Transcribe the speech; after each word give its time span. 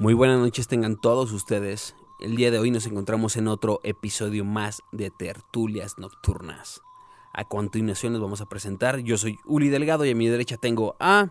Muy 0.00 0.14
buenas 0.14 0.38
noches 0.38 0.66
tengan 0.66 0.98
todos 0.98 1.30
ustedes. 1.30 1.94
El 2.20 2.34
día 2.34 2.50
de 2.50 2.58
hoy 2.58 2.70
nos 2.70 2.86
encontramos 2.86 3.36
en 3.36 3.48
otro 3.48 3.80
episodio 3.84 4.46
más 4.46 4.80
de 4.92 5.10
Tertulias 5.10 5.98
Nocturnas. 5.98 6.80
A 7.34 7.44
continuación 7.44 8.14
les 8.14 8.22
vamos 8.22 8.40
a 8.40 8.46
presentar. 8.46 9.00
Yo 9.00 9.18
soy 9.18 9.36
Uli 9.44 9.68
Delgado 9.68 10.06
y 10.06 10.12
a 10.12 10.14
mi 10.14 10.26
derecha 10.26 10.56
tengo 10.56 10.96
a... 11.00 11.28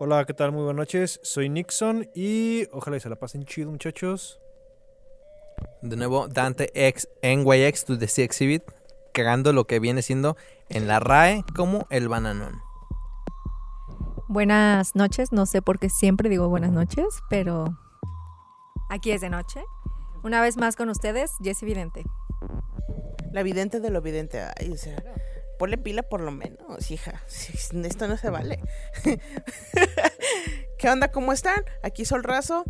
Hola, 0.00 0.24
¿qué 0.24 0.34
tal? 0.34 0.50
Muy 0.50 0.64
buenas 0.64 0.78
noches. 0.78 1.20
Soy 1.22 1.48
Nixon 1.48 2.10
y 2.16 2.66
ojalá 2.72 2.96
y 2.96 3.00
se 3.00 3.10
la 3.10 3.14
pasen 3.14 3.44
chido, 3.44 3.70
muchachos. 3.70 4.40
De 5.80 5.94
nuevo, 5.94 6.26
Dante 6.26 6.72
X 6.74 7.08
NYX 7.22 7.84
to 7.84 7.96
the 7.96 8.08
Sea 8.08 8.24
Exhibit, 8.24 8.64
cagando 9.12 9.52
lo 9.52 9.68
que 9.68 9.78
viene 9.78 10.02
siendo 10.02 10.36
en 10.68 10.88
la 10.88 10.98
RAE 10.98 11.44
como 11.54 11.86
el 11.90 12.08
bananón. 12.08 12.67
Buenas 14.30 14.94
noches, 14.94 15.32
no 15.32 15.46
sé 15.46 15.62
por 15.62 15.78
qué 15.78 15.88
siempre 15.88 16.28
digo 16.28 16.50
buenas 16.50 16.70
noches, 16.70 17.22
pero 17.30 17.78
aquí 18.90 19.10
es 19.10 19.22
de 19.22 19.30
noche. 19.30 19.64
Una 20.22 20.42
vez 20.42 20.58
más 20.58 20.76
con 20.76 20.90
ustedes, 20.90 21.32
Jessy 21.42 21.64
Vidente. 21.64 22.04
La 23.32 23.42
vidente 23.42 23.80
de 23.80 23.88
lo 23.88 24.02
vidente. 24.02 24.42
Ay, 24.60 24.70
o 24.70 24.76
sea, 24.76 25.02
ponle 25.58 25.78
pila 25.78 26.02
por 26.02 26.20
lo 26.20 26.30
menos, 26.30 26.90
hija. 26.90 27.22
Esto 27.72 28.06
no 28.06 28.18
se 28.18 28.28
vale. 28.28 28.62
¿Qué 30.78 30.90
onda? 30.90 31.10
¿Cómo 31.10 31.32
están? 31.32 31.64
Aquí 31.82 32.04
Sol 32.04 32.22
Razo. 32.22 32.64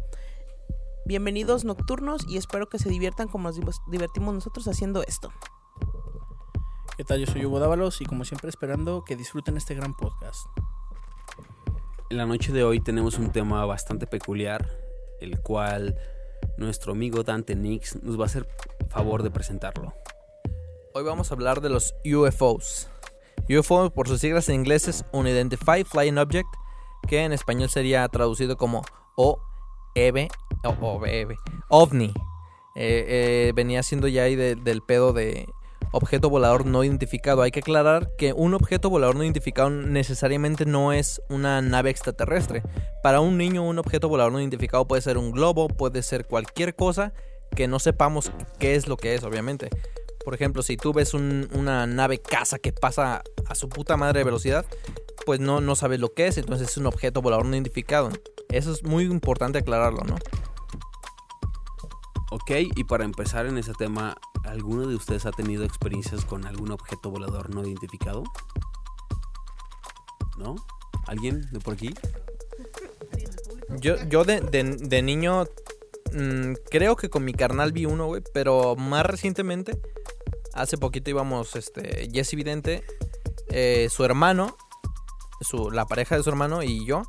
Bienvenidos 1.06 1.64
nocturnos 1.64 2.24
y 2.28 2.36
espero 2.36 2.68
que 2.68 2.78
se 2.78 2.88
diviertan 2.88 3.26
como 3.26 3.50
nos 3.50 3.80
divertimos 3.90 4.32
nosotros 4.32 4.68
haciendo 4.68 5.02
esto. 5.02 5.32
¿Qué 6.96 7.02
tal? 7.02 7.18
Yo 7.18 7.26
soy 7.26 7.44
Hugo 7.44 7.58
Dávalos 7.58 8.00
y 8.00 8.04
como 8.04 8.24
siempre 8.24 8.48
esperando 8.48 9.02
que 9.02 9.16
disfruten 9.16 9.56
este 9.56 9.74
gran 9.74 9.96
podcast. 9.96 10.46
En 12.10 12.16
la 12.16 12.24
noche 12.24 12.52
de 12.54 12.64
hoy 12.64 12.80
tenemos 12.80 13.18
un 13.18 13.32
tema 13.32 13.66
bastante 13.66 14.06
peculiar, 14.06 14.66
el 15.20 15.42
cual 15.42 15.94
nuestro 16.56 16.92
amigo 16.92 17.22
Dante 17.22 17.54
Nix 17.54 18.02
nos 18.02 18.18
va 18.18 18.22
a 18.22 18.26
hacer 18.26 18.48
favor 18.88 19.22
de 19.22 19.30
presentarlo. 19.30 19.92
Hoy 20.94 21.04
vamos 21.04 21.30
a 21.30 21.34
hablar 21.34 21.60
de 21.60 21.68
los 21.68 21.94
UFOs. 22.06 22.88
UFO 23.50 23.90
por 23.90 24.08
sus 24.08 24.20
siglas 24.22 24.48
en 24.48 24.54
inglés 24.54 24.88
es 24.88 25.04
Unidentified 25.12 25.84
Flying 25.84 26.16
Object, 26.16 26.48
que 27.06 27.24
en 27.24 27.34
español 27.34 27.68
sería 27.68 28.08
traducido 28.08 28.56
como 28.56 28.82
OEV 29.16 30.28
o 30.64 31.00
OVNI. 31.68 32.06
Eh, 32.74 33.04
eh, 33.06 33.52
venía 33.54 33.82
siendo 33.82 34.08
ya 34.08 34.22
ahí 34.22 34.34
del 34.34 34.80
pedo 34.80 35.12
de 35.12 35.46
objeto 35.92 36.30
volador 36.30 36.66
no 36.66 36.84
identificado. 36.84 37.42
Hay 37.42 37.50
que 37.50 37.60
aclarar 37.60 38.10
que 38.16 38.32
un 38.32 38.54
objeto 38.54 38.90
volador 38.90 39.16
no 39.16 39.24
identificado 39.24 39.70
necesariamente 39.70 40.66
no 40.66 40.92
es 40.92 41.22
una 41.28 41.62
nave 41.62 41.90
extraterrestre. 41.90 42.62
Para 43.02 43.20
un 43.20 43.38
niño 43.38 43.62
un 43.62 43.78
objeto 43.78 44.08
volador 44.08 44.32
no 44.32 44.40
identificado 44.40 44.86
puede 44.86 45.02
ser 45.02 45.18
un 45.18 45.32
globo, 45.32 45.68
puede 45.68 46.02
ser 46.02 46.26
cualquier 46.26 46.74
cosa 46.74 47.12
que 47.54 47.68
no 47.68 47.78
sepamos 47.78 48.30
qué 48.58 48.74
es 48.74 48.88
lo 48.88 48.96
que 48.96 49.14
es, 49.14 49.24
obviamente. 49.24 49.70
Por 50.24 50.34
ejemplo, 50.34 50.62
si 50.62 50.76
tú 50.76 50.92
ves 50.92 51.14
una 51.14 51.86
nave 51.86 52.18
casa 52.18 52.58
que 52.58 52.72
pasa 52.72 53.22
a 53.46 53.54
su 53.54 53.68
puta 53.68 53.96
madre 53.96 54.20
de 54.20 54.24
velocidad, 54.24 54.66
pues 55.24 55.40
no, 55.40 55.60
no 55.60 55.74
sabes 55.74 56.00
lo 56.00 56.12
que 56.12 56.26
es, 56.26 56.38
entonces 56.38 56.68
es 56.68 56.76
un 56.76 56.86
objeto 56.86 57.22
volador 57.22 57.46
no 57.46 57.54
identificado. 57.54 58.10
Eso 58.50 58.72
es 58.72 58.82
muy 58.82 59.04
importante 59.04 59.58
aclararlo, 59.58 60.00
¿no? 60.04 60.16
Ok, 62.30 62.50
y 62.76 62.84
para 62.84 63.04
empezar 63.04 63.46
en 63.46 63.56
ese 63.56 63.72
tema, 63.72 64.16
¿alguno 64.44 64.86
de 64.86 64.94
ustedes 64.94 65.24
ha 65.24 65.30
tenido 65.30 65.64
experiencias 65.64 66.26
con 66.26 66.46
algún 66.46 66.70
objeto 66.72 67.10
volador 67.10 67.54
no 67.54 67.66
identificado? 67.66 68.22
¿No? 70.36 70.56
¿Alguien 71.06 71.48
de 71.50 71.58
por 71.60 71.74
aquí? 71.74 71.94
Yo, 73.80 73.96
yo 74.08 74.24
de, 74.24 74.40
de, 74.40 75.02
niño 75.02 75.46
mm, 76.12 76.52
creo 76.70 76.96
que 76.96 77.08
con 77.08 77.24
mi 77.24 77.32
carnal 77.32 77.72
vi 77.72 77.86
uno, 77.86 78.06
güey, 78.06 78.22
pero 78.34 78.76
más 78.76 79.06
recientemente, 79.06 79.80
hace 80.52 80.76
poquito 80.76 81.08
íbamos, 81.08 81.56
este, 81.56 82.10
Jesse 82.12 82.34
Vidente, 82.34 82.84
eh, 83.48 83.88
su 83.90 84.04
hermano, 84.04 84.56
su, 85.40 85.70
la 85.70 85.86
pareja 85.86 86.16
de 86.16 86.22
su 86.22 86.28
hermano 86.28 86.62
y 86.62 86.84
yo, 86.84 87.02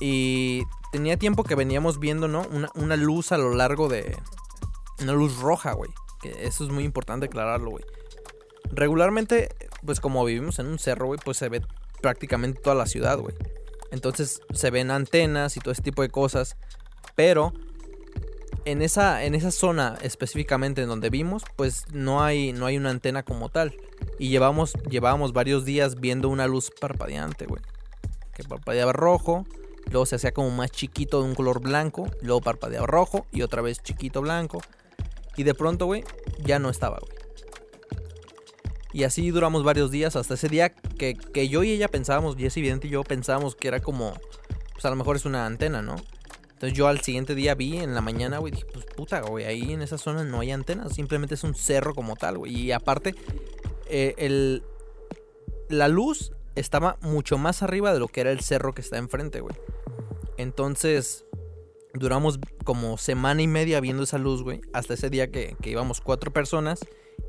y 0.00 0.62
tenía 0.92 1.16
tiempo 1.16 1.44
que 1.44 1.54
veníamos 1.54 1.98
viendo, 1.98 2.28
¿no? 2.28 2.46
Una, 2.74 2.96
luz 2.96 3.32
a 3.32 3.38
lo 3.38 3.54
largo 3.54 3.88
de... 3.88 4.16
Una 5.00 5.12
luz 5.12 5.38
roja, 5.38 5.72
güey. 5.72 5.90
Que 6.20 6.46
eso 6.46 6.64
es 6.64 6.70
muy 6.70 6.84
importante 6.84 7.26
aclararlo, 7.26 7.70
güey. 7.70 7.84
Regularmente, 8.72 9.48
pues 9.84 10.00
como 10.00 10.24
vivimos 10.24 10.58
en 10.58 10.66
un 10.66 10.78
cerro, 10.78 11.06
güey, 11.06 11.20
pues 11.24 11.36
se 11.36 11.48
ve 11.48 11.62
prácticamente 12.00 12.60
toda 12.60 12.74
la 12.74 12.86
ciudad, 12.86 13.18
güey. 13.18 13.34
Entonces 13.90 14.40
se 14.52 14.70
ven 14.70 14.90
antenas 14.90 15.56
y 15.56 15.60
todo 15.60 15.72
ese 15.72 15.82
tipo 15.82 16.02
de 16.02 16.10
cosas. 16.10 16.56
Pero 17.14 17.52
en 18.64 18.82
esa, 18.82 19.24
en 19.24 19.34
esa 19.34 19.50
zona 19.50 19.96
específicamente 20.02 20.82
en 20.82 20.88
donde 20.88 21.10
vimos, 21.10 21.42
pues 21.56 21.84
no 21.92 22.22
hay, 22.22 22.52
no 22.52 22.66
hay 22.66 22.76
una 22.76 22.90
antena 22.90 23.22
como 23.22 23.48
tal. 23.48 23.74
Y 24.18 24.28
llevamos, 24.28 24.74
llevábamos 24.90 25.32
varios 25.32 25.64
días 25.64 26.00
viendo 26.00 26.28
una 26.28 26.46
luz 26.46 26.70
parpadeante, 26.80 27.46
güey. 27.46 27.62
Que 28.34 28.44
parpadeaba 28.44 28.92
rojo, 28.92 29.46
luego 29.90 30.06
se 30.06 30.16
hacía 30.16 30.32
como 30.32 30.50
más 30.50 30.70
chiquito 30.70 31.22
de 31.22 31.28
un 31.28 31.34
color 31.34 31.60
blanco, 31.60 32.06
luego 32.22 32.40
parpadeaba 32.40 32.86
rojo 32.86 33.26
y 33.32 33.42
otra 33.42 33.62
vez 33.62 33.82
chiquito 33.82 34.20
blanco. 34.20 34.60
Y 35.36 35.44
de 35.44 35.54
pronto, 35.54 35.86
güey, 35.86 36.04
ya 36.44 36.58
no 36.58 36.68
estaba, 36.68 36.98
güey. 36.98 37.12
Y 38.92 39.04
así 39.04 39.30
duramos 39.30 39.64
varios 39.64 39.90
días 39.90 40.16
hasta 40.16 40.34
ese 40.34 40.48
día 40.48 40.70
que, 40.70 41.14
que 41.14 41.48
yo 41.48 41.62
y 41.62 41.70
ella 41.70 41.88
pensábamos, 41.88 42.36
Jesse 42.36 42.56
Evidente 42.56 42.88
y 42.88 42.90
yo 42.90 43.04
pensábamos 43.04 43.54
que 43.54 43.68
era 43.68 43.80
como, 43.80 44.14
pues 44.72 44.84
a 44.84 44.90
lo 44.90 44.96
mejor 44.96 45.16
es 45.16 45.24
una 45.24 45.46
antena, 45.46 45.82
¿no? 45.82 45.96
Entonces 46.58 46.76
yo 46.76 46.88
al 46.88 47.00
siguiente 47.02 47.36
día 47.36 47.54
vi 47.54 47.76
en 47.76 47.94
la 47.94 48.00
mañana, 48.00 48.38
güey, 48.38 48.50
dije, 48.50 48.66
pues 48.72 48.84
puta, 48.86 49.20
güey, 49.20 49.44
ahí 49.44 49.72
en 49.72 49.82
esa 49.82 49.96
zona 49.96 50.24
no 50.24 50.40
hay 50.40 50.50
antenas, 50.50 50.92
simplemente 50.92 51.36
es 51.36 51.44
un 51.44 51.54
cerro 51.54 51.94
como 51.94 52.16
tal, 52.16 52.38
güey. 52.38 52.52
Y 52.52 52.72
aparte, 52.72 53.14
eh, 53.86 54.14
el, 54.18 54.64
la 55.68 55.86
luz 55.86 56.32
estaba 56.56 56.96
mucho 57.00 57.38
más 57.38 57.62
arriba 57.62 57.92
de 57.92 58.00
lo 58.00 58.08
que 58.08 58.22
era 58.22 58.32
el 58.32 58.40
cerro 58.40 58.74
que 58.74 58.80
está 58.80 58.98
enfrente, 58.98 59.40
güey. 59.40 59.54
Entonces, 60.38 61.24
duramos 61.94 62.38
como 62.64 62.96
semana 62.96 63.42
y 63.42 63.48
media 63.48 63.80
viendo 63.80 64.04
esa 64.04 64.18
luz, 64.18 64.44
güey. 64.44 64.60
Hasta 64.72 64.94
ese 64.94 65.10
día 65.10 65.30
que, 65.30 65.56
íbamos 65.64 66.00
cuatro 66.00 66.32
personas 66.32 66.80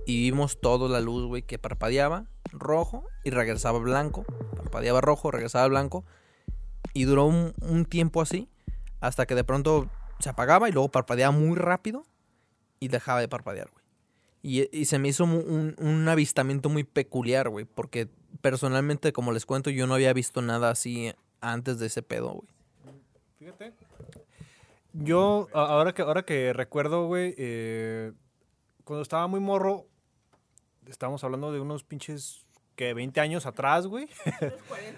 y 0.05 0.21
vimos 0.21 0.61
toda 0.61 0.87
la 0.87 1.01
luz, 1.01 1.25
güey, 1.25 1.41
que 1.41 1.57
parpadeaba 1.57 2.27
rojo 2.51 3.03
y 3.23 3.31
regresaba 3.31 3.79
blanco. 3.79 4.25
Parpadeaba 4.55 5.01
rojo, 5.01 5.31
regresaba 5.31 5.67
blanco. 5.67 6.05
Y 6.93 7.05
duró 7.05 7.25
un, 7.25 7.85
tiempo 7.85 8.21
así, 8.21 8.47
hasta 9.01 9.25
que 9.25 9.33
de 9.33 9.43
pronto 9.43 9.89
se 10.19 10.29
apagaba 10.29 10.69
y 10.69 10.71
luego 10.71 10.89
parpadeaba 10.89 11.31
muy 11.31 11.57
rápido 11.57 12.03
y 12.79 12.89
dejaba 12.89 13.21
de 13.21 13.27
parpadear, 13.27 13.71
güey. 13.71 13.85
Y, 14.71 14.85
se 14.85 14.99
me 14.99 15.09
hizo 15.09 15.23
un, 15.23 15.75
un 15.79 16.07
avistamiento 16.07 16.69
muy 16.69 16.83
peculiar, 16.83 17.49
güey, 17.49 17.65
porque 17.65 18.07
personalmente, 18.41 19.11
como 19.13 19.31
les 19.31 19.47
cuento, 19.47 19.71
yo 19.71 19.87
no 19.87 19.95
había 19.95 20.13
visto 20.13 20.43
nada 20.43 20.69
así 20.69 21.11
antes 21.41 21.79
de 21.79 21.87
ese 21.87 22.03
pedo, 22.03 22.33
güey. 22.33 22.58
Fíjate. 23.39 23.71
Yo, 24.91 25.47
ahora 25.53 25.93
que, 25.93 26.01
ahora 26.01 26.23
que 26.23 26.51
recuerdo, 26.51 27.07
güey, 27.07 27.33
eh, 27.37 28.11
cuando 28.83 29.01
estaba 29.01 29.27
muy 29.27 29.39
morro, 29.39 29.87
estábamos 30.87 31.23
hablando 31.23 31.53
de 31.53 31.61
unos 31.61 31.85
pinches, 31.85 32.45
que 32.75 32.93
20 32.93 33.21
años 33.21 33.45
atrás, 33.45 33.87
güey. 33.87 34.09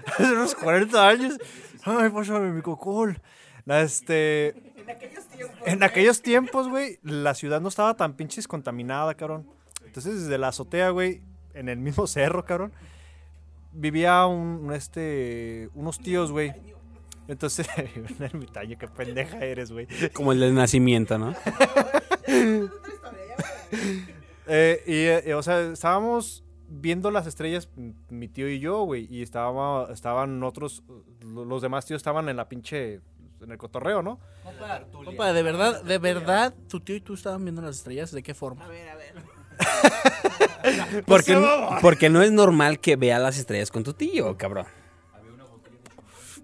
Hace 0.08 0.32
unos 0.34 0.56
40 0.56 1.08
años. 1.08 1.38
Ay, 1.84 2.10
pásame 2.10 2.52
mi 2.52 2.64
cocol. 2.64 3.22
Este. 3.68 4.56
En 4.76 4.90
aquellos 4.90 5.28
tiempos. 5.28 5.60
En 5.68 5.84
aquellos 5.84 6.22
tiempos, 6.24 6.68
güey, 6.68 7.00
la 7.04 7.36
ciudad 7.36 7.62
no 7.62 7.68
estaba 7.68 7.96
tan 7.96 8.16
pinches 8.16 8.48
contaminada, 8.48 9.14
cabrón. 9.14 9.48
Entonces, 9.86 10.24
desde 10.24 10.40
la 10.40 10.48
azotea, 10.48 10.90
güey, 10.90 11.22
en 11.54 11.70
el 11.70 11.78
mismo 11.78 12.08
cerro, 12.08 12.44
cabrón, 12.44 12.74
vivía 13.72 14.26
un, 14.26 14.74
este, 14.74 15.70
unos 15.76 16.00
tíos, 16.00 16.32
güey 16.32 16.56
entonces, 17.28 17.68
un 18.20 18.24
ermitaño, 18.24 18.78
qué 18.78 18.88
pendeja 18.88 19.40
eres, 19.40 19.72
güey. 19.72 19.88
Como 20.14 20.32
el 20.32 20.40
del 20.40 20.56
nacimiento, 20.56 21.18
¿no? 21.18 21.36
Eh, 24.54 24.84
y, 24.86 25.30
eh, 25.30 25.34
o 25.34 25.42
sea, 25.42 25.62
estábamos 25.72 26.44
viendo 26.68 27.10
las 27.10 27.26
estrellas, 27.26 27.70
mi 28.10 28.28
tío 28.28 28.50
y 28.50 28.60
yo, 28.60 28.84
güey, 28.84 29.08
y 29.10 29.22
estaba, 29.22 29.88
estaban 29.94 30.44
otros, 30.44 30.84
los 31.22 31.62
demás 31.62 31.86
tíos 31.86 32.00
estaban 32.00 32.28
en 32.28 32.36
la 32.36 32.50
pinche, 32.50 33.00
en 33.40 33.52
el 33.52 33.58
cotorreo, 33.58 34.02
¿no? 34.02 34.20
Compa, 34.92 35.32
de 35.32 35.44
verdad, 35.44 35.84
de 35.84 35.98
verdad, 36.00 36.54
tu 36.68 36.82
tío 36.82 36.96
y 36.96 37.02
tú 37.02 37.14
estaban 37.14 37.46
viendo 37.46 37.62
las 37.62 37.78
estrellas, 37.78 38.12
¿de 38.12 38.24
qué 38.24 38.34
forma? 38.34 38.66
A 38.66 38.68
ver, 38.68 38.90
a 38.90 38.96
ver. 38.96 39.14
porque, 41.06 41.42
porque 41.82 42.10
no 42.10 42.22
es 42.22 42.32
normal 42.32 42.80
que 42.80 42.98
vea 42.98 43.20
las 43.20 43.38
estrellas 43.38 43.72
con 43.72 43.84
tu 43.84 43.94
tío, 43.94 44.36
cabrón. 44.38 44.66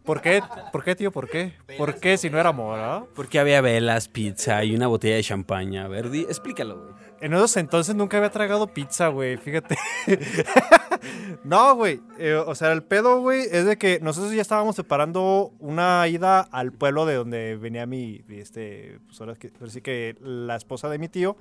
¿Por 0.07 0.21
qué? 0.21 0.41
¿Por 0.71 0.83
qué, 0.83 0.95
tío? 0.95 1.11
¿Por 1.11 1.29
qué? 1.29 1.53
¿Por 1.77 1.99
qué 1.99 2.17
si 2.17 2.29
no 2.31 2.39
era 2.39 2.51
moda? 2.51 3.05
Porque 3.13 3.37
había 3.37 3.61
velas, 3.61 4.07
pizza 4.07 4.63
y 4.63 4.73
una 4.73 4.87
botella 4.87 5.15
de 5.17 5.21
champaña. 5.23 5.83
A 5.85 5.87
ver, 5.87 6.07
explícalo, 6.07 6.79
güey. 6.81 6.93
En 7.19 7.33
esos 7.33 7.57
entonces 7.57 7.93
nunca 7.95 8.17
había 8.17 8.29
tragado 8.31 8.67
pizza, 8.67 9.09
güey, 9.09 9.37
fíjate. 9.37 9.75
no, 11.43 11.75
güey. 11.75 11.99
eh, 12.19 12.35
o 12.35 12.55
sea, 12.55 12.71
el 12.71 12.83
pedo, 12.83 13.19
güey, 13.21 13.41
es 13.51 13.65
de 13.65 13.77
que 13.77 13.99
nosotros 14.01 14.33
ya 14.33 14.41
estábamos 14.41 14.75
preparando 14.75 15.51
una 15.59 16.07
ida 16.07 16.41
al 16.41 16.71
pueblo 16.71 17.05
de 17.05 17.15
donde 17.15 17.55
venía 17.57 17.85
mi, 17.85 18.21
este, 18.29 18.99
pues 19.07 19.19
ahora 19.19 19.35
que, 19.35 19.51
ahora 19.59 19.71
sí 19.71 19.81
que 19.81 20.15
la 20.21 20.55
esposa 20.55 20.89
de 20.89 20.99
mi 20.99 21.09
tío. 21.09 21.35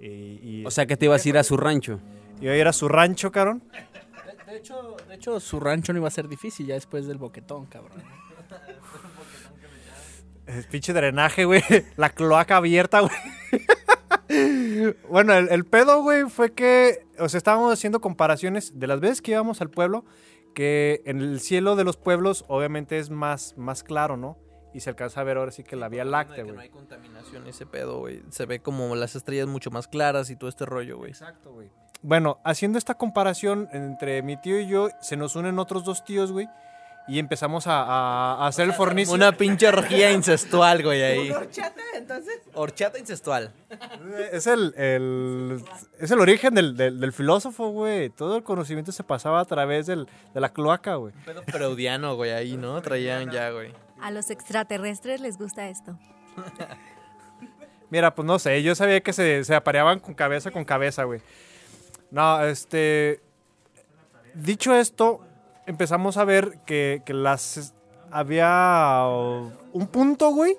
Y, 0.00 0.06
y- 0.42 0.64
O 0.66 0.70
sea 0.70 0.86
que 0.86 0.96
te 0.96 1.04
ibas 1.06 1.24
a 1.24 1.28
ir 1.28 1.38
a 1.38 1.44
su 1.44 1.56
rancho. 1.56 2.00
iba 2.40 2.52
a 2.52 2.56
ir 2.56 2.66
a 2.66 2.72
su 2.72 2.88
rancho, 2.88 3.30
cabrón. 3.30 3.62
De 4.52 4.58
hecho, 4.58 4.96
de 5.08 5.14
hecho, 5.14 5.40
su 5.40 5.58
rancho 5.60 5.94
no 5.94 6.00
iba 6.00 6.08
a 6.08 6.10
ser 6.10 6.28
difícil 6.28 6.66
ya 6.66 6.74
después 6.74 7.06
del 7.06 7.16
boquetón, 7.16 7.64
cabrón. 7.66 8.02
El 10.46 10.64
pinche 10.64 10.92
drenaje, 10.92 11.44
güey. 11.46 11.62
La 11.96 12.10
cloaca 12.10 12.58
abierta, 12.58 13.00
güey. 13.00 13.12
bueno, 15.08 15.32
el, 15.34 15.48
el 15.50 15.64
pedo, 15.64 16.02
güey, 16.02 16.28
fue 16.28 16.52
que, 16.52 17.06
o 17.18 17.28
sea, 17.30 17.38
estábamos 17.38 17.72
haciendo 17.72 18.00
comparaciones 18.00 18.78
de 18.78 18.86
las 18.88 19.00
veces 19.00 19.22
que 19.22 19.30
íbamos 19.30 19.62
al 19.62 19.70
pueblo, 19.70 20.04
que 20.54 21.00
en 21.06 21.20
el 21.22 21.40
cielo 21.40 21.76
de 21.76 21.84
los 21.84 21.96
pueblos 21.96 22.44
obviamente 22.48 22.98
es 22.98 23.08
más, 23.08 23.56
más 23.56 23.82
claro, 23.84 24.18
¿no? 24.18 24.36
Y 24.74 24.80
se 24.80 24.90
alcanza 24.90 25.20
a 25.20 25.24
ver 25.24 25.38
ahora 25.38 25.52
sí 25.52 25.62
que 25.64 25.76
la 25.76 25.88
Vía 25.88 26.04
Láctea, 26.04 26.36
Que 26.36 26.42
no 26.42 26.54
güey. 26.54 26.66
hay 26.66 26.70
contaminación 26.70 27.46
ese 27.46 27.64
pedo, 27.64 28.00
güey. 28.00 28.22
Se 28.30 28.44
ve 28.44 28.60
como 28.60 28.94
las 28.96 29.16
estrellas 29.16 29.46
mucho 29.46 29.70
más 29.70 29.88
claras 29.88 30.28
y 30.28 30.36
todo 30.36 30.50
este 30.50 30.66
rollo, 30.66 30.98
güey. 30.98 31.12
Exacto, 31.12 31.52
güey. 31.52 31.70
Bueno, 32.02 32.38
haciendo 32.44 32.78
esta 32.78 32.94
comparación 32.94 33.68
entre 33.72 34.22
mi 34.22 34.36
tío 34.36 34.58
y 34.58 34.66
yo, 34.66 34.88
se 35.00 35.16
nos 35.16 35.36
unen 35.36 35.58
otros 35.60 35.84
dos 35.84 36.04
tíos, 36.04 36.32
güey, 36.32 36.48
y 37.06 37.18
empezamos 37.20 37.66
a, 37.68 37.82
a- 37.82 38.44
a 38.44 38.46
hacer 38.48 38.64
el 38.66 38.72
fornicio. 38.74 39.14
Una 39.14 39.32
pinche 39.32 39.68
orgía 39.68 40.10
incestual, 40.12 40.82
güey, 40.82 41.02
ahí. 41.02 41.30
horchata, 41.30 41.80
entonces? 41.96 42.40
Horchata 42.54 42.98
incestual. 42.98 43.52
Es 44.32 44.46
el, 44.48 44.74
el- 44.76 45.64
es 46.00 46.10
el 46.10 46.20
origen 46.20 46.54
del, 46.54 46.76
del- 46.76 46.98
del 46.98 47.12
filósofo, 47.12 47.68
güey. 47.70 48.10
Todo 48.10 48.36
el 48.36 48.42
conocimiento 48.42 48.90
se 48.90 49.04
pasaba 49.04 49.38
a 49.40 49.44
través 49.44 49.86
del- 49.86 50.08
de 50.34 50.40
la 50.40 50.48
cloaca, 50.52 50.96
güey. 50.96 51.12
Pedo 51.24 51.42
freudiano, 51.44 52.16
güey, 52.16 52.32
ahí, 52.32 52.56
¿no? 52.56 52.82
Traían 52.82 53.30
ya, 53.30 53.50
güey. 53.50 53.72
A 54.00 54.10
los 54.10 54.30
extraterrestres 54.30 55.20
les 55.20 55.38
gusta 55.38 55.68
esto. 55.68 55.96
Mira, 57.90 58.14
pues 58.14 58.26
no 58.26 58.38
sé, 58.38 58.62
yo 58.62 58.74
sabía 58.74 59.00
que 59.02 59.12
se, 59.12 59.44
se 59.44 59.54
apareaban 59.54 60.00
con 60.00 60.14
cabeza 60.14 60.50
con 60.50 60.64
cabeza, 60.64 61.04
güey. 61.04 61.20
No, 62.12 62.44
este... 62.44 63.20
Dicho 64.34 64.74
esto, 64.74 65.20
empezamos 65.66 66.16
a 66.16 66.24
ver 66.24 66.60
que, 66.64 67.02
que 67.04 67.14
las... 67.14 67.74
Había 68.10 69.04
un 69.72 69.86
punto, 69.90 70.30
güey. 70.30 70.56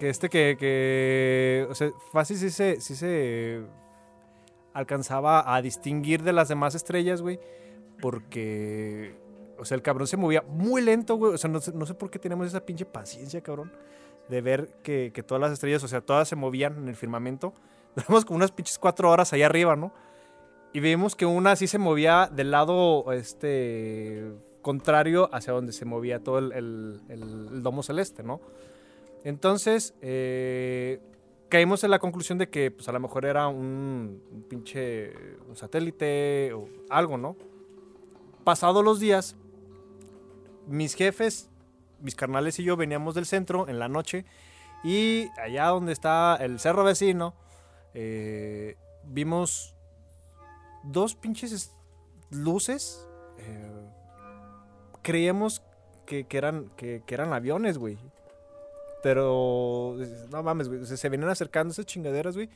Que 0.00 0.08
este 0.08 0.28
que... 0.28 0.56
que 0.58 1.66
o 1.70 1.74
sea, 1.74 1.90
fácil 2.10 2.38
sí 2.38 2.50
se, 2.50 2.80
sí 2.80 2.96
se 2.96 3.60
alcanzaba 4.72 5.54
a 5.54 5.60
distinguir 5.62 6.22
de 6.22 6.32
las 6.32 6.48
demás 6.48 6.74
estrellas, 6.74 7.22
güey. 7.22 7.38
Porque... 8.00 9.14
O 9.58 9.64
sea, 9.64 9.74
el 9.74 9.82
cabrón 9.82 10.06
se 10.06 10.16
movía 10.16 10.42
muy 10.48 10.82
lento, 10.82 11.16
güey. 11.16 11.34
O 11.34 11.38
sea, 11.38 11.50
no, 11.50 11.60
no 11.74 11.86
sé 11.86 11.94
por 11.94 12.10
qué 12.10 12.18
tenemos 12.18 12.46
esa 12.46 12.64
pinche 12.64 12.84
paciencia, 12.84 13.40
cabrón 13.42 13.70
de 14.28 14.40
ver 14.40 14.68
que, 14.82 15.12
que 15.14 15.22
todas 15.22 15.40
las 15.40 15.52
estrellas, 15.52 15.82
o 15.84 15.88
sea, 15.88 16.00
todas 16.00 16.28
se 16.28 16.36
movían 16.36 16.76
en 16.78 16.88
el 16.88 16.96
firmamento. 16.96 17.54
Duramos 17.96 18.24
como 18.24 18.36
unas 18.36 18.52
pinches 18.52 18.78
cuatro 18.78 19.10
horas 19.10 19.32
allá 19.32 19.46
arriba, 19.46 19.76
¿no? 19.76 19.92
Y 20.76 20.80
vimos 20.80 21.16
que 21.16 21.24
una 21.24 21.56
sí 21.56 21.68
se 21.68 21.78
movía 21.78 22.28
del 22.30 22.50
lado 22.50 23.10
este, 23.14 24.30
contrario 24.60 25.30
hacia 25.32 25.54
donde 25.54 25.72
se 25.72 25.86
movía 25.86 26.22
todo 26.22 26.38
el, 26.38 26.52
el- 26.52 27.00
el- 27.08 27.62
domo 27.62 27.82
celeste, 27.82 28.22
¿no? 28.22 28.42
Entonces, 29.24 29.94
eh, 30.02 31.00
caímos 31.48 31.82
en 31.82 31.90
la 31.92 31.98
conclusión 31.98 32.36
de 32.36 32.50
que 32.50 32.70
pues, 32.70 32.90
a 32.90 32.92
lo 32.92 33.00
mejor 33.00 33.24
era 33.24 33.48
un, 33.48 34.20
un 34.30 34.42
pinche 34.50 35.14
un 35.48 35.56
satélite 35.56 36.52
o 36.52 36.68
algo, 36.90 37.16
¿no? 37.16 37.36
Pasados 38.44 38.84
los 38.84 39.00
días, 39.00 39.34
mis 40.66 40.92
jefes 40.92 41.48
mis 42.02 42.14
carnales 42.14 42.58
y 42.58 42.64
yo 42.64 42.76
veníamos 42.76 43.14
del 43.14 43.24
centro 43.24 43.66
en 43.66 43.78
la 43.78 43.88
noche 43.88 44.26
y 44.84 45.28
allá 45.38 45.68
donde 45.68 45.94
está 45.94 46.36
el 46.38 46.60
cerro 46.60 46.84
vecino 46.84 47.32
eh, 47.94 48.76
vimos 49.04 49.72
dos 50.86 51.14
pinches 51.14 51.52
es- 51.52 51.72
luces. 52.30 53.06
eh, 53.38 53.70
creíamos 55.02 55.62
que, 56.06 56.24
que 56.24 56.38
eran, 56.38 56.70
que, 56.76 57.02
que 57.06 57.14
eran 57.14 57.32
aviones, 57.32 57.78
güey. 57.78 57.98
Pero 59.02 59.96
no 60.30 60.42
mames, 60.42 60.68
güey. 60.68 60.80
o 60.80 60.84
sea, 60.86 60.96
se 60.96 61.08
venían 61.08 61.30
acercando 61.30 61.72
esas 61.72 61.86
chingaderas, 61.86 62.34
güey. 62.34 62.48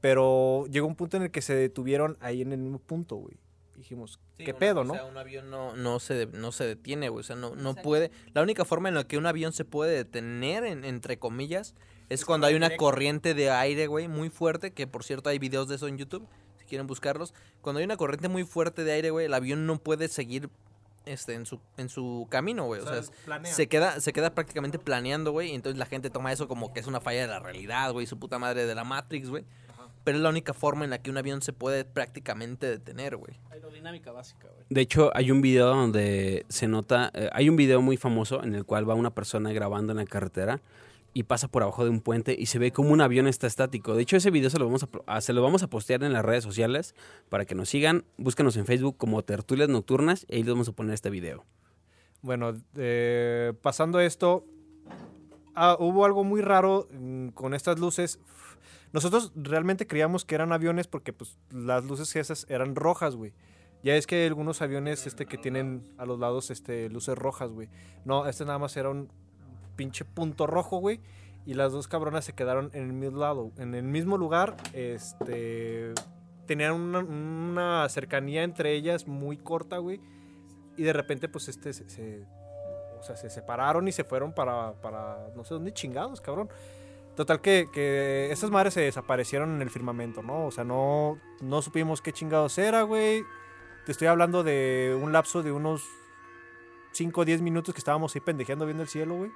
Pero 0.00 0.66
llegó 0.70 0.86
un 0.86 0.94
punto 0.94 1.16
en 1.16 1.24
el 1.24 1.30
que 1.30 1.42
se 1.42 1.54
detuvieron 1.54 2.16
ahí 2.20 2.42
en 2.42 2.52
el 2.52 2.58
mismo 2.58 2.78
punto, 2.78 3.16
güey. 3.16 3.36
Dijimos, 3.76 4.18
¿qué 4.38 4.54
pedo, 4.54 4.84
no? 4.84 4.94
O 4.94 4.96
sea, 4.96 5.04
un 5.04 5.18
avión 5.18 5.50
no, 5.50 5.76
no, 5.76 6.00
se, 6.00 6.14
de- 6.14 6.26
no 6.38 6.50
se 6.50 6.64
detiene, 6.64 7.10
güey. 7.10 7.20
O 7.20 7.24
sea, 7.24 7.36
no, 7.36 7.54
no 7.56 7.74
puede. 7.74 8.10
La 8.32 8.42
única 8.42 8.64
forma 8.64 8.88
en 8.88 8.94
la 8.94 9.04
que 9.06 9.18
un 9.18 9.26
avión 9.26 9.52
se 9.52 9.64
puede 9.66 9.94
detener, 9.96 10.64
en- 10.64 10.84
entre 10.84 11.18
comillas, 11.18 11.74
es 12.08 12.24
cuando 12.24 12.46
hay 12.46 12.54
una 12.54 12.74
corriente 12.76 13.34
de 13.34 13.50
aire, 13.50 13.86
güey, 13.86 14.08
muy 14.08 14.30
fuerte. 14.30 14.72
Que 14.72 14.86
por 14.86 15.04
cierto, 15.04 15.28
hay 15.28 15.38
videos 15.38 15.68
de 15.68 15.74
eso 15.74 15.88
en 15.88 15.98
YouTube, 15.98 16.26
si 16.66 16.70
quieren 16.70 16.86
buscarlos. 16.86 17.32
Cuando 17.60 17.78
hay 17.78 17.84
una 17.84 17.96
corriente 17.96 18.28
muy 18.28 18.44
fuerte 18.44 18.84
de 18.84 18.92
aire, 18.92 19.10
güey, 19.10 19.26
el 19.26 19.34
avión 19.34 19.66
no 19.66 19.78
puede 19.78 20.08
seguir 20.08 20.50
este, 21.04 21.34
en, 21.34 21.46
su, 21.46 21.60
en 21.76 21.88
su 21.88 22.26
camino, 22.28 22.64
güey. 22.64 22.80
O 22.80 22.86
sea, 22.86 23.02
se 23.44 23.68
queda, 23.68 24.00
se 24.00 24.12
queda 24.12 24.34
prácticamente 24.34 24.78
planeando, 24.78 25.32
güey. 25.32 25.52
Y 25.52 25.54
entonces 25.54 25.78
la 25.78 25.86
gente 25.86 26.10
toma 26.10 26.32
eso 26.32 26.48
como 26.48 26.72
que 26.72 26.80
es 26.80 26.86
una 26.86 27.00
falla 27.00 27.22
de 27.22 27.28
la 27.28 27.38
realidad, 27.38 27.92
güey. 27.92 28.06
Su 28.06 28.18
puta 28.18 28.38
madre 28.38 28.66
de 28.66 28.74
la 28.74 28.84
Matrix, 28.84 29.30
güey. 29.30 29.44
Pero 30.04 30.18
es 30.18 30.22
la 30.22 30.30
única 30.30 30.54
forma 30.54 30.84
en 30.84 30.90
la 30.90 30.98
que 30.98 31.10
un 31.10 31.16
avión 31.16 31.42
se 31.42 31.52
puede 31.52 31.84
prácticamente 31.84 32.66
detener, 32.66 33.16
güey. 33.16 33.40
Aerodinámica 33.50 34.12
básica, 34.12 34.46
güey. 34.48 34.64
De 34.68 34.80
hecho, 34.80 35.10
hay 35.14 35.32
un 35.32 35.40
video 35.40 35.66
donde 35.66 36.46
se 36.48 36.68
nota, 36.68 37.10
eh, 37.12 37.28
hay 37.32 37.48
un 37.48 37.56
video 37.56 37.82
muy 37.82 37.96
famoso 37.96 38.42
en 38.44 38.54
el 38.54 38.64
cual 38.64 38.88
va 38.88 38.94
una 38.94 39.10
persona 39.10 39.52
grabando 39.52 39.92
en 39.92 39.98
la 39.98 40.04
carretera 40.04 40.60
y 41.18 41.22
pasa 41.22 41.48
por 41.48 41.62
abajo 41.62 41.82
de 41.82 41.88
un 41.88 42.00
puente 42.02 42.36
y 42.38 42.44
se 42.44 42.58
ve 42.58 42.72
como 42.72 42.90
un 42.90 43.00
avión 43.00 43.26
está 43.26 43.46
estático. 43.46 43.94
De 43.94 44.02
hecho, 44.02 44.18
ese 44.18 44.30
video 44.30 44.50
se 44.50 44.58
lo 44.58 44.66
vamos 44.66 44.82
a, 44.82 44.86
pro- 44.86 45.02
a- 45.06 45.22
se 45.22 45.32
lo 45.32 45.40
vamos 45.40 45.62
a 45.62 45.68
postear 45.70 46.04
en 46.04 46.12
las 46.12 46.22
redes 46.22 46.44
sociales 46.44 46.94
para 47.30 47.46
que 47.46 47.54
nos 47.54 47.70
sigan. 47.70 48.04
Búscanos 48.18 48.54
en 48.58 48.66
Facebook 48.66 48.98
como 48.98 49.22
Tertulias 49.22 49.70
Nocturnas 49.70 50.26
y 50.28 50.34
ahí 50.36 50.42
les 50.42 50.52
vamos 50.52 50.68
a 50.68 50.72
poner 50.72 50.92
este 50.92 51.08
video. 51.08 51.46
Bueno, 52.20 52.52
eh, 52.74 53.54
pasando 53.62 53.98
esto, 53.98 54.44
ah, 55.54 55.76
hubo 55.80 56.04
algo 56.04 56.22
muy 56.22 56.42
raro 56.42 56.86
mm, 56.92 57.28
con 57.28 57.54
estas 57.54 57.78
luces. 57.78 58.18
Nosotros 58.92 59.32
realmente 59.36 59.86
creíamos 59.86 60.26
que 60.26 60.34
eran 60.34 60.52
aviones 60.52 60.86
porque 60.86 61.14
pues, 61.14 61.38
las 61.50 61.82
luces 61.86 62.14
esas 62.16 62.44
eran 62.50 62.76
rojas, 62.76 63.16
güey. 63.16 63.32
Ya 63.82 63.94
es 63.96 64.06
que 64.06 64.16
hay 64.16 64.26
algunos 64.26 64.60
aviones 64.60 65.06
este, 65.06 65.24
que 65.24 65.38
tienen 65.38 65.82
a 65.96 66.04
los 66.04 66.18
lados 66.18 66.50
este, 66.50 66.90
luces 66.90 67.16
rojas, 67.16 67.50
güey. 67.52 67.68
No, 68.04 68.26
este 68.26 68.44
nada 68.44 68.58
más 68.58 68.76
era 68.76 68.90
un 68.90 69.08
pinche 69.76 70.04
punto 70.04 70.46
rojo, 70.46 70.78
güey. 70.78 71.00
Y 71.44 71.54
las 71.54 71.70
dos 71.72 71.86
cabronas 71.86 72.24
se 72.24 72.32
quedaron 72.32 72.70
en 72.72 72.82
el 72.84 72.92
mismo 72.92 73.18
lado, 73.20 73.52
en 73.58 73.74
el 73.76 73.84
mismo 73.84 74.18
lugar. 74.18 74.56
Este, 74.72 75.92
tenían 76.46 76.74
una, 76.74 77.88
cercanía 77.88 78.42
entre 78.42 78.72
ellas 78.72 79.06
muy 79.06 79.36
corta, 79.36 79.78
güey. 79.78 80.00
Y 80.76 80.82
de 80.82 80.92
repente, 80.92 81.28
pues, 81.28 81.48
este, 81.48 81.72
se, 81.72 81.88
se- 81.88 82.26
o 82.98 83.02
sea, 83.02 83.14
se 83.16 83.30
separaron 83.30 83.86
y 83.86 83.92
se 83.92 84.02
fueron 84.04 84.32
para, 84.32 84.72
para 84.80 85.28
no 85.36 85.44
sé 85.44 85.54
dónde 85.54 85.72
chingados, 85.72 86.20
cabrón. 86.20 86.48
Total 87.14 87.40
que, 87.40 87.66
que 87.72 88.28
esas 88.32 88.50
madres 88.50 88.74
se 88.74 88.80
desaparecieron 88.80 89.54
en 89.54 89.62
el 89.62 89.70
firmamento, 89.70 90.22
¿no? 90.22 90.46
O 90.46 90.50
sea, 90.50 90.64
no, 90.64 91.18
no 91.40 91.62
supimos 91.62 92.02
qué 92.02 92.12
chingados 92.12 92.58
era, 92.58 92.82
güey. 92.82 93.22
Te 93.86 93.92
estoy 93.92 94.08
hablando 94.08 94.42
de 94.42 94.98
un 95.00 95.12
lapso 95.12 95.42
de 95.42 95.52
unos 95.52 95.84
5 96.92 97.20
o 97.20 97.24
10 97.24 97.40
minutos 97.42 97.72
que 97.74 97.78
estábamos 97.78 98.14
ahí 98.14 98.20
pendejeando 98.20 98.64
viendo 98.66 98.82
el 98.82 98.88
cielo, 98.88 99.14
güey. 99.16 99.30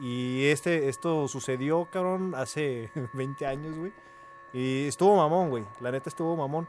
Y 0.00 0.46
este, 0.46 0.88
esto 0.88 1.28
sucedió, 1.28 1.86
cabrón, 1.90 2.34
hace 2.34 2.90
20 3.12 3.46
años, 3.46 3.78
güey. 3.78 3.92
Y 4.52 4.86
estuvo 4.88 5.14
mamón, 5.16 5.50
güey. 5.50 5.64
La 5.80 5.92
neta 5.92 6.08
estuvo 6.08 6.34
mamón. 6.36 6.66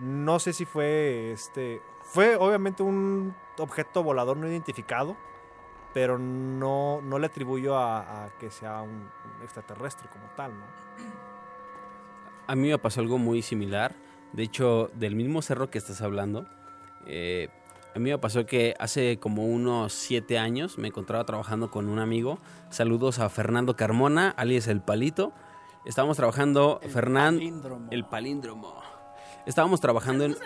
No 0.00 0.38
sé 0.38 0.52
si 0.52 0.64
fue 0.64 1.30
este. 1.32 1.80
Fue 2.02 2.36
obviamente 2.36 2.82
un 2.82 3.34
objeto 3.56 4.02
volador 4.02 4.36
no 4.36 4.48
identificado. 4.48 5.16
Pero 5.94 6.18
no, 6.18 7.00
no 7.00 7.18
le 7.18 7.26
atribuyo 7.26 7.78
a, 7.78 8.28
que 8.38 8.50
sea 8.50 8.82
un, 8.82 8.90
un 8.90 9.42
extraterrestre 9.42 10.10
como 10.10 10.26
tal, 10.36 10.52
¿no? 10.52 10.66
A 12.46 12.54
mí 12.54 12.68
me 12.68 12.76
pasó 12.76 13.00
algo 13.00 13.16
muy 13.16 13.40
similar. 13.40 13.94
De 14.32 14.42
hecho, 14.42 14.90
del 14.92 15.14
mismo 15.14 15.40
cerro 15.40 15.70
que 15.70 15.78
estás 15.78 16.02
hablando, 16.02 16.46
eh, 17.06 17.48
a 17.96 17.98
mí 17.98 18.10
me 18.10 18.18
pasó 18.18 18.44
que 18.44 18.74
hace 18.78 19.18
como 19.18 19.46
unos 19.46 19.90
siete 19.94 20.38
años 20.38 20.76
me 20.76 20.88
encontraba 20.88 21.24
trabajando 21.24 21.70
con 21.70 21.88
un 21.88 21.98
amigo. 21.98 22.38
Saludos 22.68 23.20
a 23.20 23.30
Fernando 23.30 23.74
Carmona, 23.74 24.28
alias 24.36 24.68
El 24.68 24.82
Palito. 24.82 25.32
Estábamos 25.86 26.18
trabajando, 26.18 26.78
Fernando, 26.90 27.40
el 27.90 28.04
palíndromo. 28.04 28.74
Estábamos 29.46 29.80
trabajando 29.80 30.24
en... 30.26 30.36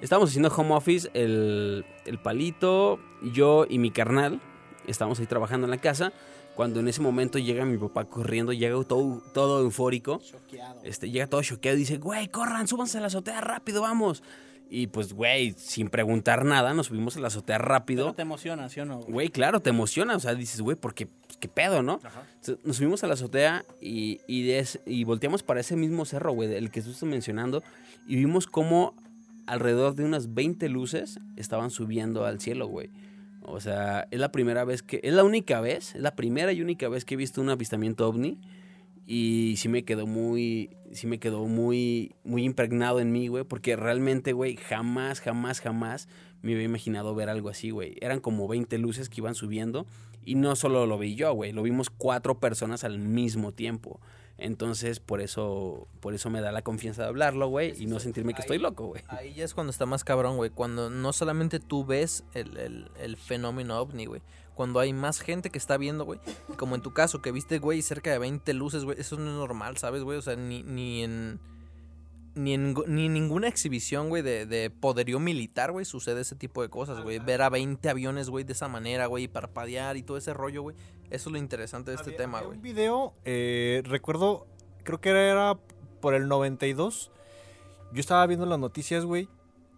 Estábamos 0.00 0.30
haciendo 0.30 0.48
home 0.56 0.74
office, 0.74 1.10
el, 1.12 1.84
el 2.04 2.18
palito, 2.20 3.00
yo 3.32 3.66
y 3.68 3.80
mi 3.80 3.90
carnal. 3.90 4.40
Estábamos 4.86 5.18
ahí 5.18 5.26
trabajando 5.26 5.66
en 5.66 5.72
la 5.72 5.78
casa. 5.78 6.12
Cuando 6.54 6.78
en 6.78 6.86
ese 6.86 7.00
momento 7.00 7.40
llega 7.40 7.64
mi 7.64 7.78
papá 7.78 8.04
corriendo, 8.04 8.52
llega 8.52 8.80
todo, 8.84 9.22
todo 9.34 9.60
eufórico, 9.60 10.20
Choqueado. 10.20 10.80
este, 10.84 11.10
llega 11.10 11.26
todo 11.26 11.42
choqueado 11.42 11.76
y 11.76 11.80
dice, 11.80 11.96
güey, 11.98 12.28
corran, 12.28 12.68
súbanse 12.68 12.98
a 12.98 13.00
la 13.00 13.08
azotea 13.08 13.40
rápido, 13.40 13.82
vamos. 13.82 14.22
Y 14.68 14.88
pues, 14.88 15.12
güey, 15.12 15.54
sin 15.56 15.88
preguntar 15.90 16.44
nada, 16.44 16.74
nos 16.74 16.86
subimos 16.88 17.16
a 17.16 17.20
la 17.20 17.28
azotea 17.28 17.58
rápido. 17.58 18.06
Pero 18.06 18.14
te 18.16 18.22
emociona, 18.22 18.68
¿sí 18.68 18.80
o 18.80 18.84
no? 18.84 18.98
güey? 18.98 19.12
Güey, 19.12 19.28
claro, 19.28 19.60
te 19.60 19.70
emociona. 19.70 20.16
O 20.16 20.20
sea, 20.20 20.34
dices, 20.34 20.60
güey, 20.60 20.76
porque 20.76 21.06
qué 21.38 21.48
pedo, 21.48 21.82
¿no? 21.82 22.00
Entonces, 22.40 22.64
Nos 22.66 22.76
subimos 22.76 23.04
a 23.04 23.06
la 23.06 23.14
azotea 23.14 23.64
y, 23.80 24.20
y, 24.26 24.42
de 24.44 24.58
ese- 24.58 24.80
y 24.86 25.04
volteamos 25.04 25.42
para 25.44 25.60
ese 25.60 25.76
mismo 25.76 26.04
cerro, 26.04 26.32
güey, 26.32 26.52
el 26.54 26.70
que 26.70 26.82
tú 26.82 26.90
estás 26.90 27.08
mencionando. 27.08 27.62
Y 28.08 28.16
vimos 28.16 28.46
cómo 28.48 28.94
alrededor 29.46 29.94
de 29.94 30.04
unas 30.04 30.34
20 30.34 30.68
luces 30.68 31.20
estaban 31.36 31.70
subiendo 31.70 32.24
al 32.24 32.40
cielo, 32.40 32.66
güey. 32.66 32.90
O 33.42 33.60
sea, 33.60 34.08
es 34.10 34.18
la 34.18 34.32
primera 34.32 34.64
vez 34.64 34.82
que. 34.82 34.98
Es 35.04 35.14
la 35.14 35.22
única 35.22 35.60
vez, 35.60 35.94
es 35.94 36.00
la 36.02 36.16
primera 36.16 36.52
y 36.52 36.60
única 36.62 36.88
vez 36.88 37.04
que 37.04 37.14
he 37.14 37.16
visto 37.16 37.40
un 37.40 37.50
avistamiento 37.50 38.08
ovni. 38.08 38.38
Y 39.06 39.54
sí 39.58 39.68
me 39.68 39.84
quedó 39.84 40.06
muy. 40.06 40.76
Sí 40.92 41.06
me 41.06 41.18
quedó 41.18 41.44
muy. 41.46 42.14
Muy 42.24 42.44
impregnado 42.44 42.98
en 43.00 43.12
mí, 43.12 43.28
güey. 43.28 43.44
Porque 43.44 43.76
realmente, 43.76 44.32
güey, 44.32 44.56
jamás, 44.56 45.20
jamás, 45.20 45.60
jamás 45.60 46.08
me 46.42 46.52
había 46.52 46.64
imaginado 46.64 47.14
ver 47.14 47.28
algo 47.28 47.48
así, 47.48 47.70
güey. 47.70 47.96
Eran 48.00 48.20
como 48.20 48.48
20 48.48 48.78
luces 48.78 49.08
que 49.08 49.20
iban 49.20 49.34
subiendo. 49.36 49.86
Y 50.24 50.34
no 50.34 50.56
solo 50.56 50.86
lo 50.86 50.98
vi 50.98 51.14
yo, 51.14 51.32
güey. 51.32 51.52
Lo 51.52 51.62
vimos 51.62 51.88
cuatro 51.88 52.40
personas 52.40 52.82
al 52.82 52.98
mismo 52.98 53.52
tiempo. 53.52 54.00
Entonces, 54.38 54.98
por 55.00 55.20
eso. 55.20 55.86
Por 56.00 56.12
eso 56.14 56.28
me 56.28 56.40
da 56.40 56.50
la 56.50 56.62
confianza 56.62 57.02
de 57.02 57.08
hablarlo, 57.08 57.48
güey. 57.48 57.74
Y 57.80 57.86
no 57.86 58.00
sentirme 58.00 58.34
que 58.34 58.40
estoy 58.42 58.58
loco, 58.58 58.86
güey. 58.88 59.02
Ahí 59.08 59.34
ya 59.34 59.44
es 59.44 59.54
cuando 59.54 59.70
está 59.70 59.86
más 59.86 60.02
cabrón, 60.02 60.36
güey. 60.36 60.50
Cuando 60.50 60.90
no 60.90 61.12
solamente 61.12 61.60
tú 61.60 61.84
ves 61.86 62.24
el, 62.34 62.56
el- 62.56 62.90
el 63.00 63.16
fenómeno 63.16 63.78
ovni, 63.78 64.06
güey. 64.06 64.20
Cuando 64.56 64.80
hay 64.80 64.92
más 64.92 65.20
gente 65.20 65.50
que 65.50 65.58
está 65.58 65.76
viendo, 65.76 66.04
güey. 66.04 66.18
Como 66.56 66.74
en 66.74 66.80
tu 66.82 66.92
caso, 66.92 67.22
que 67.22 67.30
viste, 67.30 67.58
güey, 67.60 67.80
cerca 67.82 68.10
de 68.10 68.18
20 68.18 68.52
luces, 68.54 68.84
güey. 68.84 68.98
Eso 68.98 69.16
no 69.16 69.30
es 69.30 69.36
normal, 69.36 69.76
¿sabes, 69.76 70.02
güey? 70.02 70.18
O 70.18 70.22
sea, 70.22 70.34
ni, 70.34 70.64
ni 70.64 71.04
en... 71.04 71.38
Ni 72.34 72.52
en, 72.52 72.74
ni 72.86 73.06
en 73.06 73.14
ninguna 73.14 73.48
exhibición, 73.48 74.10
güey, 74.10 74.22
de, 74.22 74.44
de 74.44 74.68
poderío 74.68 75.18
militar, 75.18 75.72
güey, 75.72 75.86
sucede 75.86 76.20
ese 76.20 76.34
tipo 76.36 76.60
de 76.60 76.68
cosas, 76.68 77.00
güey. 77.02 77.18
Ver 77.18 77.40
a 77.40 77.48
20 77.48 77.88
aviones, 77.88 78.28
güey, 78.28 78.44
de 78.44 78.52
esa 78.52 78.68
manera, 78.68 79.06
güey, 79.06 79.24
y 79.24 79.28
parpadear 79.28 79.96
y 79.96 80.02
todo 80.02 80.18
ese 80.18 80.34
rollo, 80.34 80.60
güey. 80.60 80.76
Eso 81.08 81.30
es 81.30 81.32
lo 81.32 81.38
interesante 81.38 81.92
de 81.92 81.94
este 81.94 82.08
Había- 82.10 82.16
tema, 82.18 82.40
güey. 82.42 82.56
Un 82.58 82.62
video, 82.62 83.14
eh, 83.24 83.80
recuerdo, 83.86 84.46
creo 84.82 85.00
que 85.00 85.08
era 85.10 85.56
por 86.02 86.12
el 86.12 86.28
92. 86.28 87.10
Yo 87.94 88.00
estaba 88.00 88.26
viendo 88.26 88.44
las 88.44 88.58
noticias, 88.58 89.06
güey. 89.06 89.30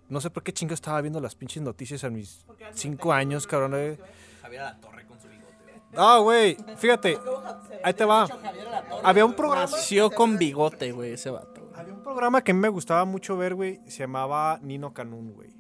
No 0.09 0.21
sé 0.21 0.29
por 0.31 0.43
qué 0.43 0.53
chingo 0.53 0.75
estaba 0.75 1.01
viendo 1.01 1.21
las 1.21 1.37
pinches 1.37 1.63
noticias 1.63 2.03
a 2.03 2.11
mis 2.11 2.45
5 2.73 3.13
años, 3.13 3.47
cabrón. 3.47 3.73
eh. 3.77 3.99
Javier 4.49 4.62
La 4.62 4.81
Torre 4.81 5.05
con 5.07 5.21
su 5.21 5.28
bigote, 5.28 5.83
Ah, 5.95 6.19
güey, 6.23 6.57
fíjate, 6.78 7.19
ahí 7.85 7.93
te 7.93 8.05
va. 8.07 8.26
Había 9.05 9.26
un 9.26 9.35
programa, 9.35 9.71
Nació 9.71 10.11
con 10.11 10.38
bigote, 10.38 10.93
güey, 10.93 11.12
ese 11.12 11.28
vato. 11.28 11.61
güey. 11.61 11.73
había 11.75 11.93
un 11.93 12.02
programa 12.02 12.43
que 12.43 12.52
a 12.52 12.55
mí 12.55 12.61
me 12.61 12.71
gustaba 12.71 13.05
mucho 13.05 13.37
ver, 13.37 13.55
güey. 13.55 13.81
Se 13.88 13.99
llamaba 13.99 14.59
Nino 14.62 14.95
Canún, 14.95 15.35
güey. 15.35 15.50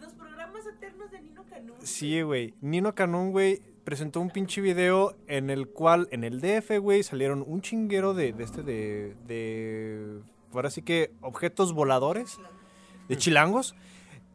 Los 0.00 0.14
programas 0.14 0.64
eternos 0.66 1.10
de 1.10 1.20
Nino 1.20 1.44
Canún. 1.44 1.76
Sí, 1.82 2.22
güey. 2.22 2.54
Nino 2.62 2.94
Canún, 2.94 3.32
güey, 3.32 3.60
presentó 3.84 4.20
un 4.20 4.30
pinche 4.30 4.62
video 4.62 5.14
en 5.26 5.50
el 5.50 5.68
cual, 5.68 6.08
en 6.10 6.24
el 6.24 6.40
DF, 6.40 6.78
güey, 6.78 7.02
salieron 7.02 7.44
un 7.46 7.60
chinguero 7.60 8.14
de, 8.14 8.32
de 8.32 8.44
este, 8.44 8.62
de, 8.62 9.14
de, 9.26 10.20
ahora 10.54 10.70
sí 10.70 10.80
que, 10.80 11.12
objetos 11.20 11.74
voladores, 11.74 12.38
de 13.08 13.16
chilangos, 13.18 13.74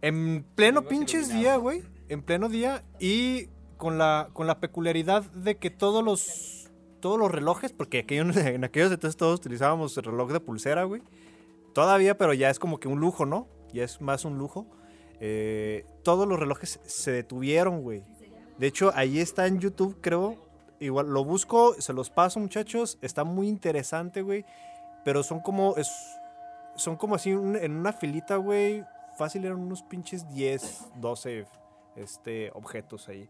en 0.01 0.43
pleno 0.55 0.83
pinches 0.83 1.29
día, 1.29 1.55
güey, 1.57 1.83
en 2.13 2.23
pleno 2.23 2.49
día, 2.49 2.83
y 2.99 3.47
con 3.77 3.97
la, 3.97 4.29
con 4.33 4.47
la 4.47 4.59
peculiaridad 4.59 5.23
de 5.31 5.57
que 5.57 5.69
todos 5.69 6.03
los, 6.03 6.71
todos 6.99 7.19
los 7.19 7.31
relojes, 7.31 7.73
porque 7.73 8.05
en 8.09 8.63
aquellos 8.63 8.91
entonces 8.91 9.17
todos 9.17 9.39
utilizábamos 9.39 9.97
el 9.97 10.05
reloj 10.05 10.31
de 10.31 10.39
pulsera, 10.39 10.83
güey, 10.85 11.01
todavía, 11.73 12.17
pero 12.17 12.33
ya 12.33 12.49
es 12.49 12.59
como 12.59 12.79
que 12.79 12.87
un 12.87 12.99
lujo, 12.99 13.25
¿no? 13.25 13.47
Ya 13.73 13.83
es 13.83 13.99
más 14.01 14.23
un 14.23 14.37
lujo. 14.37 14.67
Eh, 15.19 15.85
todos 16.03 16.27
los 16.27 16.39
relojes 16.39 16.79
se 16.85 17.11
detuvieron, 17.11 17.81
güey. 17.81 18.03
De 18.57 18.67
hecho, 18.67 18.91
ahí 18.95 19.19
está 19.19 19.47
en 19.47 19.59
YouTube, 19.59 19.97
creo. 19.99 20.37
Igual 20.79 21.07
lo 21.07 21.23
busco, 21.23 21.75
se 21.79 21.93
los 21.93 22.09
paso, 22.09 22.39
muchachos. 22.39 22.99
Está 23.01 23.23
muy 23.23 23.47
interesante, 23.47 24.21
güey. 24.21 24.45
Pero 25.03 25.23
son 25.23 25.39
como. 25.39 25.75
Es, 25.77 25.91
son 26.75 26.97
como 26.97 27.15
así 27.15 27.31
en 27.31 27.71
una 27.75 27.93
filita, 27.93 28.35
güey. 28.35 28.83
Fácil 29.17 29.45
eran 29.45 29.59
unos 29.59 29.81
pinches 29.83 30.27
10, 30.29 30.91
12 30.95 31.45
este, 31.95 32.51
objetos 32.53 33.09
ahí. 33.09 33.29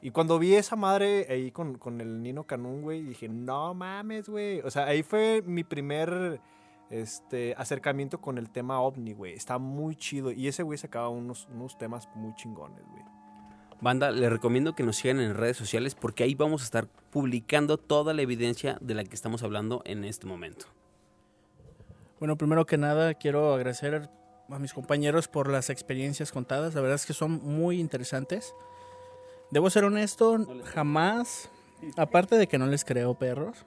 Y 0.00 0.10
cuando 0.10 0.38
vi 0.38 0.54
esa 0.54 0.76
madre 0.76 1.26
ahí 1.28 1.50
con, 1.50 1.76
con 1.76 2.00
el 2.00 2.22
Nino 2.22 2.44
Canún, 2.44 2.82
güey, 2.82 3.02
dije, 3.02 3.28
no 3.28 3.74
mames, 3.74 4.28
güey. 4.28 4.60
O 4.60 4.70
sea, 4.70 4.86
ahí 4.86 5.02
fue 5.02 5.42
mi 5.44 5.64
primer 5.64 6.40
este, 6.90 7.54
acercamiento 7.58 8.20
con 8.20 8.38
el 8.38 8.50
tema 8.50 8.80
ovni, 8.80 9.12
güey. 9.12 9.34
Está 9.34 9.58
muy 9.58 9.96
chido. 9.96 10.30
Y 10.30 10.46
ese 10.46 10.62
güey 10.62 10.78
sacaba 10.78 11.08
unos, 11.08 11.48
unos 11.52 11.76
temas 11.78 12.08
muy 12.14 12.34
chingones, 12.34 12.84
güey. 12.90 13.02
Banda, 13.80 14.10
les 14.10 14.30
recomiendo 14.30 14.74
que 14.74 14.82
nos 14.82 14.96
sigan 14.96 15.20
en 15.20 15.34
redes 15.34 15.56
sociales 15.56 15.94
porque 15.94 16.24
ahí 16.24 16.34
vamos 16.34 16.62
a 16.62 16.64
estar 16.64 16.88
publicando 17.10 17.76
toda 17.76 18.12
la 18.12 18.22
evidencia 18.22 18.76
de 18.80 18.94
la 18.94 19.04
que 19.04 19.14
estamos 19.14 19.42
hablando 19.42 19.82
en 19.84 20.04
este 20.04 20.26
momento. 20.26 20.66
Bueno, 22.18 22.36
primero 22.36 22.66
que 22.66 22.76
nada, 22.76 23.14
quiero 23.14 23.54
agradecer 23.54 24.10
a 24.50 24.58
mis 24.58 24.72
compañeros 24.72 25.28
por 25.28 25.50
las 25.50 25.70
experiencias 25.70 26.32
contadas. 26.32 26.74
La 26.74 26.80
verdad 26.80 26.96
es 26.96 27.06
que 27.06 27.12
son 27.12 27.32
muy 27.42 27.80
interesantes. 27.80 28.54
Debo 29.50 29.70
ser 29.70 29.84
honesto, 29.84 30.46
jamás, 30.64 31.50
aparte 31.96 32.36
de 32.36 32.46
que 32.46 32.58
no 32.58 32.66
les 32.66 32.84
creo 32.84 33.14
perros. 33.14 33.64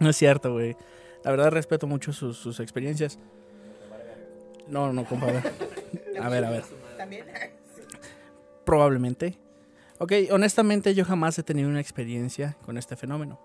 no 0.00 0.10
es 0.10 0.16
cierto, 0.16 0.52
güey. 0.52 0.76
La 1.22 1.30
verdad 1.30 1.50
respeto 1.50 1.86
mucho 1.86 2.12
sus, 2.12 2.36
sus 2.36 2.60
experiencias. 2.60 3.18
No, 4.68 4.92
no, 4.92 5.04
compadre. 5.04 5.42
A 6.20 6.28
ver, 6.28 6.44
a 6.44 6.50
ver. 6.50 6.64
También. 6.96 7.26
Probablemente. 8.64 9.38
Ok, 9.98 10.12
honestamente 10.30 10.94
yo 10.94 11.04
jamás 11.04 11.38
he 11.38 11.42
tenido 11.42 11.68
una 11.68 11.80
experiencia 11.80 12.56
con 12.64 12.76
este 12.78 12.96
fenómeno. 12.96 13.38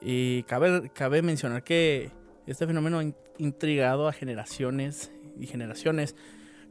Y 0.00 0.42
cabe, 0.44 0.90
cabe 0.90 1.22
mencionar 1.22 1.62
que 1.62 2.10
este 2.46 2.66
fenómeno 2.66 3.02
intrigado 3.40 4.06
a 4.08 4.12
generaciones 4.12 5.10
y 5.38 5.46
generaciones. 5.46 6.14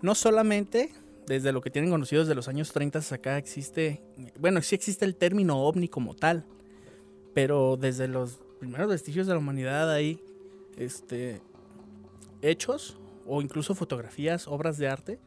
No 0.02 0.16
solamente 0.16 0.94
desde 1.26 1.52
lo 1.52 1.62
que 1.62 1.70
tienen 1.70 1.92
conocido 1.92 2.24
desde 2.24 2.36
los 2.36 2.48
años 2.48 2.72
30 2.72 3.00
hasta 3.00 3.16
acá 3.16 3.38
existe, 3.38 4.02
bueno, 4.40 4.62
sí 4.62 4.76
existe 4.76 5.06
el 5.06 5.16
término 5.16 5.62
ovni 5.62 5.88
como 5.88 6.16
tal, 6.16 6.46
pero 7.34 7.78
desde 7.78 8.08
los 8.08 8.40
primeros 8.60 8.90
vestigios 8.90 9.28
de 9.28 9.34
la 9.34 9.40
humanidad 9.40 9.92
hay 9.92 10.22
este, 10.78 11.42
hechos 12.42 12.98
o 13.28 13.42
incluso 13.42 13.76
fotografías, 13.76 14.48
obras 14.48 14.78
de 14.78 14.88
arte, 14.88 15.20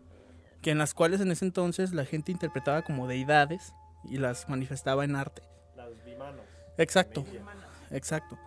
que 0.61 0.71
en 0.71 0.79
las 0.79 0.95
cuales 0.95 1.21
en 1.21 1.31
ese 1.31 1.45
entonces 1.45 1.93
la 1.93 2.05
gente 2.05 2.33
interpretaba 2.33 2.83
como 2.83 3.07
deidades 3.07 3.73
y 4.05 4.17
las 4.17 4.49
manifestaba 4.49 5.05
en 5.05 5.17
arte. 5.17 5.43
Las 5.77 6.05
bimanos. 6.05 6.45
Exacto, 6.79 7.25
exacto. 7.91 8.39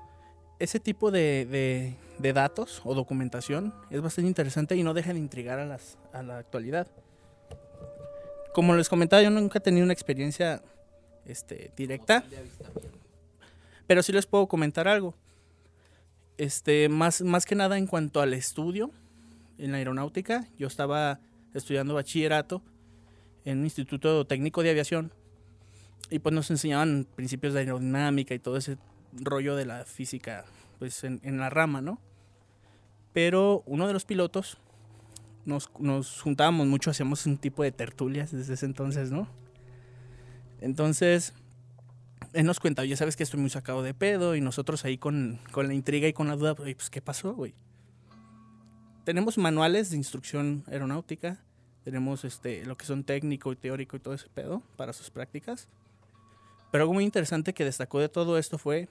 Ese 0.59 0.79
tipo 0.79 1.11
de, 1.11 1.45
de- 1.45 1.95
de 2.19 2.31
datos 2.33 2.81
o 2.85 2.95
documentación 2.95 3.73
es 3.89 4.01
bastante 4.01 4.29
interesante 4.29 4.75
y 4.77 4.83
no 4.83 4.93
deja 4.93 5.11
de 5.11 5.19
intrigar 5.19 5.59
a, 5.59 5.65
las, 5.65 5.97
a 6.13 6.23
la 6.23 6.37
actualidad. 6.37 6.87
Como 8.53 8.73
les 8.75 8.87
comentaba, 8.87 9.21
yo 9.21 9.29
nunca 9.29 9.59
he 9.59 9.61
tenido 9.61 9.83
una 9.83 9.91
experiencia 9.91 10.61
este, 11.25 11.71
directa, 11.75 12.23
pero 13.85 14.01
sí 14.01 14.13
les 14.13 14.25
puedo 14.25 14.47
comentar 14.47 14.87
algo. 14.87 15.13
Este, 16.37 16.87
más, 16.87 17.21
más 17.21 17.45
que 17.45 17.55
nada 17.55 17.77
en 17.77 17.85
cuanto 17.87 18.21
al 18.21 18.33
estudio 18.33 18.91
en 19.57 19.71
la 19.71 19.77
aeronáutica, 19.77 20.47
yo 20.57 20.67
estaba 20.67 21.19
estudiando 21.53 21.93
bachillerato 21.95 22.61
en 23.43 23.59
un 23.59 23.63
instituto 23.65 24.25
técnico 24.25 24.63
de 24.63 24.69
aviación 24.71 25.11
y 26.09 26.19
pues 26.19 26.33
nos 26.33 26.49
enseñaban 26.49 27.05
principios 27.15 27.53
de 27.53 27.59
aerodinámica 27.61 28.33
y 28.33 28.39
todo 28.39 28.55
ese 28.57 28.77
rollo 29.19 29.55
de 29.55 29.65
la 29.65 29.85
física 29.85 30.45
pues 30.79 31.03
en, 31.03 31.37
la 31.37 31.49
rama, 31.49 31.81
¿no? 31.81 31.99
Pero 33.13 33.63
uno 33.65 33.87
de 33.87 33.93
los 33.93 34.05
pilotos 34.05 34.57
nos, 35.45 35.69
nos 35.79 36.21
juntábamos 36.21 36.67
mucho, 36.67 36.91
hacíamos 36.91 37.25
un 37.25 37.37
tipo 37.37 37.63
de 37.63 37.71
tertulias 37.71 38.31
desde 38.31 38.55
ese 38.55 38.65
entonces, 38.65 39.11
¿no? 39.11 39.27
Entonces, 40.59 41.33
él 42.33 42.45
nos 42.45 42.59
cuenta, 42.59 42.83
ya 42.83 42.97
sabes 42.97 43.15
que 43.15 43.23
estoy 43.23 43.39
muy 43.39 43.49
sacado 43.49 43.83
de 43.83 43.93
pedo 43.93 44.35
y 44.35 44.41
nosotros 44.41 44.83
ahí 44.85 44.97
con, 44.97 45.39
con 45.51 45.67
la 45.67 45.73
intriga 45.73 46.07
y 46.07 46.13
con 46.13 46.27
la 46.27 46.35
duda, 46.35 46.55
"Oye, 46.59 46.75
pues 46.75 46.89
¿qué 46.89 47.01
pasó, 47.01 47.33
güey? 47.33 47.53
Tenemos 49.05 49.37
manuales 49.37 49.91
de 49.91 49.97
instrucción 49.97 50.63
aeronáutica, 50.67 51.39
tenemos 51.83 52.25
este, 52.25 52.65
lo 52.65 52.75
que 52.75 52.85
son 52.85 53.03
técnico 53.03 53.51
y 53.51 53.55
teórico 53.55 53.95
y 53.95 53.99
todo 53.99 54.15
ese 54.15 54.27
pedo 54.29 54.63
para 54.75 54.91
sus 54.91 55.11
prácticas. 55.11 55.69
Pero 56.71 56.83
algo 56.83 56.95
muy 56.95 57.03
interesante 57.03 57.53
que 57.53 57.63
destacó 57.63 57.99
de 57.99 58.09
todo 58.09 58.39
esto 58.39 58.57
fue 58.57 58.89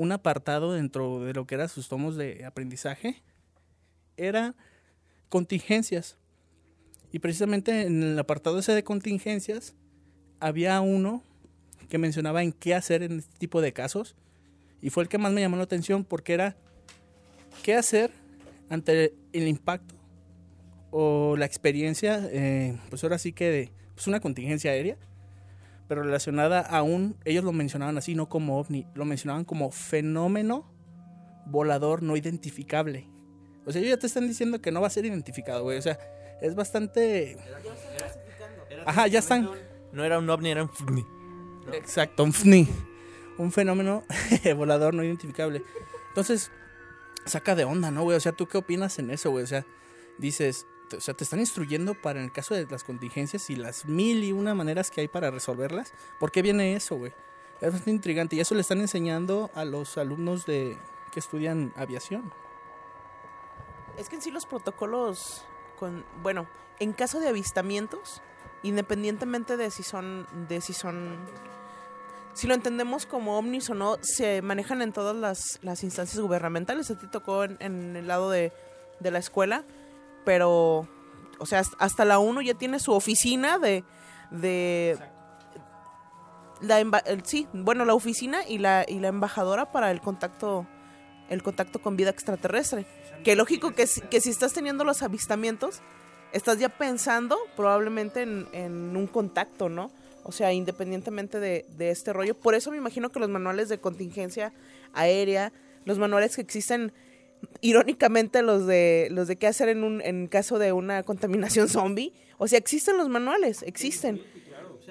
un 0.00 0.12
apartado 0.12 0.72
dentro 0.72 1.22
de 1.22 1.34
lo 1.34 1.46
que 1.46 1.56
eran 1.56 1.68
sus 1.68 1.88
tomos 1.88 2.16
de 2.16 2.46
aprendizaje. 2.46 3.22
Era 4.16 4.54
contingencias. 5.28 6.16
Y 7.12 7.18
precisamente 7.18 7.82
en 7.82 8.02
el 8.02 8.18
apartado 8.18 8.58
ese 8.58 8.72
de 8.72 8.82
contingencias 8.82 9.74
había 10.38 10.80
uno 10.80 11.22
que 11.90 11.98
mencionaba 11.98 12.42
en 12.42 12.52
qué 12.52 12.74
hacer 12.74 13.02
en 13.02 13.18
este 13.18 13.36
tipo 13.36 13.60
de 13.60 13.74
casos. 13.74 14.16
Y 14.80 14.88
fue 14.88 15.02
el 15.02 15.10
que 15.10 15.18
más 15.18 15.32
me 15.32 15.42
llamó 15.42 15.58
la 15.58 15.64
atención 15.64 16.04
porque 16.04 16.32
era 16.32 16.56
qué 17.62 17.74
hacer 17.74 18.10
ante 18.70 19.12
el 19.34 19.48
impacto 19.48 19.94
o 20.90 21.36
la 21.36 21.44
experiencia, 21.44 22.26
eh, 22.32 22.78
pues 22.88 23.04
ahora 23.04 23.18
sí 23.18 23.34
que 23.34 23.50
de 23.50 23.72
pues 23.94 24.06
una 24.06 24.20
contingencia 24.20 24.70
aérea, 24.70 24.96
pero 25.90 26.04
relacionada 26.04 26.60
a 26.60 26.84
un, 26.84 27.16
ellos 27.24 27.42
lo 27.42 27.50
mencionaban 27.50 27.98
así, 27.98 28.14
no 28.14 28.28
como 28.28 28.60
ovni, 28.60 28.86
lo 28.94 29.04
mencionaban 29.04 29.44
como 29.44 29.72
fenómeno 29.72 30.72
volador 31.46 32.04
no 32.04 32.16
identificable. 32.16 33.08
O 33.66 33.72
sea, 33.72 33.80
ellos 33.80 33.96
ya 33.96 33.98
te 33.98 34.06
están 34.06 34.28
diciendo 34.28 34.62
que 34.62 34.70
no 34.70 34.80
va 34.80 34.86
a 34.86 34.90
ser 34.90 35.04
identificado, 35.04 35.64
güey. 35.64 35.78
O 35.78 35.82
sea, 35.82 35.98
es 36.40 36.54
bastante... 36.54 37.38
Ajá, 38.86 39.08
ya 39.08 39.18
están... 39.18 39.50
No 39.90 40.04
era 40.04 40.20
un 40.20 40.30
ovni, 40.30 40.52
era 40.52 40.62
un 40.62 40.70
ovni. 40.80 41.04
Exacto, 41.72 42.22
un 42.22 42.30
FNI. 42.30 42.68
Un 43.36 43.50
fenómeno 43.50 44.04
volador 44.56 44.94
no 44.94 45.02
identificable. 45.02 45.60
Entonces, 46.10 46.52
saca 47.24 47.56
de 47.56 47.64
onda, 47.64 47.90
¿no, 47.90 48.04
güey? 48.04 48.16
O 48.16 48.20
sea, 48.20 48.30
¿tú 48.30 48.46
qué 48.46 48.58
opinas 48.58 49.00
en 49.00 49.10
eso, 49.10 49.32
güey? 49.32 49.42
O 49.42 49.48
sea, 49.48 49.66
dices, 50.18 50.68
o 50.96 51.00
sea, 51.00 51.14
te 51.14 51.24
están 51.24 51.40
instruyendo 51.40 51.94
para 51.94 52.18
en 52.18 52.26
el 52.26 52.32
caso 52.32 52.54
de 52.54 52.66
las 52.66 52.84
contingencias 52.84 53.50
y 53.50 53.56
las 53.56 53.86
mil 53.86 54.24
y 54.24 54.32
una 54.32 54.54
maneras 54.54 54.90
que 54.90 55.00
hay 55.02 55.08
para 55.08 55.30
resolverlas. 55.30 55.92
¿Por 56.18 56.30
qué 56.30 56.42
viene 56.42 56.74
eso, 56.74 56.96
güey? 56.96 57.12
Es 57.60 57.72
bastante 57.72 57.90
intrigante. 57.90 58.36
Y 58.36 58.40
eso 58.40 58.54
le 58.54 58.62
están 58.62 58.80
enseñando 58.80 59.50
a 59.54 59.64
los 59.64 59.98
alumnos 59.98 60.46
de 60.46 60.78
que 61.12 61.20
estudian 61.20 61.72
aviación. 61.76 62.32
Es 63.96 64.08
que 64.08 64.16
en 64.16 64.22
sí 64.22 64.30
los 64.30 64.46
protocolos, 64.46 65.44
con, 65.78 66.04
bueno, 66.22 66.48
en 66.78 66.92
caso 66.92 67.20
de 67.20 67.28
avistamientos, 67.28 68.22
independientemente 68.62 69.56
de 69.56 69.70
si 69.70 69.82
son, 69.82 70.26
de 70.48 70.60
si 70.60 70.72
son, 70.72 71.18
si 72.32 72.46
lo 72.46 72.54
entendemos 72.54 73.04
como 73.04 73.38
ovnis 73.38 73.68
o 73.70 73.74
no, 73.74 73.98
se 74.00 74.40
manejan 74.40 74.80
en 74.80 74.92
todas 74.92 75.16
las, 75.16 75.58
las 75.62 75.84
instancias 75.84 76.20
gubernamentales. 76.20 76.90
A 76.90 76.98
ti 76.98 77.06
tocó 77.08 77.44
en, 77.44 77.56
en 77.60 77.96
el 77.96 78.06
lado 78.06 78.30
de, 78.30 78.52
de 79.00 79.10
la 79.10 79.18
escuela, 79.18 79.64
pero, 80.24 80.88
o 81.38 81.46
sea, 81.46 81.62
hasta 81.78 82.04
la 82.04 82.18
1 82.18 82.42
ya 82.42 82.54
tiene 82.54 82.78
su 82.78 82.92
oficina 82.92 83.58
de, 83.58 83.84
de 84.30 84.98
la 86.60 87.02
sí, 87.24 87.46
bueno, 87.52 87.84
la 87.84 87.94
oficina 87.94 88.46
y 88.46 88.58
la, 88.58 88.84
y 88.86 88.98
la 89.00 89.08
embajadora 89.08 89.72
para 89.72 89.90
el 89.90 90.00
contacto, 90.00 90.66
el 91.28 91.42
contacto 91.42 91.80
con 91.80 91.96
vida 91.96 92.10
extraterrestre. 92.10 92.86
Que 93.24 93.34
lógico 93.36 93.72
que, 93.72 93.86
si- 93.86 94.02
que 94.02 94.20
si 94.20 94.30
estás 94.30 94.52
teniendo 94.52 94.84
los 94.84 95.02
avistamientos, 95.02 95.80
estás 96.32 96.58
ya 96.58 96.68
pensando 96.68 97.36
probablemente 97.56 98.22
en, 98.22 98.46
en 98.52 98.96
un 98.96 99.06
contacto, 99.06 99.68
¿no? 99.68 99.90
O 100.22 100.32
sea, 100.32 100.52
independientemente 100.52 101.40
de, 101.40 101.64
de 101.78 101.90
este 101.90 102.12
rollo. 102.12 102.34
Por 102.38 102.54
eso 102.54 102.70
me 102.70 102.76
imagino 102.76 103.08
que 103.10 103.20
los 103.20 103.30
manuales 103.30 103.68
de 103.70 103.78
contingencia 103.80 104.52
aérea, 104.92 105.52
los 105.86 105.98
manuales 105.98 106.36
que 106.36 106.42
existen, 106.42 106.92
irónicamente 107.60 108.42
los 108.42 108.66
de 108.66 109.08
los 109.10 109.28
de 109.28 109.36
qué 109.36 109.46
hacer 109.46 109.68
en 109.68 109.84
un 109.84 110.00
en 110.02 110.26
caso 110.26 110.58
de 110.58 110.72
una 110.72 111.02
contaminación 111.02 111.68
zombie, 111.68 112.12
o 112.38 112.48
sea, 112.48 112.58
existen 112.58 112.96
los 112.96 113.08
manuales, 113.08 113.62
existen. 113.62 114.20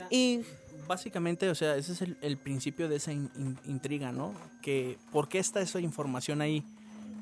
Y 0.09 0.41
Básicamente, 0.87 1.47
o 1.49 1.53
sea, 1.53 1.75
ese 1.75 1.91
es 1.91 2.01
el, 2.01 2.17
el 2.21 2.35
principio 2.37 2.89
de 2.89 2.95
esa 2.95 3.11
in- 3.13 3.29
in- 3.35 3.59
intriga, 3.65 4.11
¿no? 4.11 4.33
Que 4.63 4.97
por 5.11 5.29
qué 5.29 5.37
está 5.37 5.61
esa 5.61 5.79
información 5.79 6.41
ahí, 6.41 6.63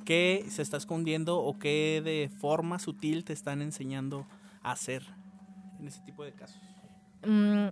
qué 0.06 0.46
se 0.50 0.62
está 0.62 0.78
escondiendo 0.78 1.38
o 1.40 1.60
qué 1.60 2.02
de 2.02 2.30
forma 2.40 2.80
sutil 2.80 3.26
te 3.26 3.34
están 3.34 3.62
enseñando 3.62 4.26
a 4.64 4.72
hacer 4.72 5.04
en 5.82 5.88
ese 5.90 6.00
tipo 6.06 6.24
de 6.24 6.32
casos. 6.32 6.62
Mm, 7.26 7.68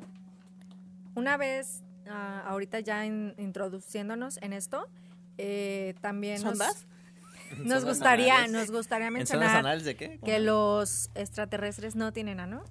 una 1.15 1.38
vez, 1.38 1.81
ah, 2.09 2.43
ahorita 2.47 2.81
ya 2.81 3.05
in- 3.05 3.33
introduciéndonos 3.38 4.38
en 4.41 4.51
esto, 4.51 4.89
eh, 5.38 5.95
también 6.01 6.39
¿Sondas? 6.41 6.85
nos 6.85 6.85
¿Sondas 7.57 7.85
gustaría, 7.85 8.35
anales? 8.35 8.51
nos 8.51 8.71
gustaría 8.71 9.07
¿En 9.07 9.27
zonas 9.27 9.51
mencionar 9.51 9.81
de 9.81 9.95
qué? 9.95 10.19
que 10.23 10.39
los 10.39 11.09
extraterrestres 11.15 11.95
no 11.95 12.11
tienen 12.13 12.39
ano. 12.39 12.63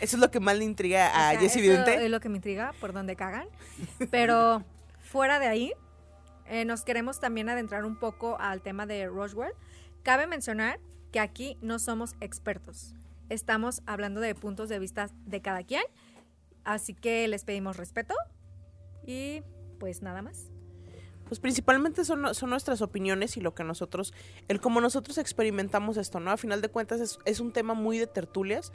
Eso 0.00 0.16
es 0.16 0.20
lo 0.20 0.30
que 0.30 0.40
más 0.40 0.56
le 0.56 0.64
intriga 0.64 1.06
a 1.06 1.28
o 1.28 1.30
sea, 1.32 1.40
Jesse 1.40 1.56
Vidente. 1.56 2.04
es 2.04 2.10
lo 2.10 2.20
que 2.20 2.28
me 2.28 2.36
intriga, 2.36 2.72
por 2.80 2.92
donde 2.92 3.14
cagan. 3.16 3.46
Pero 4.10 4.64
fuera 5.00 5.38
de 5.38 5.46
ahí, 5.46 5.72
eh, 6.46 6.64
nos 6.64 6.82
queremos 6.82 7.20
también 7.20 7.48
adentrar 7.48 7.84
un 7.84 7.96
poco 7.96 8.36
al 8.40 8.62
tema 8.62 8.86
de 8.86 9.06
Roswell. 9.06 9.52
Cabe 10.02 10.26
mencionar 10.26 10.80
que 11.12 11.20
aquí 11.20 11.56
no 11.60 11.78
somos 11.78 12.14
expertos. 12.20 12.94
Estamos 13.28 13.82
hablando 13.86 14.20
de 14.20 14.34
puntos 14.34 14.68
de 14.68 14.78
vista 14.78 15.08
de 15.24 15.40
cada 15.40 15.62
quien. 15.62 15.84
Así 16.64 16.94
que 16.94 17.28
les 17.28 17.44
pedimos 17.44 17.76
respeto. 17.76 18.14
Y 19.06 19.42
pues 19.78 20.02
nada 20.02 20.22
más. 20.22 20.51
Pues 21.26 21.40
principalmente 21.40 22.04
son, 22.04 22.34
son 22.34 22.50
nuestras 22.50 22.82
opiniones 22.82 23.36
y 23.36 23.40
lo 23.40 23.54
que 23.54 23.64
nosotros, 23.64 24.12
el 24.48 24.60
cómo 24.60 24.80
nosotros 24.80 25.16
experimentamos 25.18 25.96
esto, 25.96 26.20
¿no? 26.20 26.30
A 26.30 26.36
final 26.36 26.60
de 26.60 26.68
cuentas 26.68 27.00
es, 27.00 27.18
es 27.24 27.40
un 27.40 27.52
tema 27.52 27.74
muy 27.74 27.98
de 27.98 28.06
tertulias 28.06 28.72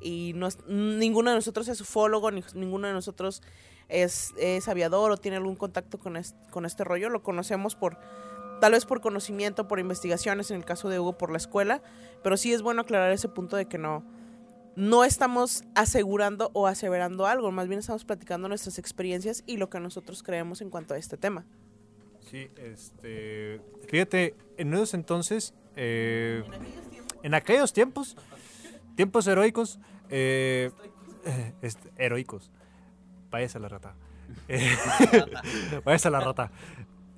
y 0.00 0.32
no 0.34 0.46
es- 0.48 0.58
ninguno 0.66 1.30
de 1.30 1.36
nosotros 1.36 1.68
es 1.68 1.80
ufólogo, 1.80 2.30
ni, 2.32 2.42
ninguno 2.54 2.88
de 2.88 2.94
nosotros 2.94 3.42
es, 3.88 4.32
es 4.38 4.66
aviador 4.68 5.10
o 5.12 5.16
tiene 5.18 5.36
algún 5.36 5.56
contacto 5.56 5.98
con, 5.98 6.20
con 6.50 6.66
este 6.66 6.82
rollo. 6.84 7.10
Lo 7.10 7.22
conocemos 7.22 7.76
por, 7.76 7.96
tal 8.60 8.72
vez 8.72 8.86
por 8.86 9.00
conocimiento, 9.00 9.68
por 9.68 9.78
investigaciones, 9.78 10.50
en 10.50 10.56
el 10.56 10.64
caso 10.64 10.88
de 10.88 10.98
Hugo 10.98 11.16
por 11.16 11.30
la 11.30 11.36
escuela, 11.36 11.80
pero 12.24 12.36
sí 12.36 12.52
es 12.52 12.62
bueno 12.62 12.82
aclarar 12.82 13.12
ese 13.12 13.28
punto 13.28 13.56
de 13.56 13.66
que 13.66 13.78
no, 13.78 14.04
no 14.74 15.04
estamos 15.04 15.62
asegurando 15.76 16.50
o 16.54 16.66
aseverando 16.66 17.26
algo, 17.26 17.52
más 17.52 17.68
bien 17.68 17.78
estamos 17.80 18.04
platicando 18.04 18.48
nuestras 18.48 18.78
experiencias 18.78 19.44
y 19.46 19.58
lo 19.58 19.70
que 19.70 19.78
nosotros 19.80 20.22
creemos 20.24 20.60
en 20.60 20.70
cuanto 20.70 20.94
a 20.94 20.98
este 20.98 21.16
tema. 21.16 21.46
Sí, 22.30 22.48
este. 22.56 23.60
Fíjate, 23.88 24.34
en 24.56 24.72
esos 24.74 24.94
entonces. 24.94 25.54
eh, 25.76 26.44
en 27.22 27.34
aquellos 27.34 27.72
tiempos. 27.72 28.16
Tiempos 28.96 29.26
heroicos. 29.26 29.78
Eh, 30.10 30.70
este, 31.62 31.90
heroicos. 31.96 32.50
Váyase 33.30 33.58
a 33.58 33.60
la 33.60 33.68
rata. 33.68 33.94
Eh, 34.48 34.70
váyase 35.84 36.08
a 36.08 36.10
la 36.10 36.20
rata. 36.20 36.50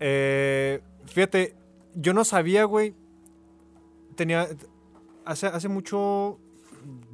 Eh, 0.01 0.81
fíjate, 1.07 1.57
yo 1.95 2.15
no 2.15 2.25
sabía, 2.25 2.65
güey. 2.65 2.95
Tenía. 4.17 4.49
Hace, 5.25 5.47
hace 5.47 5.69
mucho. 5.69 6.39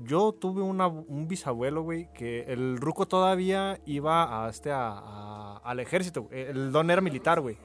Yo 0.05 0.33
tuve 0.33 0.63
una- 0.63 0.87
un 0.87 1.29
bisabuelo, 1.29 1.83
güey, 1.83 2.09
que 2.15 2.45
el 2.45 2.79
ruco 2.79 3.07
todavía 3.07 3.79
iba 3.85 4.47
a 4.47 4.49
este, 4.49 4.71
a- 4.73 5.59
al 5.63 5.81
ejército. 5.81 6.27
El 6.31 6.73
don 6.73 6.91
era 6.91 7.03
militar, 7.03 7.41
güey. 7.41 7.59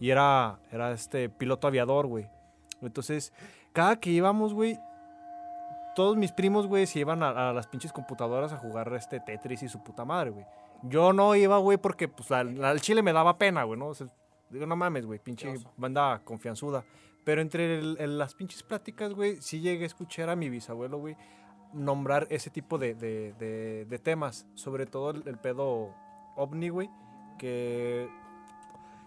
Y 0.00 0.10
era, 0.10 0.58
era 0.70 0.92
este 0.92 1.28
piloto 1.28 1.66
aviador, 1.66 2.06
güey. 2.06 2.28
Entonces, 2.82 3.32
cada 3.72 3.98
que 3.98 4.10
íbamos, 4.10 4.54
güey, 4.54 4.78
todos 5.94 6.16
mis 6.16 6.30
primos, 6.32 6.66
güey, 6.66 6.86
se 6.86 7.00
iban 7.00 7.22
a, 7.22 7.50
a 7.50 7.52
las 7.52 7.66
pinches 7.66 7.92
computadoras 7.92 8.52
a 8.52 8.56
jugar 8.58 8.92
este 8.94 9.18
Tetris 9.20 9.62
y 9.64 9.68
su 9.68 9.82
puta 9.82 10.04
madre, 10.04 10.30
güey. 10.30 10.46
Yo 10.84 11.12
no 11.12 11.34
iba, 11.34 11.58
güey, 11.58 11.76
porque 11.76 12.06
pues 12.06 12.30
al, 12.30 12.64
al 12.64 12.80
chile 12.80 13.02
me 13.02 13.12
daba 13.12 13.36
pena, 13.36 13.64
güey, 13.64 13.78
¿no? 13.78 13.88
O 13.88 13.94
sea, 13.94 14.06
digo, 14.50 14.64
no 14.66 14.76
mames, 14.76 15.06
güey, 15.06 15.18
pinche 15.18 15.48
banda 15.76 16.20
confianzuda. 16.24 16.84
Pero 17.24 17.40
entre 17.42 17.78
el- 17.80 17.96
el- 17.98 18.16
las 18.18 18.34
pinches 18.34 18.62
pláticas, 18.62 19.12
güey, 19.12 19.42
sí 19.42 19.60
llegué 19.60 19.82
a 19.82 19.86
escuchar 19.88 20.30
a 20.30 20.36
mi 20.36 20.48
bisabuelo, 20.48 20.98
güey, 20.98 21.16
nombrar 21.72 22.28
ese 22.30 22.48
tipo 22.50 22.78
de, 22.78 22.94
de- 22.94 23.32
de- 23.34 23.84
de 23.86 23.98
temas. 23.98 24.46
Sobre 24.54 24.86
todo 24.86 25.10
el, 25.10 25.24
el 25.26 25.36
pedo 25.36 25.92
ovni, 26.36 26.68
güey, 26.68 26.88
que 27.38 28.08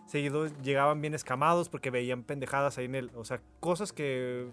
seguido 0.07 0.47
llegaban 0.61 1.01
bien 1.01 1.13
escamados 1.13 1.69
porque 1.69 1.89
veían 1.91 2.23
pendejadas 2.23 2.77
ahí 2.77 2.85
en 2.85 2.95
el... 2.95 3.11
O 3.15 3.23
sea, 3.25 3.41
cosas 3.59 3.93
que 3.93 4.47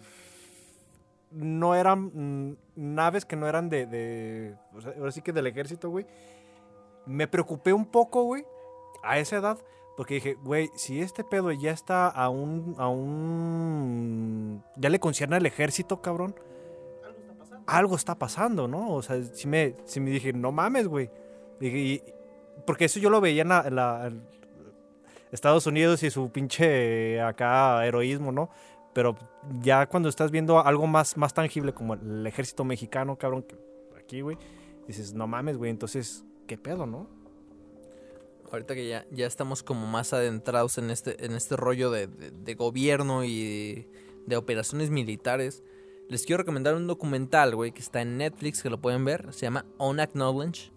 no 1.30 1.74
eran 1.74 2.10
mm, 2.50 2.56
naves 2.76 3.24
que 3.24 3.36
no 3.36 3.46
eran 3.48 3.68
de, 3.68 3.86
de 3.86 4.54
o 4.74 4.80
sea, 4.80 4.94
ahora 4.98 5.12
sí 5.12 5.20
que 5.22 5.32
del 5.32 5.46
ejército, 5.46 5.90
güey. 5.90 6.06
Me 7.06 7.26
preocupé 7.28 7.72
un 7.72 7.86
poco, 7.86 8.22
güey, 8.24 8.44
a 9.02 9.18
esa 9.18 9.36
edad, 9.36 9.58
porque 9.96 10.14
dije, 10.14 10.34
güey, 10.42 10.70
si 10.74 11.00
este 11.00 11.24
pedo 11.24 11.50
ya 11.52 11.70
está 11.72 12.08
a 12.08 12.28
un, 12.28 12.74
a 12.78 12.88
un, 12.88 14.62
ya 14.76 14.90
le 14.90 15.00
concierne 15.00 15.36
al 15.36 15.46
ejército, 15.46 16.00
cabrón, 16.02 16.34
algo 17.66 17.96
está 17.96 18.14
pasando, 18.18 18.68
¿no? 18.68 18.90
O 18.94 19.02
sea, 19.02 19.22
si 19.22 19.46
me, 19.48 19.74
si 19.84 20.00
me 20.00 20.10
dije, 20.10 20.32
no 20.32 20.52
mames, 20.52 20.86
güey. 20.86 21.10
Dije, 21.60 21.78
y- 21.78 22.02
porque 22.66 22.86
eso 22.86 22.98
yo 23.00 23.10
lo 23.10 23.20
veía 23.20 23.42
en 23.42 23.48
la, 23.48 23.64
en 23.66 23.74
la- 23.76 24.06
en 24.06 24.22
Estados 25.32 25.66
Unidos 25.66 26.02
y 26.02 26.10
su 26.10 26.30
pinche 26.30 27.20
acá 27.20 27.84
heroísmo, 27.86 28.32
¿no? 28.32 28.50
Pero 28.92 29.16
ya 29.60 29.86
cuando 29.86 30.08
estás 30.08 30.30
viendo 30.30 30.58
algo 30.64 30.86
más, 30.86 31.16
más 31.16 31.34
tangible 31.34 31.72
como 31.72 31.94
el 31.94 32.26
ejército 32.26 32.64
mexicano, 32.64 33.16
cabrón, 33.16 33.46
aquí, 33.98 34.22
güey, 34.22 34.38
dices, 34.86 35.14
no 35.14 35.26
mames, 35.26 35.56
güey, 35.56 35.70
entonces, 35.70 36.24
¿qué 36.46 36.56
pedo, 36.56 36.86
no? 36.86 37.08
Ahorita 38.50 38.74
que 38.74 38.88
ya, 38.88 39.06
ya 39.10 39.26
estamos 39.26 39.62
como 39.62 39.86
más 39.86 40.14
adentrados 40.14 40.78
en 40.78 40.90
este, 40.90 41.24
en 41.26 41.32
este 41.32 41.54
rollo 41.54 41.90
de 41.90 42.54
gobierno 42.56 43.24
y 43.24 43.86
de, 44.26 44.36
operaciones 44.36 44.90
militares, 44.90 45.62
les 46.08 46.24
quiero 46.24 46.38
recomendar 46.38 46.74
un 46.74 46.86
documental, 46.86 47.54
güey, 47.54 47.72
que 47.72 47.80
está 47.80 48.00
en 48.00 48.16
Netflix, 48.16 48.62
que 48.62 48.70
lo 48.70 48.80
pueden 48.80 49.04
ver. 49.04 49.32
Se 49.34 49.40
llama 49.40 49.66
Unacknowledged. 49.78 50.72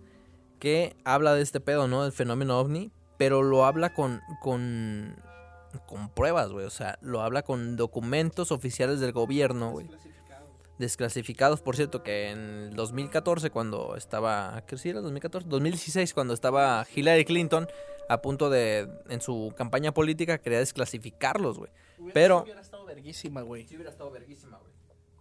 que 0.60 0.96
habla 1.06 1.34
de 1.34 1.42
este 1.42 1.60
pedo, 1.60 1.88
¿no? 1.88 2.04
Del 2.04 2.12
fenómeno 2.12 2.60
ovni, 2.60 2.92
pero 3.22 3.44
lo 3.44 3.66
habla 3.66 3.94
con, 3.94 4.20
con, 4.40 5.16
con 5.86 6.10
pruebas, 6.10 6.52
güey. 6.52 6.66
O 6.66 6.72
sea, 6.72 6.98
lo 7.02 7.22
habla 7.22 7.44
con 7.44 7.76
documentos 7.76 8.52
oficiales 8.52 9.00
del 9.00 9.12
gobierno, 9.12 9.70
güey. 9.70 9.88
Desclasificados, 10.80 11.62
por 11.62 11.76
cierto, 11.76 12.02
que 12.02 12.32
en 12.32 12.40
el 12.40 12.74
2014, 12.74 13.52
cuando 13.52 13.96
estaba. 13.96 14.64
¿Qué 14.66 14.76
sí 14.76 14.90
era? 14.90 15.02
2014? 15.02 15.48
2016, 15.48 16.16
cuando 16.16 16.34
estaba 16.34 16.84
Hillary 16.96 17.24
Clinton 17.24 17.68
a 18.10 18.24
punto 18.24 18.50
de. 18.50 18.90
En 19.08 19.22
su 19.22 19.54
campaña 19.56 19.94
política, 19.94 20.40
quería 20.40 20.58
desclasificarlos, 20.58 21.60
güey. 21.60 21.70
Pero. 22.16 22.42
Hubiera 22.42 22.62
estado 22.62 22.86
verguísima, 22.86 23.44
güey. 23.44 23.68
Sí, 23.68 23.76
hubiera 23.76 23.92
estado 23.92 24.10
verguísima, 24.10 24.58
güey. 24.58 24.74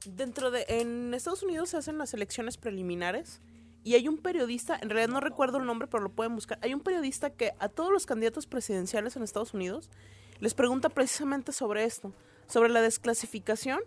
Dentro 0.07 0.51
de. 0.51 0.65
En 0.69 1.13
Estados 1.13 1.43
Unidos 1.43 1.69
se 1.69 1.77
hacen 1.77 1.99
las 1.99 2.15
elecciones 2.15 2.57
preliminares. 2.57 3.43
Y 3.83 3.95
hay 3.95 4.09
un 4.09 4.19
periodista, 4.19 4.79
en 4.81 4.91
realidad 4.91 5.13
no 5.13 5.21
recuerdo 5.21 5.59
el 5.59 5.65
nombre, 5.67 5.89
pero 5.89 6.03
lo 6.03 6.11
pueden 6.11 6.35
buscar. 6.35 6.59
Hay 6.63 6.75
un 6.75 6.81
periodista 6.81 7.31
que 7.31 7.53
a 7.59 7.69
todos 7.69 7.91
los 7.91 8.05
candidatos 8.07 8.47
presidenciales 8.47 9.17
en 9.17 9.23
Estados 9.23 9.55
Unidos 9.55 9.91
les 10.39 10.55
pregunta 10.55 10.89
precisamente 10.91 11.53
sobre 11.53 11.85
esto, 11.85 12.13
sobre 12.47 12.69
la 12.71 12.83
desclasificación 12.83 13.81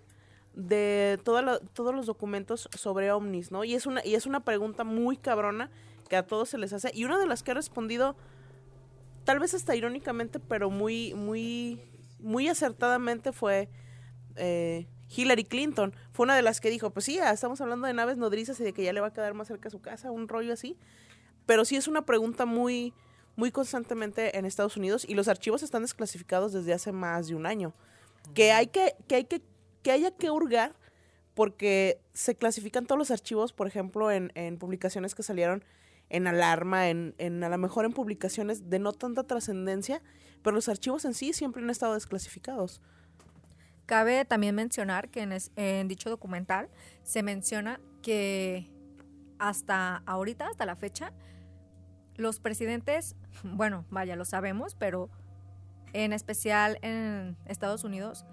de 0.56 1.20
la- 1.26 1.60
todos 1.60 1.96
los 1.96 2.06
documentos 2.06 2.70
sobre 2.78 3.12
ovnis, 3.12 3.52
¿no? 3.52 3.64
Y 3.64 3.74
es 3.74 3.86
una 3.88 4.06
y 4.06 4.14
es 4.16 4.26
una 4.26 4.40
pregunta 4.42 4.84
muy 4.84 5.18
cabrona 5.18 5.70
que 6.10 6.16
a 6.16 6.26
todos 6.28 6.50
se 6.50 6.58
les 6.60 6.74
hace 6.74 6.92
y 6.94 7.06
una 7.06 7.18
de 7.18 7.26
las 7.26 7.42
que 7.42 7.52
ha 7.52 7.56
respondido 7.56 8.16
tal 9.26 9.40
vez 9.40 9.54
hasta 9.56 9.76
irónicamente, 9.76 10.40
pero 10.40 10.70
muy 10.70 11.14
muy 11.16 11.82
muy 12.20 12.48
acertadamente 12.50 13.32
fue 13.32 13.68
eh, 14.36 14.88
Hillary 15.16 15.44
Clinton. 15.44 15.94
Fue 16.12 16.24
una 16.26 16.36
de 16.36 16.42
las 16.42 16.62
que 16.62 16.70
dijo, 16.70 16.92
pues 16.92 17.06
sí, 17.06 17.16
ya 17.16 17.32
estamos 17.32 17.62
hablando 17.62 17.88
de 17.88 17.94
naves 17.94 18.18
nodrizas 18.18 18.60
y 18.60 18.64
de 18.64 18.74
que 18.74 18.84
ya 18.84 18.94
le 18.94 19.02
va 19.02 19.08
a 19.08 19.14
quedar 19.14 19.34
más 19.34 19.48
cerca 19.48 19.68
a 19.68 19.72
su 19.72 19.82
casa, 19.82 20.12
un 20.12 20.28
rollo 20.28 20.54
así. 20.54 20.78
Pero 21.46 21.66
sí 21.66 21.76
es 21.76 21.88
una 21.88 22.06
pregunta 22.06 22.46
muy 22.46 22.94
muy 23.36 23.52
constantemente 23.52 24.38
en 24.38 24.46
Estados 24.46 24.78
Unidos 24.78 25.06
y 25.08 25.16
los 25.16 25.28
archivos 25.28 25.64
están 25.64 25.82
desclasificados 25.82 26.54
desde 26.54 26.74
hace 26.74 26.92
más 26.92 27.28
de 27.28 27.36
un 27.36 27.46
año. 27.46 27.74
Que 28.34 28.52
hay 28.52 28.68
que, 28.68 28.96
que 29.08 29.16
hay 29.16 29.26
que, 29.26 29.42
que 29.82 29.92
haya 29.92 30.12
que 30.12 30.30
hurgar 30.30 30.76
porque 31.34 32.00
se 32.14 32.36
clasifican 32.36 32.86
todos 32.86 33.00
los 33.00 33.12
archivos, 33.12 33.54
por 33.54 33.68
ejemplo, 33.68 34.12
en, 34.12 34.32
en 34.36 34.58
publicaciones 34.58 35.16
que 35.16 35.24
salieron 35.24 35.64
en 36.10 36.28
alarma, 36.28 36.90
en, 36.90 37.16
en 37.18 37.44
a 37.44 37.50
lo 37.50 37.58
mejor 37.58 37.86
en 37.86 37.94
publicaciones 37.94 38.70
de 38.70 38.78
no 38.78 38.94
tanta 38.94 39.24
trascendencia, 39.24 40.02
pero 40.44 40.56
los 40.56 40.70
archivos 40.70 41.06
en 41.06 41.16
sí 41.16 41.34
siempre 41.34 41.64
han 41.64 41.72
estado 41.72 41.96
desclasificados. 41.96 42.82
Cabe 43.86 44.24
también 44.26 44.56
mencionar 44.56 45.10
que 45.10 45.28
en, 45.56 45.88
dicho 45.88 46.10
documental 46.10 46.70
se 47.04 47.22
menciona 47.22 47.80
que 48.02 48.70
hasta 49.40 49.98
ahorita, 50.06 50.48
hasta 50.48 50.66
la 50.66 50.76
fecha, 50.76 51.12
los 52.16 52.40
presidentes, 52.40 53.16
bueno, 53.44 53.86
vaya, 53.90 54.16
lo 54.16 54.26
sabemos, 54.26 54.76
pero 54.76 55.10
en 55.92 56.14
especial 56.14 56.80
en 56.82 57.38
Estados 57.46 57.84
Unidos, 57.84 58.26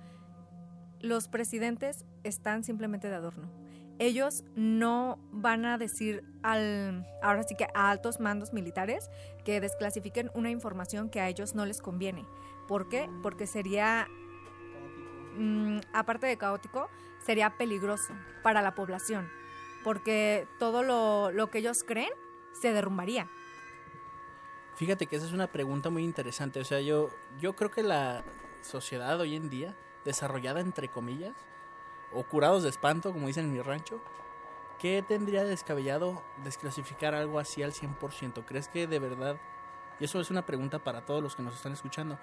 los 1.00 1.28
presidentes 1.28 2.04
están 2.22 2.62
simplemente 2.62 3.08
de 3.08 3.16
adorno. 3.16 3.50
Ellos 3.98 4.44
no 4.54 5.18
van 5.30 5.66
a 5.66 5.76
decir 5.76 6.24
al, 6.42 7.06
ahora 7.22 7.42
sí 7.42 7.54
que 7.54 7.66
a 7.74 7.90
altos 7.90 8.18
mandos 8.18 8.52
militares 8.52 9.10
que 9.44 9.60
desclasifiquen 9.60 10.30
una 10.34 10.50
información 10.50 11.10
que 11.10 11.20
a 11.20 11.28
ellos 11.28 11.54
no 11.54 11.66
les 11.66 11.82
conviene. 11.82 12.24
¿Por 12.66 12.88
qué? 12.88 13.10
Porque 13.22 13.46
sería 13.46 14.08
mm, 15.36 15.80
aparte 15.92 16.26
de 16.26 16.36
caótico, 16.36 16.88
sería 17.18 17.50
peligroso 17.50 18.14
para 18.42 18.62
la 18.62 18.74
población, 18.74 19.30
porque 19.84 20.48
todo 20.58 20.82
lo, 20.82 21.30
lo 21.30 21.50
que 21.50 21.58
ellos 21.58 21.78
creen 21.86 22.10
se 22.52 22.72
derrumbaría. 22.72 23.28
Fíjate 24.76 25.06
que 25.06 25.16
esa 25.16 25.26
es 25.26 25.32
una 25.32 25.46
pregunta 25.46 25.90
muy 25.90 26.04
interesante. 26.04 26.58
O 26.58 26.64
sea, 26.64 26.80
yo, 26.80 27.10
yo 27.38 27.54
creo 27.54 27.70
que 27.70 27.82
la 27.82 28.24
sociedad 28.62 29.20
hoy 29.20 29.36
en 29.36 29.50
día, 29.50 29.76
desarrollada 30.06 30.60
entre 30.60 30.88
comillas, 30.88 31.36
o 32.12 32.24
curados 32.24 32.62
de 32.62 32.70
espanto, 32.70 33.12
como 33.12 33.26
dicen 33.26 33.44
en 33.44 33.52
mi 33.52 33.60
rancho, 33.60 34.00
¿qué 34.78 35.04
tendría 35.06 35.44
de 35.44 35.50
descabellado 35.50 36.22
desclasificar 36.44 37.14
algo 37.14 37.38
así 37.38 37.62
al 37.62 37.72
100%? 37.72 38.44
¿Crees 38.46 38.68
que 38.68 38.86
de 38.86 38.98
verdad, 38.98 39.36
y 39.98 40.04
eso 40.04 40.18
es 40.18 40.30
una 40.30 40.46
pregunta 40.46 40.78
para 40.78 41.04
todos 41.04 41.22
los 41.22 41.36
que 41.36 41.42
nos 41.42 41.54
están 41.54 41.72
escuchando, 41.72 42.18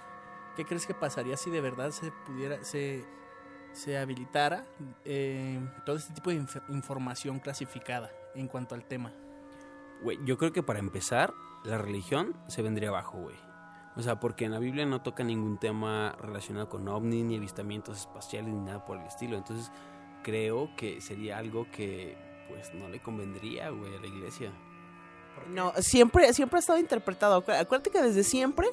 ¿qué 0.57 0.65
crees 0.65 0.85
que 0.85 0.93
pasaría 0.93 1.37
si 1.37 1.49
de 1.49 1.61
verdad 1.61 1.91
se 1.91 2.11
pudiera, 2.25 2.61
se, 2.65 3.05
se 3.71 3.97
habilitara 3.97 4.65
eh, 5.05 5.59
todo 5.85 5.95
este 5.95 6.13
tipo 6.13 6.29
de 6.31 6.41
inf- 6.41 6.61
información 6.69 7.39
clasificada 7.39 8.11
en 8.35 8.47
cuanto 8.49 8.75
al 8.75 8.83
tema? 8.83 9.13
Güey, 10.01 10.17
yo 10.25 10.37
creo 10.37 10.51
que 10.51 10.63
para 10.63 10.79
empezar, 10.79 11.33
la 11.63 11.77
religión 11.77 12.35
se 12.47 12.61
vendría 12.61 12.89
abajo, 12.89 13.17
güey. 13.19 13.35
O 13.95 14.01
sea, 14.03 14.19
porque 14.19 14.45
en 14.45 14.51
la 14.51 14.59
Biblia 14.59 14.85
no 14.85 15.01
toca 15.01 15.23
ningún 15.23 15.57
tema 15.57 16.15
relacionado 16.21 16.69
con 16.69 16.87
ovni, 16.87 17.23
ni 17.23 17.37
avistamientos 17.37 17.97
espaciales, 17.99 18.53
ni 18.53 18.59
nada 18.59 18.85
por 18.85 18.97
el 18.99 19.05
estilo. 19.07 19.35
Entonces, 19.37 19.71
creo 20.23 20.69
que 20.75 21.01
sería 21.01 21.37
algo 21.39 21.65
que, 21.71 22.15
pues, 22.47 22.71
no 22.75 22.89
le 22.89 22.99
convendría, 23.01 23.69
güey, 23.71 23.95
a 23.95 23.99
la 23.99 24.05
iglesia. 24.05 24.51
No, 25.49 25.71
siempre, 25.79 26.31
siempre 26.33 26.57
ha 26.57 26.59
estado 26.59 26.77
interpretado. 26.79 27.43
Acu- 27.43 27.59
Acuérdate 27.59 27.89
que 27.89 28.01
desde 28.01 28.23
siempre 28.23 28.67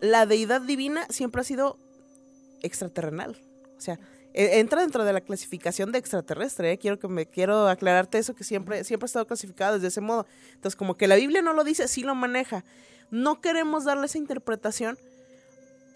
la 0.00 0.26
deidad 0.26 0.60
divina 0.60 1.06
siempre 1.10 1.40
ha 1.40 1.44
sido 1.44 1.76
extraterrenal. 2.62 3.36
O 3.76 3.80
sea, 3.80 3.98
e- 4.34 4.58
entra 4.58 4.80
dentro 4.80 5.04
de 5.04 5.12
la 5.12 5.20
clasificación 5.20 5.92
de 5.92 5.98
extraterrestre. 5.98 6.72
¿eh? 6.72 6.78
Quiero 6.78 6.98
que 6.98 7.08
me 7.08 7.26
quiero 7.26 7.68
aclararte 7.68 8.18
eso 8.18 8.34
que 8.34 8.44
siempre, 8.44 8.84
siempre 8.84 9.04
ha 9.04 9.08
estado 9.08 9.26
clasificado 9.26 9.74
desde 9.74 9.88
ese 9.88 10.00
modo. 10.00 10.26
Entonces, 10.54 10.76
como 10.76 10.96
que 10.96 11.08
la 11.08 11.16
Biblia 11.16 11.42
no 11.42 11.52
lo 11.52 11.64
dice, 11.64 11.88
sí 11.88 12.02
lo 12.02 12.14
maneja. 12.14 12.64
No 13.10 13.40
queremos 13.40 13.84
darle 13.84 14.06
esa 14.06 14.18
interpretación 14.18 14.98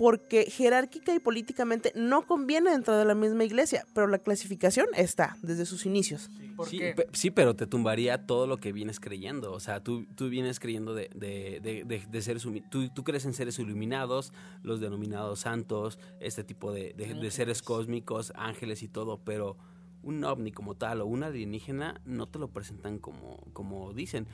porque 0.02 0.46
jerárquica 0.50 1.14
y 1.14 1.20
políticamente 1.20 1.92
no 1.94 2.26
conviene 2.26 2.72
dentro 2.72 2.96
de 2.96 3.04
la 3.04 3.14
misma 3.14 3.44
iglesia, 3.44 3.86
pero 3.94 4.08
la 4.08 4.18
clasificación 4.18 4.86
está 4.96 5.36
desde 5.42 5.64
sus 5.64 5.86
inicios. 5.86 6.28
Sí, 6.68 6.80
sí, 7.12 7.30
pero 7.30 7.54
te 7.54 7.68
tumbaría 7.68 8.26
todo 8.26 8.48
lo 8.48 8.56
que 8.56 8.72
vienes 8.72 8.98
creyendo. 8.98 9.52
O 9.52 9.60
sea, 9.60 9.78
tú, 9.78 10.04
tú 10.16 10.28
vienes 10.28 10.58
creyendo 10.58 10.92
de, 10.92 11.08
de, 11.14 11.60
de, 11.62 11.84
de- 11.84 12.04
de 12.10 12.22
seres 12.22 12.42
tú, 12.68 12.88
tú 12.88 13.04
crees 13.04 13.24
en 13.26 13.32
seres 13.32 13.60
iluminados, 13.60 14.32
los 14.64 14.80
denominados 14.80 15.38
santos, 15.38 16.00
este 16.18 16.42
tipo 16.42 16.72
de, 16.72 16.94
de- 16.94 17.14
de 17.14 17.30
seres 17.30 17.62
cósmicos, 17.62 18.32
ángeles 18.34 18.82
y 18.82 18.88
todo, 18.88 19.18
pero 19.18 19.56
un 20.02 20.24
ovni 20.24 20.50
como 20.50 20.74
tal 20.74 21.00
o 21.02 21.06
un 21.06 21.22
alienígena 21.22 22.00
no 22.04 22.26
te 22.26 22.40
lo 22.40 22.48
presentan 22.48 22.98
como, 22.98 23.36
como 23.52 23.92
dicen. 23.92 24.26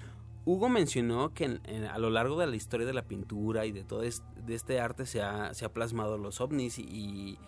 Hugo 0.49 0.71
mencionó 0.71 1.35
que 1.35 1.45
en- 1.45 1.61
en- 1.67 1.85
a 1.85 1.99
lo 1.99 2.09
largo 2.09 2.41
de 2.41 2.47
la 2.47 2.57
historia 2.57 2.87
de 2.87 2.95
la 2.95 3.03
pintura 3.07 3.67
y 3.67 3.73
de 3.73 3.85
todo 3.85 4.03
es- 4.03 4.23
de 4.47 4.55
este 4.55 4.81
arte 4.81 5.05
se 5.05 5.21
ha, 5.21 5.53
plasmado 5.75 6.17
los 6.17 6.41
ovnis 6.41 6.79
y, 6.79 7.39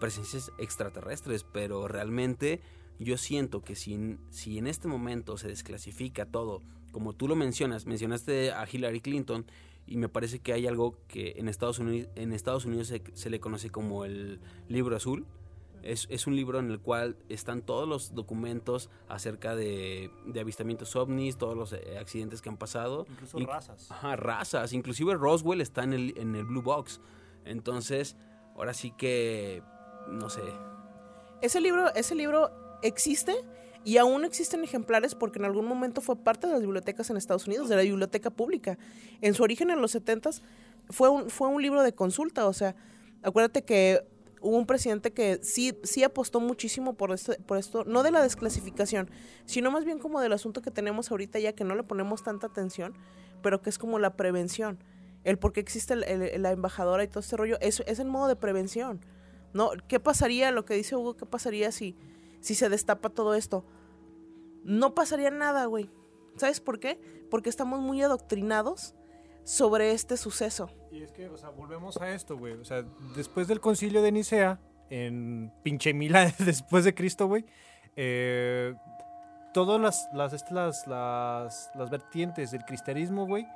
presencias 0.00 0.50
extraterrestres, 0.58 1.44
pero 1.44 1.86
realmente 1.86 2.62
yo 2.98 3.18
siento 3.18 3.62
que 3.62 3.74
si, 3.74 3.92
en- 3.92 4.18
si 4.30 4.56
en 4.56 4.66
este 4.66 4.88
momento 4.88 5.36
se 5.36 5.48
desclasifica 5.48 6.24
todo, 6.24 6.62
como 6.92 7.12
tú 7.12 7.28
lo 7.28 7.36
mencionas, 7.36 7.84
mencionaste 7.84 8.52
a 8.52 8.66
Hillary 8.70 9.02
Clinton 9.02 9.44
y 9.86 9.98
me 9.98 10.08
parece 10.08 10.38
que 10.38 10.54
hay 10.54 10.66
algo 10.66 10.96
que 11.08 11.34
en 11.36 11.48
Estados 11.48 11.78
Unidos, 11.78 12.08
en 12.14 12.32
Estados 12.32 12.64
Unidos 12.64 12.86
se, 12.88 13.02
se 13.12 13.28
le 13.28 13.38
conoce 13.38 13.68
como 13.68 14.06
el 14.06 14.40
libro 14.68 14.96
azul. 14.96 15.26
Es, 15.84 16.06
es 16.10 16.26
un 16.26 16.34
libro 16.34 16.58
en 16.58 16.70
el 16.70 16.80
cual 16.80 17.16
están 17.28 17.60
todos 17.60 17.86
los 17.86 18.14
documentos 18.14 18.88
acerca 19.06 19.54
de, 19.54 20.10
de 20.26 20.40
avistamientos 20.40 20.96
ovnis, 20.96 21.36
todos 21.36 21.56
los 21.56 21.74
eh, 21.74 21.98
accidentes 22.00 22.40
que 22.40 22.48
han 22.48 22.56
pasado. 22.56 23.04
Incluso 23.10 23.38
Y- 23.38 23.44
razas. 23.44 23.90
Ajá, 23.90 24.16
razas. 24.16 24.72
Inclusive 24.72 25.14
Roswell 25.14 25.60
está 25.60 25.84
en 25.84 25.92
el, 25.92 26.14
en 26.16 26.34
el 26.36 26.44
Blue 26.44 26.62
Box. 26.62 27.00
Entonces, 27.44 28.16
ahora 28.56 28.72
sí 28.72 28.92
que, 28.96 29.62
no 30.08 30.30
sé, 30.30 30.40
Ese 31.42 31.60
libro, 31.60 31.92
ese 31.94 32.14
libro 32.14 32.50
existe 32.82 33.34
y 33.84 33.98
aún 33.98 34.24
existen 34.24 34.64
ejemplares 34.64 35.14
porque 35.14 35.38
en 35.38 35.44
algún 35.44 35.66
momento 35.66 36.00
fue 36.00 36.16
parte 36.16 36.46
de 36.46 36.54
las 36.54 36.62
bibliotecas 36.62 37.10
en 37.10 37.18
Estados 37.18 37.46
Unidos, 37.46 37.68
de 37.68 37.76
la 37.76 37.82
biblioteca 37.82 38.30
pública. 38.30 38.78
En 39.20 39.34
su 39.34 39.42
origen 39.42 39.68
en 39.70 39.82
los 39.82 39.90
70 39.90 40.30
fue 40.88 41.10
un, 41.10 41.28
fue 41.28 41.48
un 41.48 41.60
libro 41.60 41.82
de 41.82 41.94
consulta, 41.94 42.46
o 42.46 42.54
sea, 42.54 42.74
acuérdate 43.22 43.62
que 43.66 44.06
hubo 44.44 44.56
un 44.58 44.66
presidente 44.66 45.12
que 45.12 45.40
sí, 45.42 45.76
sí 45.82 46.04
apostó 46.04 46.38
muchísimo 46.38 46.94
por 46.94 47.12
esto, 47.12 47.32
por 47.46 47.58
esto, 47.58 47.84
no 47.84 48.02
de 48.02 48.10
la 48.10 48.22
desclasificación, 48.22 49.10
sino 49.46 49.70
más 49.70 49.84
bien 49.84 49.98
como 49.98 50.20
del 50.20 50.34
asunto 50.34 50.60
que 50.60 50.70
tenemos 50.70 51.10
ahorita 51.10 51.38
ya 51.38 51.54
que 51.54 51.64
no 51.64 51.74
le 51.74 51.82
ponemos 51.82 52.22
tanta 52.22 52.46
atención, 52.46 52.94
pero 53.42 53.62
que 53.62 53.70
es 53.70 53.78
como 53.78 53.98
la 53.98 54.16
prevención. 54.16 54.78
El 55.24 55.38
por 55.38 55.54
qué 55.54 55.60
existe 55.60 55.96
la 55.96 56.52
embajadora 56.52 57.02
y 57.02 57.08
todo 57.08 57.20
este 57.20 57.36
rollo, 57.36 57.56
es, 57.60 57.82
es 57.86 57.98
en 57.98 58.08
modo 58.08 58.28
de 58.28 58.36
prevención. 58.36 59.00
¿no? 59.54 59.70
¿Qué 59.88 59.98
pasaría, 59.98 60.50
lo 60.50 60.66
que 60.66 60.74
dice 60.74 60.96
Hugo, 60.96 61.16
qué 61.16 61.24
pasaría 61.24 61.72
si, 61.72 61.96
si 62.40 62.54
se 62.54 62.68
destapa 62.68 63.08
todo 63.08 63.34
esto? 63.34 63.64
No 64.62 64.94
pasaría 64.94 65.30
nada, 65.30 65.64
güey. 65.64 65.88
¿Sabes 66.36 66.60
por 66.60 66.78
qué? 66.78 67.00
Porque 67.30 67.48
estamos 67.48 67.80
muy 67.80 68.02
adoctrinados 68.02 68.94
sobre 69.44 69.92
este 69.92 70.16
suceso. 70.16 70.70
Y 70.90 71.02
es 71.02 71.12
que, 71.12 71.28
o 71.28 71.36
sea, 71.36 71.50
volvemos 71.50 71.96
a 71.98 72.10
esto, 72.10 72.36
güey. 72.36 72.54
O 72.54 72.64
sea, 72.64 72.84
después 73.14 73.46
del 73.48 73.60
concilio 73.60 74.02
de 74.02 74.10
Nicea, 74.12 74.58
en 74.90 75.52
pinche 75.62 75.92
mil 75.94 76.14
años 76.16 76.34
después 76.38 76.84
de 76.84 76.94
Cristo, 76.94 77.26
güey, 77.26 77.44
eh, 77.96 78.74
todas 79.52 79.80
las, 79.80 80.08
las, 80.12 80.32
estas, 80.32 80.52
las, 80.52 80.86
las, 80.86 81.70
las 81.74 81.90
vertientes 81.90 82.50
del 82.50 82.64
cristianismo, 82.64 83.26
güey, 83.26 83.46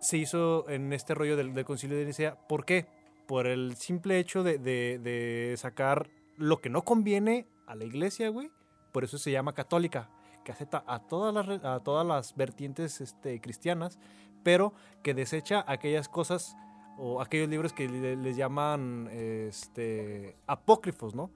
se 0.00 0.16
hizo 0.16 0.68
en 0.68 0.92
este 0.92 1.14
rollo 1.14 1.36
del, 1.36 1.52
del 1.54 1.64
concilio 1.64 1.96
de 1.98 2.06
Nicea. 2.06 2.36
¿Por 2.48 2.64
qué? 2.64 2.86
Por 3.26 3.46
el 3.46 3.76
simple 3.76 4.18
hecho 4.18 4.42
de, 4.42 4.58
de- 4.58 4.98
de 4.98 5.54
sacar 5.56 6.08
lo 6.36 6.60
que 6.60 6.70
no 6.70 6.82
conviene 6.84 7.46
a 7.66 7.74
la 7.74 7.84
iglesia, 7.84 8.28
güey. 8.30 8.50
Por 8.92 9.04
eso 9.04 9.18
se 9.18 9.30
llama 9.30 9.52
católica, 9.52 10.10
que 10.44 10.52
acepta 10.52 10.82
a 10.86 11.00
todas 11.06 11.32
las, 11.34 11.64
a 11.64 11.80
todas 11.80 12.04
las 12.06 12.34
vertientes 12.34 13.00
este, 13.00 13.40
cristianas, 13.40 13.98
pero 14.42 14.72
que 15.02 15.14
desecha 15.14 15.64
aquellas 15.66 16.08
cosas 16.08 16.56
o 16.98 17.20
aquellos 17.22 17.48
libros 17.48 17.72
que 17.72 17.88
le- 17.88 18.16
les 18.16 18.36
llaman 18.36 19.08
este, 19.12 20.36
apócrifos, 20.46 21.14
¿no? 21.14 21.30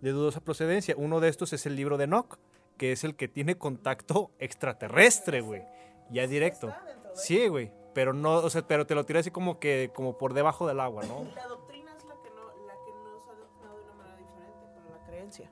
De 0.00 0.10
dudosa 0.10 0.40
procedencia. 0.40 0.94
Uno 0.96 1.18
de 1.20 1.28
estos 1.28 1.52
es 1.52 1.66
el 1.66 1.74
libro 1.76 1.96
de 1.98 2.04
Enoch, 2.04 2.38
que 2.76 2.92
es 2.92 3.02
el 3.02 3.16
que 3.16 3.26
tiene 3.26 3.58
contacto 3.58 4.30
extraterrestre, 4.38 5.40
güey. 5.40 5.62
Ya 6.10 6.26
directo. 6.26 6.72
Sí, 7.14 7.48
güey. 7.48 7.72
Pero 7.94 8.12
no, 8.12 8.34
o 8.36 8.50
sea, 8.50 8.62
pero 8.62 8.86
te 8.86 8.94
lo 8.94 9.04
tira 9.04 9.18
así 9.20 9.32
como 9.32 9.58
que, 9.58 9.90
como 9.94 10.16
por 10.16 10.34
debajo 10.34 10.68
del 10.68 10.78
agua, 10.78 11.04
¿no? 11.04 11.24
La 11.34 11.48
doctrina 11.48 11.90
es 11.96 12.04
la 12.04 12.14
que, 12.22 12.30
no, 12.30 12.66
la 12.66 12.74
que 12.74 12.92
nos 12.92 13.26
ha 13.26 13.32
adoctrinado 13.32 13.76
de 13.78 13.82
una 13.84 13.94
manera 13.94 14.16
diferente, 14.18 14.66
pero 14.72 14.96
la 14.96 15.04
creencia. 15.04 15.50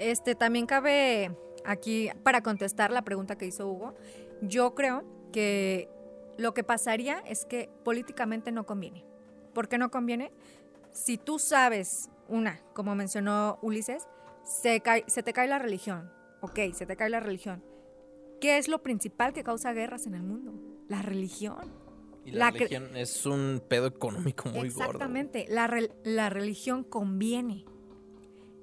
Este, 0.00 0.34
también 0.34 0.66
cabe 0.66 1.36
aquí, 1.64 2.10
para 2.24 2.42
contestar 2.42 2.90
la 2.90 3.02
pregunta 3.02 3.36
que 3.38 3.46
hizo 3.46 3.68
Hugo, 3.68 3.94
yo 4.42 4.74
creo 4.74 5.04
que 5.30 5.88
lo 6.38 6.54
que 6.54 6.64
pasaría 6.64 7.18
es 7.26 7.44
que 7.44 7.70
políticamente 7.84 8.52
no 8.52 8.64
conviene. 8.66 9.04
¿Por 9.54 9.68
qué 9.68 9.78
no 9.78 9.90
conviene? 9.90 10.32
Si 10.92 11.18
tú 11.18 11.38
sabes, 11.38 12.08
una, 12.28 12.60
como 12.74 12.94
mencionó 12.94 13.58
Ulises, 13.62 14.06
se, 14.44 14.80
cae- 14.80 15.04
se 15.06 15.22
te 15.22 15.32
cae 15.32 15.48
la 15.48 15.58
religión. 15.58 16.10
Ok, 16.40 16.58
se 16.72 16.86
te 16.86 16.96
cae 16.96 17.10
la 17.10 17.20
religión. 17.20 17.62
¿Qué 18.40 18.56
es 18.58 18.68
lo 18.68 18.82
principal 18.82 19.32
que 19.32 19.44
causa 19.44 19.72
guerras 19.72 20.06
en 20.06 20.14
el 20.14 20.22
mundo? 20.22 20.54
La 20.88 21.02
religión. 21.02 21.58
Y 22.24 22.32
la, 22.32 22.46
La 22.46 22.50
religión 22.52 22.96
es 22.96 23.26
un 23.26 23.62
pedo 23.68 23.86
económico 23.86 24.48
muy 24.48 24.70
gordo. 24.70 24.84
Exactamente, 24.84 25.46
la, 25.48 25.68
rel- 25.68 25.92
la 26.04 26.30
religión 26.30 26.84
conviene. 26.84 27.64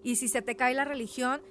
Y 0.04 0.16
si 0.16 0.28
se 0.28 0.42
te 0.42 0.56
cae 0.56 0.74
la 0.74 0.86
religión, 0.86 1.42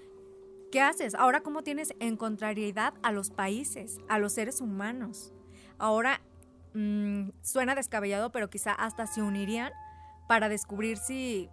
¿qué 0.76 0.82
haces? 0.82 1.14
Ahora, 1.14 1.40
¿cómo 1.40 1.62
tienes 1.62 1.94
en 2.00 2.18
contrariedad 2.18 2.92
a 3.02 3.10
los 3.10 3.30
países, 3.30 3.96
a 4.10 4.18
los 4.18 4.34
seres 4.34 4.60
humanos? 4.60 5.32
Ahora, 5.78 6.20
mm, 6.74 7.30
suena 7.40 7.74
descabellado, 7.74 8.30
pero 8.30 8.50
quizá 8.50 8.72
hasta 8.72 9.06
se 9.06 9.22
unirían 9.22 9.72
para 10.28 10.50
descubrir 10.50 10.98
si 10.98 11.48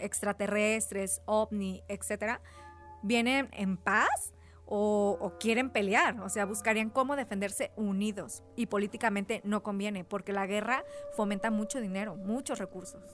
extraterrestres, 0.00 1.22
ovni, 1.26 1.84
etcétera, 1.86 2.40
vienen 3.04 3.50
en 3.52 3.76
paz 3.76 4.34
o, 4.64 5.16
o 5.20 5.38
quieren 5.38 5.70
pelear. 5.70 6.20
O 6.20 6.28
sea, 6.28 6.44
buscarían 6.44 6.90
cómo 6.90 7.14
defenderse 7.14 7.70
unidos. 7.76 8.42
Y 8.56 8.66
políticamente 8.66 9.42
no 9.44 9.62
conviene, 9.62 10.02
porque 10.02 10.32
la 10.32 10.48
guerra 10.48 10.82
fomenta 11.14 11.52
mucho 11.52 11.80
dinero, 11.80 12.16
muchos 12.16 12.58
recursos. 12.58 13.04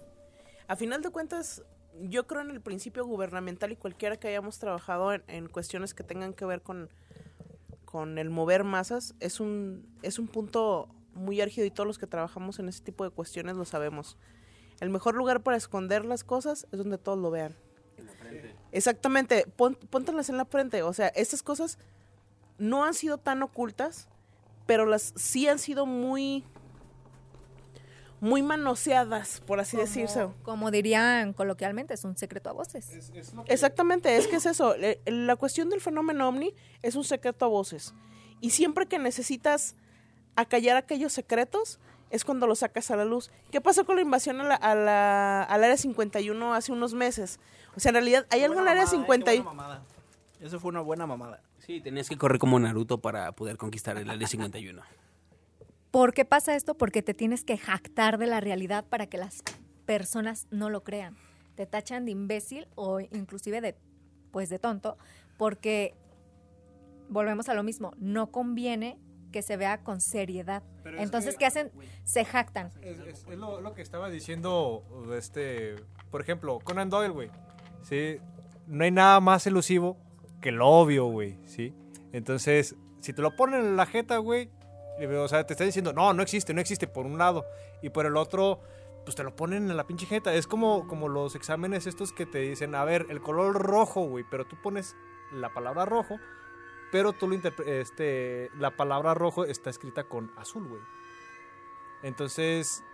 A 0.67 0.77
final 0.77 1.03
de 1.03 1.11
cuentas, 1.11 1.63
yo 2.01 2.27
creo 2.27 2.43
en 2.43 2.51
el 2.51 2.61
principio 2.61 3.05
gubernamental 3.07 3.73
y 3.73 3.77
cualquiera 3.77 4.17
que 4.17 4.29
hayamos 4.29 4.59
trabajado 4.59 5.13
en, 5.13 5.23
en 5.29 5.49
cuestiones 5.49 5.95
que 5.95 6.03
tengan 6.03 6.33
que 6.33 6.45
ver 6.45 6.63
con, 6.63 6.89
con 7.85 8.19
el 8.19 8.31
mover 8.31 8.65
masas, 8.65 9.15
es 9.21 9.41
un, 9.41 9.87
es 10.03 10.19
un 10.19 10.27
punto 10.27 10.89
muy 11.15 11.41
álgido 11.41 11.67
y 11.67 11.71
todos 11.71 11.87
los 11.87 11.99
que 11.99 12.07
trabajamos 12.07 12.59
en 12.59 12.69
ese 12.69 12.83
tipo 12.83 13.05
de 13.05 13.11
cuestiones 13.11 13.57
lo 13.57 13.65
sabemos. 13.65 14.17
El 14.81 14.91
mejor 14.91 15.15
lugar 15.15 15.43
para 15.43 15.57
esconder 15.57 16.05
las 16.05 16.25
cosas 16.25 16.67
es 16.73 16.79
donde 16.79 16.99
todos 16.99 17.19
lo 17.19 17.31
vean. 17.31 17.55
Exactamente, 18.73 19.47
pon, 19.57 19.77
póntelas 19.91 20.31
en 20.31 20.39
la 20.39 20.47
frente. 20.47 20.83
O 20.83 20.93
sea, 20.93 21.09
estas 21.09 21.43
cosas 21.43 21.79
no 22.59 22.85
han 22.85 22.95
sido 22.95 23.19
tan 23.19 23.43
ocultas, 23.43 24.09
pero 24.67 24.87
las 24.87 25.13
sí 25.17 25.47
han 25.47 25.59
sido 25.59 25.85
muy 25.85 26.45
muy 28.23 28.41
manoseadas, 28.41 29.41
por 29.45 29.59
así 29.59 29.77
decirse. 29.77 30.29
Como 30.45 30.71
dirían 30.71 31.33
coloquialmente, 31.33 31.93
es 31.95 32.05
un 32.05 32.17
secreto 32.17 32.51
a 32.51 32.53
voces. 32.53 32.89
Exactamente, 33.47 34.17
es 34.17 34.29
que 34.29 34.37
es 34.37 34.47
eso. 34.47 34.77
La 35.07 35.35
cuestión 35.35 35.69
del 35.71 35.81
fenómeno 35.81 36.29
ovni 36.29 36.55
es 36.83 36.95
un 36.95 37.03
secreto 37.03 37.45
a 37.47 37.49
voces. 37.49 37.95
Y 38.41 38.51
siempre 38.51 38.87
que 38.87 39.01
necesitas 39.01 39.75
acallar 40.37 40.77
aquellos 40.77 41.13
secretos, 41.13 41.81
es 42.11 42.25
cuando 42.25 42.47
los 42.47 42.61
sacas 42.61 42.91
a 42.93 42.97
la 42.97 43.05
luz. 43.05 43.31
¿Qué 43.51 43.61
pasó 43.61 43.85
con 43.85 43.97
la 43.97 44.03
invasión 44.03 44.41
a 44.41 44.45
la, 44.45 44.55
a 44.55 44.75
la- 44.77 45.43
al 45.43 45.65
área 45.65 45.77
51 45.77 46.55
hace 46.55 46.71
unos 46.71 46.95
meses? 46.95 47.41
O 47.75 47.81
sea, 47.81 47.89
en 47.91 47.95
realidad, 47.95 48.27
¿hay 48.31 48.45
algo 48.45 48.57
en 48.61 48.63
el 48.63 48.69
área 48.69 48.87
51? 48.87 49.43
Eso 50.41 50.61
fue 50.61 50.69
una 50.71 50.81
buena 50.81 51.07
mamada. 51.07 51.41
Sí, 51.59 51.81
tenías 51.81 52.09
que 52.09 52.17
correr 52.17 52.39
como 52.39 52.59
Naruto 52.61 52.99
para 52.99 53.33
poder 53.33 53.57
conquistar 53.57 53.97
el 53.97 54.09
área 54.11 54.29
51. 54.29 54.83
¿Por 55.93 56.15
qué 56.15 56.25
pasa 56.25 56.57
esto? 56.57 56.75
Porque 56.75 57.03
te 57.03 57.15
tienes 57.15 57.45
que 57.45 57.57
jactar 57.59 58.19
de 58.19 58.27
la 58.27 58.41
realidad 58.41 58.85
para 58.89 59.07
que 59.07 59.19
las 59.19 59.43
personas 59.87 60.49
no 60.51 60.71
lo 60.71 60.83
crean. 60.83 61.17
Te 61.55 61.67
tachan 61.67 62.07
de 62.07 62.11
imbécil 62.13 62.67
o 62.75 62.99
inclusive 63.01 63.61
de, 63.61 63.77
pues, 64.33 64.49
de 64.49 64.59
tonto, 64.59 64.97
porque 65.37 65.95
volvemos 67.09 67.49
a 67.49 67.55
lo 67.55 67.63
mismo, 67.63 67.93
no 67.99 68.31
conviene 68.33 68.99
que 69.33 69.43
se 69.43 69.57
vea 69.57 69.83
con 69.85 70.01
seriedad. 70.01 70.63
Pero 70.83 70.97
es 70.97 71.03
Entonces, 71.05 71.35
que- 71.35 71.39
¿qué 71.41 71.47
hacen? 71.47 71.71
Se 72.05 72.25
jactan. 72.25 72.71
Es, 72.83 72.99
es- 73.01 73.27
es 73.31 73.39
lo, 73.39 73.61
lo 73.61 73.75
que 73.75 73.83
estaba 73.83 74.09
diciendo, 74.11 74.83
este, 75.15 75.77
por 76.11 76.21
ejemplo, 76.23 76.59
Conan 76.65 76.89
Doyle, 76.91 77.13
güey. 77.13 77.31
Sí, 77.83 78.17
no 78.67 78.85
hay 78.85 78.91
nada 78.91 79.21
más 79.21 79.47
elusivo 79.47 79.99
que 80.41 80.53
lo 80.53 80.69
obvio, 80.69 81.07
güey, 81.07 81.39
¿sí? 81.47 81.75
Entonces, 82.13 82.77
si 83.01 83.13
te 83.13 83.21
lo 83.23 83.37
ponen 83.37 83.61
en 83.61 83.77
la 83.77 83.87
jeta, 83.87 84.17
güey, 84.19 84.51
o 85.01 85.29
sea, 85.29 85.47
te 85.47 85.55
está 85.55 85.65
diciendo, 85.65 85.93
no, 85.93 86.13
no 86.13 86.23
existe, 86.23 86.55
no 86.55 86.61
existe, 86.61 86.87
por 86.87 87.07
un 87.07 87.19
lado, 87.19 87.47
y 87.81 87.91
por 87.91 88.07
el 88.07 88.17
otro, 88.17 88.61
pues 89.05 89.17
te 89.17 89.25
lo 89.25 89.35
ponen 89.35 89.71
en 89.71 89.77
la 89.77 89.85
pinche 89.85 90.07
jeta. 90.07 90.35
Es 90.35 90.47
como, 90.47 90.87
como 90.87 91.09
los 91.09 91.35
exámenes 91.35 91.87
estos 91.87 92.13
que 92.13 92.27
te 92.27 92.39
dicen, 92.39 92.75
a 92.75 92.85
ver, 92.85 93.07
el 93.09 93.21
color 93.21 93.55
rojo, 93.55 94.03
güey, 94.03 94.25
pero 94.31 94.45
tú 94.45 94.57
pones 94.63 94.97
la 95.33 95.53
palabra 95.53 95.85
rojo, 95.85 96.19
pero 96.91 97.13
tú 97.13 97.27
lo 97.29 97.37
este, 97.67 98.51
la 98.59 98.77
palabra 98.77 99.15
rojo 99.15 99.45
está 99.45 99.71
escrita 99.71 100.05
con 100.05 100.31
azul, 100.37 100.69
güey. 100.69 100.83
Entonces, 102.03 102.85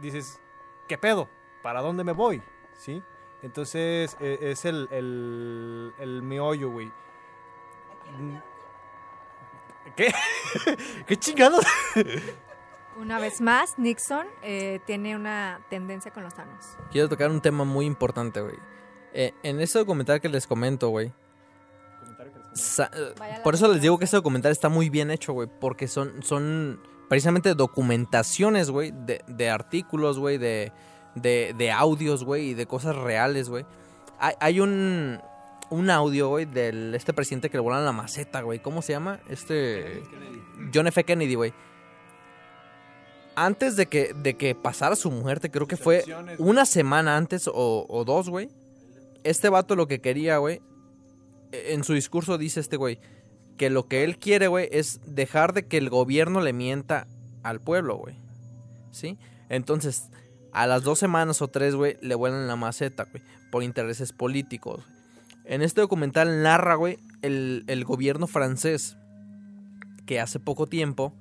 dices, 0.00 0.40
¿qué 0.88 0.96
pedo? 0.96 1.28
¿Para 1.62 1.82
dónde 1.82 2.04
me 2.04 2.12
voy? 2.12 2.42
¿Sí? 2.72 3.02
Entonces, 3.42 4.16
e- 4.20 4.38
es 4.40 4.64
el, 4.64 4.88
el, 4.90 5.92
el 5.98 6.22
meollo, 6.22 6.70
güey. 6.70 6.90
¿Qué? 9.96 10.12
¿Qué 11.06 11.16
chingados? 11.16 11.64
Una 12.98 13.18
vez 13.18 13.40
más, 13.40 13.78
Nixon 13.78 14.26
eh, 14.42 14.80
tiene 14.86 15.16
una 15.16 15.60
tendencia 15.70 16.12
con 16.12 16.22
los 16.22 16.34
sanos. 16.34 16.64
Quiero 16.90 17.08
tocar 17.08 17.30
un 17.30 17.40
tema 17.40 17.64
muy 17.64 17.86
importante, 17.86 18.40
güey. 18.40 18.56
Eh, 19.12 19.32
en 19.42 19.60
ese 19.60 19.78
documental 19.78 20.20
que 20.20 20.28
les 20.28 20.46
comento, 20.46 20.88
güey. 20.90 21.12
eh, 22.92 23.14
por 23.42 23.54
eso 23.54 23.68
les 23.72 23.80
digo 23.80 23.98
que 23.98 24.04
este 24.04 24.16
documental 24.16 24.52
está 24.52 24.68
muy 24.68 24.90
bien 24.90 25.10
hecho, 25.10 25.32
güey. 25.32 25.48
Porque 25.60 25.88
son, 25.88 26.22
son 26.22 26.80
precisamente 27.08 27.54
documentaciones, 27.54 28.70
güey, 28.70 28.92
de, 28.92 29.22
de 29.26 29.50
artículos, 29.50 30.18
güey, 30.18 30.36
de, 30.38 30.72
de, 31.14 31.54
de 31.56 31.70
audios, 31.72 32.24
güey, 32.24 32.50
y 32.50 32.54
de 32.54 32.66
cosas 32.66 32.96
reales, 32.96 33.48
güey. 33.48 33.64
Hay, 34.18 34.34
hay 34.40 34.60
un, 34.60 35.20
un 35.70 35.88
audio, 35.90 36.28
güey, 36.28 36.44
del 36.46 36.94
este 36.94 37.12
presidente 37.12 37.48
que 37.50 37.56
le 37.56 37.62
volan 37.62 37.84
la 37.84 37.92
maceta, 37.92 38.40
güey. 38.42 38.58
¿Cómo 38.60 38.82
se 38.82 38.92
llama? 38.92 39.20
Este... 39.28 40.02
John 40.74 40.86
F. 40.88 41.04
Kennedy, 41.04 41.34
güey. 41.34 41.52
Antes 43.36 43.76
de 43.76 43.86
que, 43.86 44.12
de 44.12 44.34
que 44.36 44.54
pasara 44.54 44.96
su 44.96 45.10
muerte, 45.10 45.50
creo 45.50 45.66
que 45.66 45.76
fue 45.76 46.04
una 46.38 46.66
semana 46.66 47.16
antes 47.16 47.48
o, 47.48 47.86
o 47.88 48.04
dos, 48.04 48.28
güey. 48.28 48.50
Este 49.22 49.48
vato 49.48 49.76
lo 49.76 49.86
que 49.86 50.00
quería, 50.00 50.38
güey. 50.38 50.60
e- 51.52 51.72
En 51.72 51.84
su 51.84 51.94
discurso 51.94 52.36
dice 52.38 52.60
este 52.60 52.76
güey. 52.76 52.98
Que 53.56 53.70
lo 53.70 53.86
que 53.86 54.04
él 54.04 54.18
quiere, 54.18 54.48
güey, 54.48 54.68
es 54.72 55.00
dejar 55.06 55.52
de 55.52 55.66
que 55.66 55.76
el 55.78 55.90
gobierno 55.90 56.40
le 56.40 56.52
mienta 56.52 57.06
al 57.42 57.60
pueblo, 57.60 57.96
güey. 57.96 58.16
¿Sí? 58.90 59.18
Entonces, 59.48 60.08
a 60.52 60.66
las 60.66 60.82
dos 60.82 60.98
semanas 60.98 61.40
o 61.42 61.48
tres, 61.48 61.74
güey, 61.74 61.96
le 62.00 62.14
vuelan 62.14 62.48
la 62.48 62.56
maceta, 62.56 63.04
güey. 63.04 63.22
Por 63.52 63.62
intereses 63.62 64.12
políticos. 64.12 64.84
En 65.50 65.62
este 65.62 65.80
documental 65.80 66.44
narra, 66.44 66.76
güey, 66.76 67.00
el, 67.22 67.64
el 67.66 67.84
gobierno 67.84 68.28
francés. 68.28 68.96
Que 70.06 70.20
hace 70.20 70.38
poco 70.38 70.68
tiempo. 70.68 71.12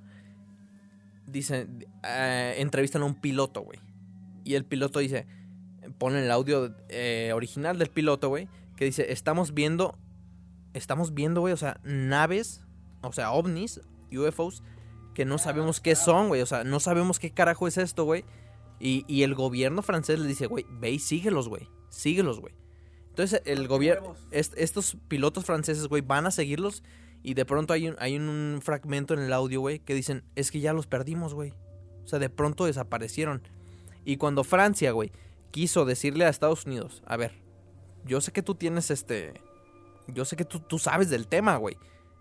Dice. 1.25 1.67
eh, 2.03 2.53
entrevistan 2.59 3.01
a 3.01 3.05
un 3.05 3.15
piloto, 3.15 3.61
güey. 3.61 3.79
Y 4.43 4.53
el 4.53 4.65
piloto 4.65 4.99
dice. 4.99 5.25
Pone 5.97 6.23
el 6.23 6.29
audio 6.29 6.75
eh, 6.89 7.31
original 7.33 7.79
del 7.79 7.89
piloto, 7.89 8.29
güey. 8.29 8.47
Que 8.75 8.85
dice: 8.85 9.11
Estamos 9.11 9.55
viendo. 9.55 9.97
Estamos 10.75 11.15
viendo, 11.15 11.41
güey, 11.41 11.53
o 11.55 11.57
sea, 11.57 11.79
naves. 11.83 12.63
O 13.01 13.11
sea, 13.11 13.31
ovnis, 13.31 13.81
UFOs. 14.15 14.61
Que 15.15 15.25
no 15.25 15.39
sabemos 15.39 15.79
qué 15.81 15.95
son, 15.95 16.27
güey. 16.27 16.41
O 16.41 16.45
sea, 16.45 16.63
no 16.63 16.79
sabemos 16.79 17.17
qué 17.17 17.31
carajo 17.31 17.67
es 17.67 17.79
esto, 17.79 18.03
güey. 18.03 18.25
Y, 18.79 19.05
y 19.07 19.23
el 19.23 19.33
gobierno 19.33 19.81
francés 19.81 20.19
le 20.19 20.27
dice, 20.27 20.45
güey, 20.45 20.67
ve 20.69 20.91
y 20.91 20.99
síguelos, 20.99 21.49
güey. 21.49 21.67
Síguelos, 21.89 22.39
güey. 22.39 22.53
Entonces 23.19 23.41
el 23.43 23.67
gobierno, 23.67 24.15
estos 24.31 24.95
pilotos 25.09 25.43
franceses, 25.43 25.87
güey, 25.87 26.01
van 26.01 26.25
a 26.25 26.31
seguirlos 26.31 26.83
y 27.21 27.33
de 27.33 27.43
pronto 27.43 27.73
hay 27.73 27.89
un, 27.89 27.97
hay 27.99 28.15
un 28.15 28.61
fragmento 28.63 29.13
en 29.13 29.19
el 29.19 29.33
audio, 29.33 29.59
güey, 29.59 29.79
que 29.79 29.93
dicen, 29.93 30.23
es 30.37 30.51
que 30.51 30.61
ya 30.61 30.71
los 30.71 30.87
perdimos, 30.87 31.33
güey. 31.33 31.51
O 32.05 32.07
sea, 32.07 32.17
de 32.17 32.29
pronto 32.29 32.63
desaparecieron. 32.63 33.41
Y 34.05 34.15
cuando 34.15 34.45
Francia, 34.45 34.93
güey, 34.93 35.11
quiso 35.51 35.83
decirle 35.83 36.23
a 36.23 36.29
Estados 36.29 36.65
Unidos, 36.65 37.03
a 37.05 37.17
ver, 37.17 37.33
yo 38.05 38.21
sé 38.21 38.31
que 38.31 38.41
tú 38.41 38.55
tienes 38.55 38.89
este, 38.89 39.33
yo 40.07 40.23
sé 40.23 40.37
que 40.37 40.45
tú, 40.45 40.61
tú 40.61 40.79
sabes 40.79 41.09
del 41.09 41.27
tema, 41.27 41.57
güey. 41.57 41.75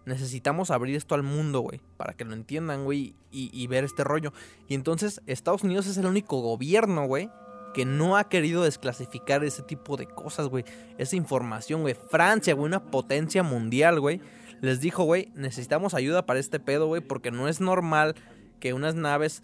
Necesitamos 0.05 0.73
abrir 0.73 0.97
esto 0.97 1.15
al 1.15 1.23
mundo, 1.23 1.61
güey, 1.61 1.81
para 1.97 2.15
que 2.15 2.25
lo 2.25 2.35
entiendan, 2.35 2.83
güey, 2.83 3.15
y, 3.31 3.51
y 3.53 3.69
ver 3.69 3.85
este 3.85 4.03
rollo. 4.03 4.33
Y 4.67 4.75
entonces 4.75 5.23
Estados 5.29 5.63
Unidos 5.63 5.87
es 5.87 5.97
el 5.97 6.07
único 6.07 6.41
gobierno, 6.41 7.07
güey, 7.07 7.31
que 7.75 7.85
no 7.85 8.17
ha 8.17 8.29
querido 8.29 8.63
desclasificar 8.63 9.45
ese 9.45 9.63
tipo 9.63 9.97
de 9.97 10.07
cosas, 10.07 10.49
güey. 10.49 10.65
Esa 10.97 11.17
información, 11.17 11.83
güey. 11.83 11.95
Francia, 11.95 12.55
güey, 12.55 12.67
una 12.67 12.91
potencia 12.91 13.43
mundial, 13.43 14.01
güey. 14.01 14.21
Les 14.61 14.81
dijo, 14.81 15.05
güey, 15.05 15.31
necesitamos 15.35 15.95
ayuda 15.95 16.27
para 16.27 16.41
este 16.41 16.59
pedo, 16.61 16.87
güey, 16.87 17.01
porque 17.01 17.31
no 17.31 17.49
es 17.49 17.61
normal 17.61 18.15
que 18.61 18.73
unas 18.73 18.95
naves 18.95 19.43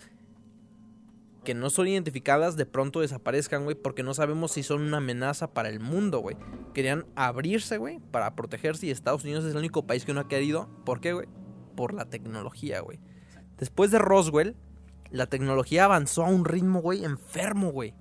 que 1.45 1.55
no 1.55 1.71
son 1.71 1.87
identificadas 1.87 2.57
de 2.57 2.67
pronto 2.67 3.01
desaparezcan, 3.01 3.65
güey, 3.65 3.77
porque 3.77 4.03
no 4.03 4.15
sabemos 4.15 4.53
si 4.53 4.63
son 4.63 4.83
una 4.83 4.97
amenaza 4.97 5.53
para 5.53 5.69
el 5.69 5.79
mundo, 5.79 6.21
güey. 6.21 6.37
Querían 6.73 7.07
abrirse, 7.15 7.77
güey, 7.77 8.01
para 8.11 8.35
protegerse 8.35 8.87
y 8.87 8.91
Estados 8.91 9.25
Unidos 9.25 9.45
es 9.45 9.53
el 9.53 9.59
único 9.59 9.87
país 9.87 10.05
que 10.05 10.15
no 10.15 10.21
ha 10.21 10.29
querido. 10.29 10.69
¿Por 10.85 11.01
qué, 11.01 11.13
güey? 11.13 11.29
Por 11.77 11.93
la 11.93 12.07
tecnología, 12.07 12.81
güey. 12.81 12.99
Después 13.59 13.91
de 13.91 13.99
Roswell, 13.99 14.57
la 15.11 15.27
tecnología 15.27 15.85
avanzó 15.85 16.25
a 16.25 16.29
un 16.29 16.45
ritmo, 16.45 16.81
güey, 16.81 17.05
enfermo, 17.05 17.71
güey. 17.71 17.95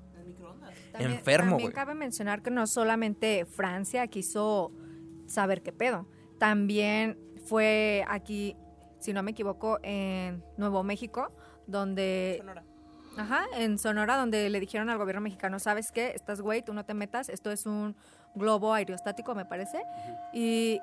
También- 0.93 1.12
Enfermo, 1.19 1.49
También 1.51 1.71
cabe 1.73 1.93
mencionar 1.95 2.41
que 2.41 2.51
no 2.51 2.65
solamente 2.67 3.45
Francia 3.45 4.08
quiso 4.08 4.71
saber 5.27 5.62
qué 5.62 5.73
pedo. 5.73 6.08
También 6.39 7.17
fue 7.45 8.06
aquí, 8.08 8.56
si 8.99 9.12
no 9.13 9.21
me 9.23 9.32
equivoco, 9.32 9.79
en 9.84 10.43
Nuevo 10.58 10.84
México, 10.84 11.27
donde... 11.67 12.36
Sonora. 12.39 12.63
Ajá, 13.17 13.45
en 13.58 13.77
Sonora, 13.77 14.17
donde 14.17 14.49
le 14.49 14.60
dijeron 14.60 14.89
al 14.89 14.97
gobierno 14.97 15.21
mexicano, 15.21 15.60
¿sabes 15.60 15.91
qué? 15.91 16.12
Estás 16.15 16.41
güey, 16.41 16.63
tú 16.63 16.73
no 16.73 16.84
te 16.86 16.93
metas, 16.95 17.29
esto 17.29 17.51
es 17.51 17.65
un 17.67 17.95
globo 18.34 18.73
aerostático, 18.73 19.36
me 19.36 19.45
parece. 19.45 19.84
Y 20.34 20.79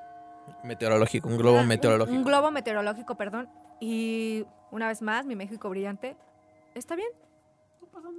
Meteorológico, 0.63 1.27
un 1.29 1.37
globo 1.37 1.57
Ah, 1.59 1.61
un- 1.61 1.67
meteorológico. 1.67 2.17
Un, 2.17 2.23
globo 2.23 2.51
meteorológico, 2.51 3.15
perdón. 3.15 3.49
Y 3.79 4.45
una 4.71 4.87
vez 4.87 5.01
más, 5.01 5.25
mi 5.25 5.35
México 5.35 5.69
brillante. 5.69 6.15
¿Está 6.73 6.95
bien? 6.95 7.09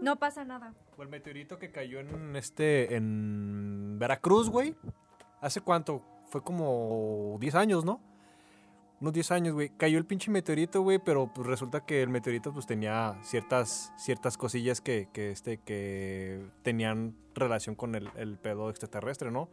No 0.00 0.16
pasa 0.16 0.44
nada. 0.44 0.74
Fue 0.96 1.06
el 1.06 1.10
meteorito 1.10 1.58
que 1.58 1.70
cayó 1.70 2.00
en 2.00 2.36
este. 2.36 2.94
en 2.94 3.98
Veracruz, 3.98 4.50
güey. 4.50 4.74
¿Hace 5.40 5.60
cuánto? 5.60 6.02
Fue 6.26 6.42
como 6.42 7.36
10 7.40 7.54
años, 7.54 7.84
¿no? 7.84 8.00
Unos 9.00 9.14
10 9.14 9.30
años, 9.32 9.54
güey. 9.54 9.70
Cayó 9.70 9.98
el 9.98 10.04
pinche 10.04 10.30
meteorito, 10.30 10.82
güey, 10.82 10.98
pero 10.98 11.32
pues 11.34 11.46
resulta 11.46 11.84
que 11.84 12.02
el 12.02 12.08
meteorito 12.08 12.52
pues 12.52 12.66
tenía 12.66 13.18
ciertas, 13.22 13.92
ciertas 13.96 14.36
cosillas 14.36 14.80
que, 14.80 15.08
que, 15.12 15.30
este, 15.32 15.58
que 15.58 16.44
tenían 16.62 17.16
relación 17.34 17.74
con 17.74 17.94
el, 17.94 18.38
pedo 18.38 18.70
extraterrestre, 18.70 19.30
¿no? 19.30 19.48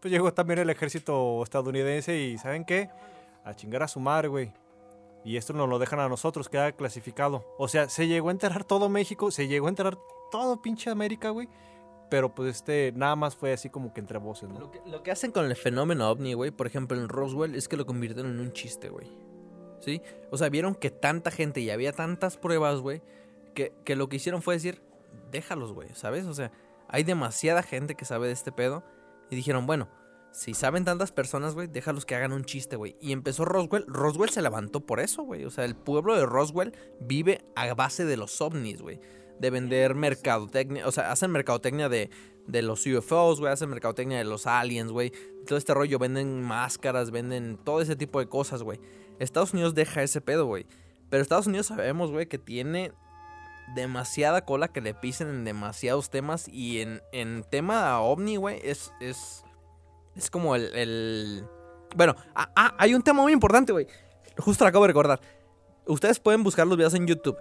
Pues 0.00 0.12
llegó 0.12 0.32
también 0.32 0.60
el 0.60 0.70
ejército 0.70 1.42
estadounidense 1.42 2.18
y 2.18 2.38
¿saben 2.38 2.64
qué? 2.64 2.90
A 3.44 3.54
chingar 3.54 3.82
a 3.82 3.88
su 3.88 3.98
madre, 3.98 4.28
güey. 4.28 4.52
Y 5.24 5.36
esto 5.36 5.52
nos 5.52 5.68
lo 5.68 5.78
dejan 5.78 6.00
a 6.00 6.08
nosotros, 6.08 6.48
queda 6.48 6.72
clasificado. 6.72 7.44
O 7.58 7.68
sea, 7.68 7.88
se 7.88 8.06
llegó 8.06 8.28
a 8.28 8.32
enterrar 8.32 8.64
todo 8.64 8.88
México, 8.88 9.30
se 9.30 9.48
llegó 9.48 9.66
a 9.66 9.70
enterrar 9.70 9.98
todo 10.32 10.60
pinche 10.60 10.90
América, 10.90 11.30
güey. 11.30 11.48
Pero 12.10 12.34
pues 12.34 12.56
este, 12.56 12.92
nada 12.96 13.14
más 13.14 13.36
fue 13.36 13.52
así 13.52 13.70
como 13.70 13.94
que 13.94 14.00
entre 14.00 14.18
voces, 14.18 14.48
¿no? 14.48 14.58
Lo 14.58 14.70
que, 14.70 14.80
lo 14.84 15.02
que 15.04 15.12
hacen 15.12 15.30
con 15.30 15.46
el 15.46 15.54
fenómeno 15.56 16.10
ovni, 16.10 16.34
güey, 16.34 16.50
por 16.50 16.66
ejemplo 16.66 16.98
en 16.98 17.08
Roswell, 17.08 17.54
es 17.54 17.68
que 17.68 17.76
lo 17.76 17.86
convirtieron 17.86 18.32
en 18.32 18.40
un 18.40 18.52
chiste, 18.52 18.88
güey. 18.88 19.06
¿Sí? 19.80 20.02
O 20.30 20.36
sea, 20.36 20.48
vieron 20.48 20.74
que 20.74 20.90
tanta 20.90 21.30
gente 21.30 21.60
y 21.60 21.70
había 21.70 21.92
tantas 21.92 22.36
pruebas, 22.36 22.80
güey, 22.80 23.02
que, 23.54 23.72
que 23.84 23.96
lo 23.96 24.08
que 24.08 24.16
hicieron 24.16 24.42
fue 24.42 24.54
decir, 24.54 24.82
déjalos, 25.30 25.72
güey, 25.72 25.88
¿sabes? 25.94 26.26
O 26.26 26.34
sea, 26.34 26.52
hay 26.88 27.04
demasiada 27.04 27.62
gente 27.62 27.94
que 27.94 28.04
sabe 28.04 28.26
de 28.26 28.34
este 28.34 28.52
pedo. 28.52 28.84
Y 29.30 29.36
dijeron, 29.36 29.66
bueno, 29.66 29.88
si 30.32 30.54
saben 30.54 30.84
tantas 30.84 31.12
personas, 31.12 31.54
güey, 31.54 31.66
déjalos 31.66 32.04
que 32.04 32.14
hagan 32.14 32.32
un 32.32 32.44
chiste, 32.44 32.76
güey. 32.76 32.96
Y 33.00 33.12
empezó 33.12 33.44
Roswell. 33.44 33.86
Roswell 33.86 34.30
se 34.30 34.42
levantó 34.42 34.80
por 34.80 35.00
eso, 35.00 35.22
güey. 35.22 35.44
O 35.44 35.50
sea, 35.50 35.64
el 35.64 35.74
pueblo 35.74 36.16
de 36.16 36.26
Roswell 36.26 36.74
vive 37.00 37.44
a 37.54 37.72
base 37.74 38.04
de 38.04 38.16
los 38.16 38.40
ovnis, 38.40 38.80
güey. 38.82 39.00
De 39.40 39.50
vender 39.50 39.94
mercadotecnia. 39.94 40.86
O 40.86 40.92
sea, 40.92 41.10
hacen 41.12 41.30
mercadotecnia 41.30 41.88
de, 41.88 42.10
de 42.46 42.62
los 42.62 42.86
UFOs, 42.86 43.40
güey. 43.40 43.52
Hacen 43.52 43.70
mercadotecnia 43.70 44.18
de 44.18 44.24
los 44.24 44.46
aliens, 44.46 44.92
güey. 44.92 45.12
Todo 45.46 45.58
este 45.58 45.74
rollo. 45.74 45.98
Venden 45.98 46.42
máscaras, 46.42 47.10
venden 47.10 47.56
todo 47.56 47.80
ese 47.80 47.96
tipo 47.96 48.20
de 48.20 48.28
cosas, 48.28 48.62
güey. 48.62 48.78
Estados 49.18 49.52
Unidos 49.52 49.74
deja 49.74 50.02
ese 50.02 50.20
pedo, 50.20 50.46
güey. 50.46 50.66
Pero 51.10 51.22
Estados 51.22 51.46
Unidos 51.46 51.66
sabemos, 51.66 52.10
güey, 52.10 52.26
que 52.26 52.38
tiene 52.38 52.92
demasiada 53.74 54.44
cola 54.44 54.68
que 54.68 54.80
le 54.80 54.94
pisen 54.94 55.28
en 55.28 55.44
demasiados 55.44 56.10
temas. 56.10 56.48
Y 56.48 56.80
en, 56.80 57.00
en 57.12 57.44
tema 57.50 58.00
ovni, 58.00 58.36
güey, 58.36 58.60
es, 58.62 58.92
es, 59.00 59.44
es 60.14 60.30
como 60.30 60.54
el, 60.54 60.74
el- 60.74 61.44
Bueno, 61.96 62.14
ah, 62.34 62.50
ah, 62.56 62.74
hay 62.78 62.94
un 62.94 63.02
tema 63.02 63.22
muy 63.22 63.32
importante, 63.32 63.72
güey. 63.72 63.86
Justo 64.38 64.64
lo 64.64 64.68
acabo 64.68 64.84
de 64.84 64.88
recordar. 64.88 65.20
Ustedes 65.86 66.20
pueden 66.20 66.42
buscar 66.42 66.66
los 66.66 66.76
videos 66.76 66.94
en 66.94 67.06
YouTube. 67.06 67.36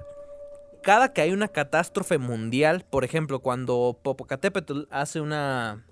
Cada 0.83 1.13
que 1.13 1.21
hay 1.21 1.31
una 1.31 1.47
catástrofe 1.47 2.17
mundial, 2.17 2.85
por 2.89 3.03
ejemplo, 3.03 3.39
cuando 3.39 3.99
Popocatépetl 4.01 4.83
hace 4.89 5.21
una, 5.21 5.85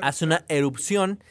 hace 0.00 0.24
una 0.24 0.44
erupción, 0.48 1.22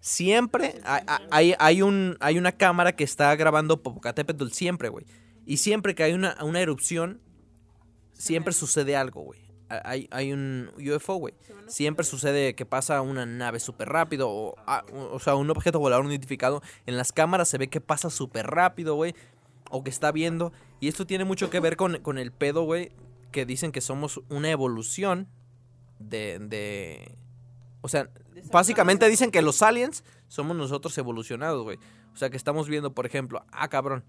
siempre 0.00 0.80
hay, 0.84 1.02
hay, 1.30 1.54
hay 1.58 1.82
un, 1.82 2.16
hay 2.20 2.38
una 2.38 2.52
cámara 2.52 2.92
que 2.92 3.04
está 3.04 3.34
grabando 3.36 3.82
Popocatépetl 3.82 4.48
siempre, 4.48 4.88
güey. 4.88 5.06
Y 5.46 5.58
siempre 5.58 5.94
que 5.94 6.02
hay 6.02 6.12
una, 6.12 6.36
una 6.42 6.60
erupción, 6.60 7.20
siempre 8.12 8.52
sucede 8.52 8.96
algo, 8.96 9.22
güey. 9.22 9.40
Hay, 9.68 10.08
hay 10.10 10.32
un 10.32 10.70
UFO, 10.76 11.14
güey. 11.14 11.34
Siempre 11.66 12.04
sucede 12.04 12.54
que 12.54 12.66
pasa 12.66 13.00
una 13.00 13.26
nave 13.26 13.60
súper 13.60 13.88
rápido, 13.88 14.28
o, 14.28 14.54
ah, 14.66 14.84
o 14.92 15.18
sea, 15.18 15.34
un 15.36 15.50
objeto 15.50 15.78
volador 15.78 16.04
no 16.04 16.10
identificado. 16.10 16.62
En 16.86 16.96
las 16.96 17.12
cámaras 17.12 17.48
se 17.48 17.58
ve 17.58 17.68
que 17.68 17.80
pasa 17.80 18.10
súper 18.10 18.46
rápido, 18.46 18.94
güey. 18.94 19.14
O 19.70 19.82
que 19.82 19.90
está 19.90 20.12
viendo. 20.12 20.52
Y 20.84 20.88
esto 20.88 21.06
tiene 21.06 21.24
mucho 21.24 21.48
que 21.48 21.60
ver 21.60 21.76
con, 21.78 21.98
con 22.02 22.18
el 22.18 22.30
pedo, 22.30 22.64
güey. 22.64 22.92
Que 23.32 23.46
dicen 23.46 23.72
que 23.72 23.80
somos 23.80 24.20
una 24.28 24.50
evolución 24.50 25.28
de, 25.98 26.38
de... 26.38 27.16
O 27.80 27.88
sea, 27.88 28.10
básicamente 28.52 29.08
dicen 29.08 29.30
que 29.30 29.40
los 29.40 29.62
aliens 29.62 30.04
somos 30.28 30.54
nosotros 30.56 30.96
evolucionados, 30.98 31.62
güey. 31.62 31.78
O 32.12 32.16
sea, 32.18 32.28
que 32.28 32.36
estamos 32.36 32.68
viendo, 32.68 32.92
por 32.92 33.06
ejemplo, 33.06 33.46
ah, 33.50 33.68
cabrón. 33.68 34.04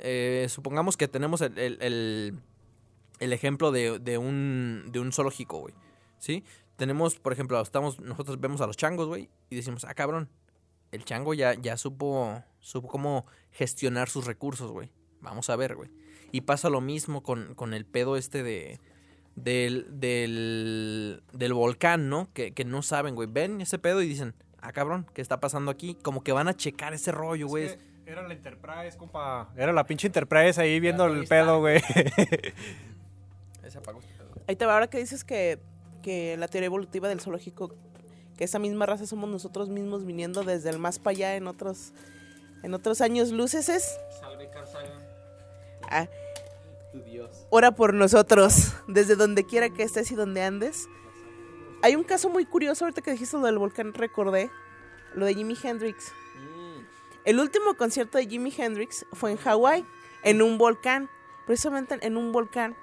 eh, 0.00 0.46
supongamos 0.48 0.96
que 0.96 1.06
tenemos 1.06 1.40
el, 1.40 1.56
el- 1.56 1.78
el- 1.82 2.40
el 3.20 3.32
ejemplo 3.32 3.70
de, 3.70 4.00
de 4.00 4.18
un, 4.18 4.86
de 4.90 4.98
un 4.98 5.12
zoológico, 5.12 5.60
güey. 5.60 5.74
¿Sí? 6.18 6.42
Tenemos, 6.74 7.14
por 7.20 7.32
ejemplo, 7.32 7.60
estamos, 7.60 8.00
nosotros 8.00 8.40
vemos 8.40 8.60
a 8.60 8.66
los 8.66 8.76
changos, 8.76 9.06
güey, 9.06 9.28
y 9.50 9.56
decimos, 9.56 9.84
ah, 9.84 9.94
cabrón, 9.94 10.28
el 10.90 11.04
chango 11.04 11.32
ya, 11.34 11.54
ya 11.54 11.76
supo, 11.76 12.42
supo 12.58 12.88
cómo 12.88 13.24
gestionar 13.52 14.08
sus 14.08 14.26
recursos, 14.26 14.72
güey. 14.72 14.90
Vamos 15.20 15.48
a 15.50 15.56
ver, 15.56 15.74
güey. 15.76 15.90
Y 16.32 16.42
pasa 16.42 16.68
lo 16.70 16.80
mismo 16.80 17.22
con, 17.22 17.54
con 17.54 17.74
el 17.74 17.84
pedo 17.84 18.16
este 18.16 18.42
de... 18.42 18.80
Del, 19.36 19.86
del, 20.00 21.22
del 21.32 21.52
volcán, 21.52 22.08
¿no? 22.08 22.28
Que, 22.32 22.52
que 22.52 22.64
no 22.64 22.82
saben, 22.82 23.14
güey. 23.14 23.28
Ven 23.30 23.60
ese 23.60 23.78
pedo 23.78 24.02
y 24.02 24.08
dicen, 24.08 24.34
ah, 24.60 24.72
cabrón, 24.72 25.06
¿qué 25.14 25.22
está 25.22 25.38
pasando 25.38 25.70
aquí? 25.70 25.94
Como 26.02 26.24
que 26.24 26.32
van 26.32 26.48
a 26.48 26.56
checar 26.56 26.92
ese 26.92 27.12
rollo, 27.12 27.46
güey. 27.46 27.66
Es 27.66 27.76
que 27.76 28.10
Era 28.10 28.26
la 28.26 28.34
Enterprise, 28.34 28.98
compa. 28.98 29.48
Era 29.56 29.72
la 29.72 29.84
pinche 29.84 30.08
Enterprise 30.08 30.60
ahí 30.60 30.80
viendo 30.80 31.06
el 31.06 31.22
está. 31.22 31.36
pedo, 31.36 31.60
güey. 31.60 31.80
Ese 33.62 33.78
apagó 33.78 34.00
este 34.00 34.12
pedo. 34.14 34.30
Ahí 34.48 34.56
te 34.56 34.66
va, 34.66 34.72
ahora 34.74 34.88
que 34.90 34.98
dices 34.98 35.22
que, 35.22 35.60
que 36.02 36.36
la 36.36 36.48
teoría 36.48 36.66
evolutiva 36.66 37.08
del 37.08 37.20
zoológico, 37.20 37.76
que 38.36 38.44
esa 38.44 38.58
misma 38.58 38.86
raza 38.86 39.06
somos 39.06 39.28
nosotros 39.30 39.68
mismos 39.68 40.04
viniendo 40.04 40.42
desde 40.42 40.70
el 40.70 40.78
más 40.80 40.98
para 40.98 41.12
allá 41.12 41.36
en 41.36 41.46
otros, 41.46 41.92
en 42.64 42.74
otros 42.74 43.00
años 43.02 43.30
luces 43.30 43.68
es. 43.68 43.98
Ah, 45.90 46.06
Tu 46.92 47.00
Dios. 47.02 47.46
ora 47.50 47.72
por 47.72 47.94
nosotros, 47.94 48.74
desde 48.86 49.16
donde 49.16 49.44
quiera 49.44 49.70
que 49.70 49.82
estés 49.82 50.10
y 50.10 50.14
donde 50.14 50.42
andes. 50.42 50.88
Hay 51.82 51.94
un 51.96 52.04
caso 52.04 52.28
muy 52.28 52.44
curioso, 52.44 52.84
ahorita 52.84 53.02
que 53.02 53.12
dijiste 53.12 53.36
lo 53.36 53.44
del 53.44 53.58
volcán, 53.58 53.94
recordé 53.94 54.50
lo 55.14 55.26
de 55.26 55.34
Jimi 55.34 55.56
Hendrix. 55.62 56.12
El 57.24 57.40
último 57.40 57.74
concierto 57.74 58.18
de 58.18 58.26
Jimi 58.26 58.52
Hendrix 58.56 59.04
fue 59.12 59.32
en 59.32 59.36
Hawái, 59.36 59.84
en 60.22 60.40
un 60.42 60.56
volcán, 60.58 61.10
precisamente 61.46 61.98
en 62.00 62.16
un 62.16 62.32
volcán. 62.32 62.74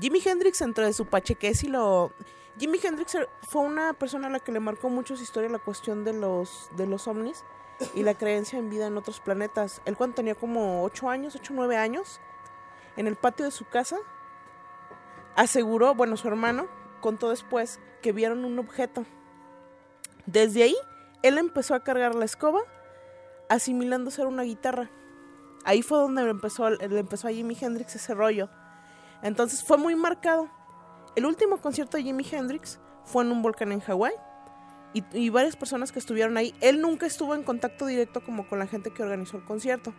Jimi 0.00 0.22
Hendrix 0.24 0.58
dentro 0.60 0.84
de 0.84 0.92
su 0.92 1.06
pachequés 1.06 1.62
y 1.64 1.68
lo... 1.68 2.12
Jimi 2.58 2.78
Hendrix 2.82 3.16
fue 3.42 3.62
una 3.62 3.92
persona 3.92 4.28
a 4.28 4.30
la 4.30 4.40
que 4.40 4.52
le 4.52 4.60
marcó 4.60 4.88
mucho 4.88 5.16
su 5.16 5.22
historia 5.22 5.48
la 5.50 5.58
cuestión 5.58 6.04
de 6.04 6.12
los, 6.12 6.70
de 6.76 6.86
los 6.86 7.06
ovnis 7.08 7.44
y 7.94 8.02
la 8.02 8.14
creencia 8.14 8.58
en 8.58 8.70
vida 8.70 8.86
en 8.86 8.96
otros 8.96 9.20
planetas. 9.20 9.82
Él 9.84 9.96
cuando 9.96 10.16
tenía 10.16 10.34
como 10.34 10.82
8 10.84 11.08
años, 11.10 11.34
8 11.34 11.52
o 11.52 11.56
9 11.56 11.76
años, 11.76 12.20
en 12.96 13.06
el 13.06 13.16
patio 13.16 13.44
de 13.44 13.50
su 13.50 13.64
casa, 13.66 13.96
aseguró, 15.36 15.94
bueno, 15.94 16.16
su 16.16 16.28
hermano 16.28 16.66
contó 17.00 17.30
después 17.30 17.80
que 18.00 18.12
vieron 18.12 18.44
un 18.44 18.58
objeto 18.58 19.04
Desde 20.26 20.62
ahí, 20.62 20.76
él 21.22 21.38
empezó 21.38 21.74
a 21.74 21.80
cargar 21.80 22.14
la 22.14 22.24
escoba, 22.24 22.60
asimilando 23.48 24.10
ser 24.10 24.26
una 24.26 24.42
guitarra. 24.42 24.90
Ahí 25.64 25.82
fue 25.82 25.98
donde 25.98 26.28
empezó, 26.28 26.68
le 26.70 26.98
empezó 26.98 27.28
a 27.28 27.30
Jimi 27.30 27.56
Hendrix 27.60 27.94
ese 27.94 28.14
rollo. 28.14 28.48
Entonces 29.22 29.62
fue 29.62 29.76
muy 29.78 29.94
marcado. 29.94 30.48
El 31.14 31.26
último 31.26 31.58
concierto 31.58 31.96
de 31.96 32.02
Jimi 32.02 32.26
Hendrix 32.28 32.80
fue 33.04 33.22
en 33.22 33.30
un 33.32 33.42
volcán 33.42 33.70
en 33.72 33.80
Hawái. 33.80 34.14
Y, 34.94 35.04
y 35.12 35.30
varias 35.30 35.56
personas 35.56 35.92
que 35.92 35.98
estuvieron 35.98 36.36
ahí, 36.36 36.54
él 36.60 36.80
nunca 36.80 37.06
estuvo 37.06 37.34
en 37.34 37.42
contacto 37.42 37.86
directo 37.86 38.22
como 38.22 38.46
con 38.48 38.58
la 38.58 38.66
gente 38.66 38.90
que 38.90 39.02
organizó 39.02 39.38
el 39.38 39.44
concierto. 39.44 39.94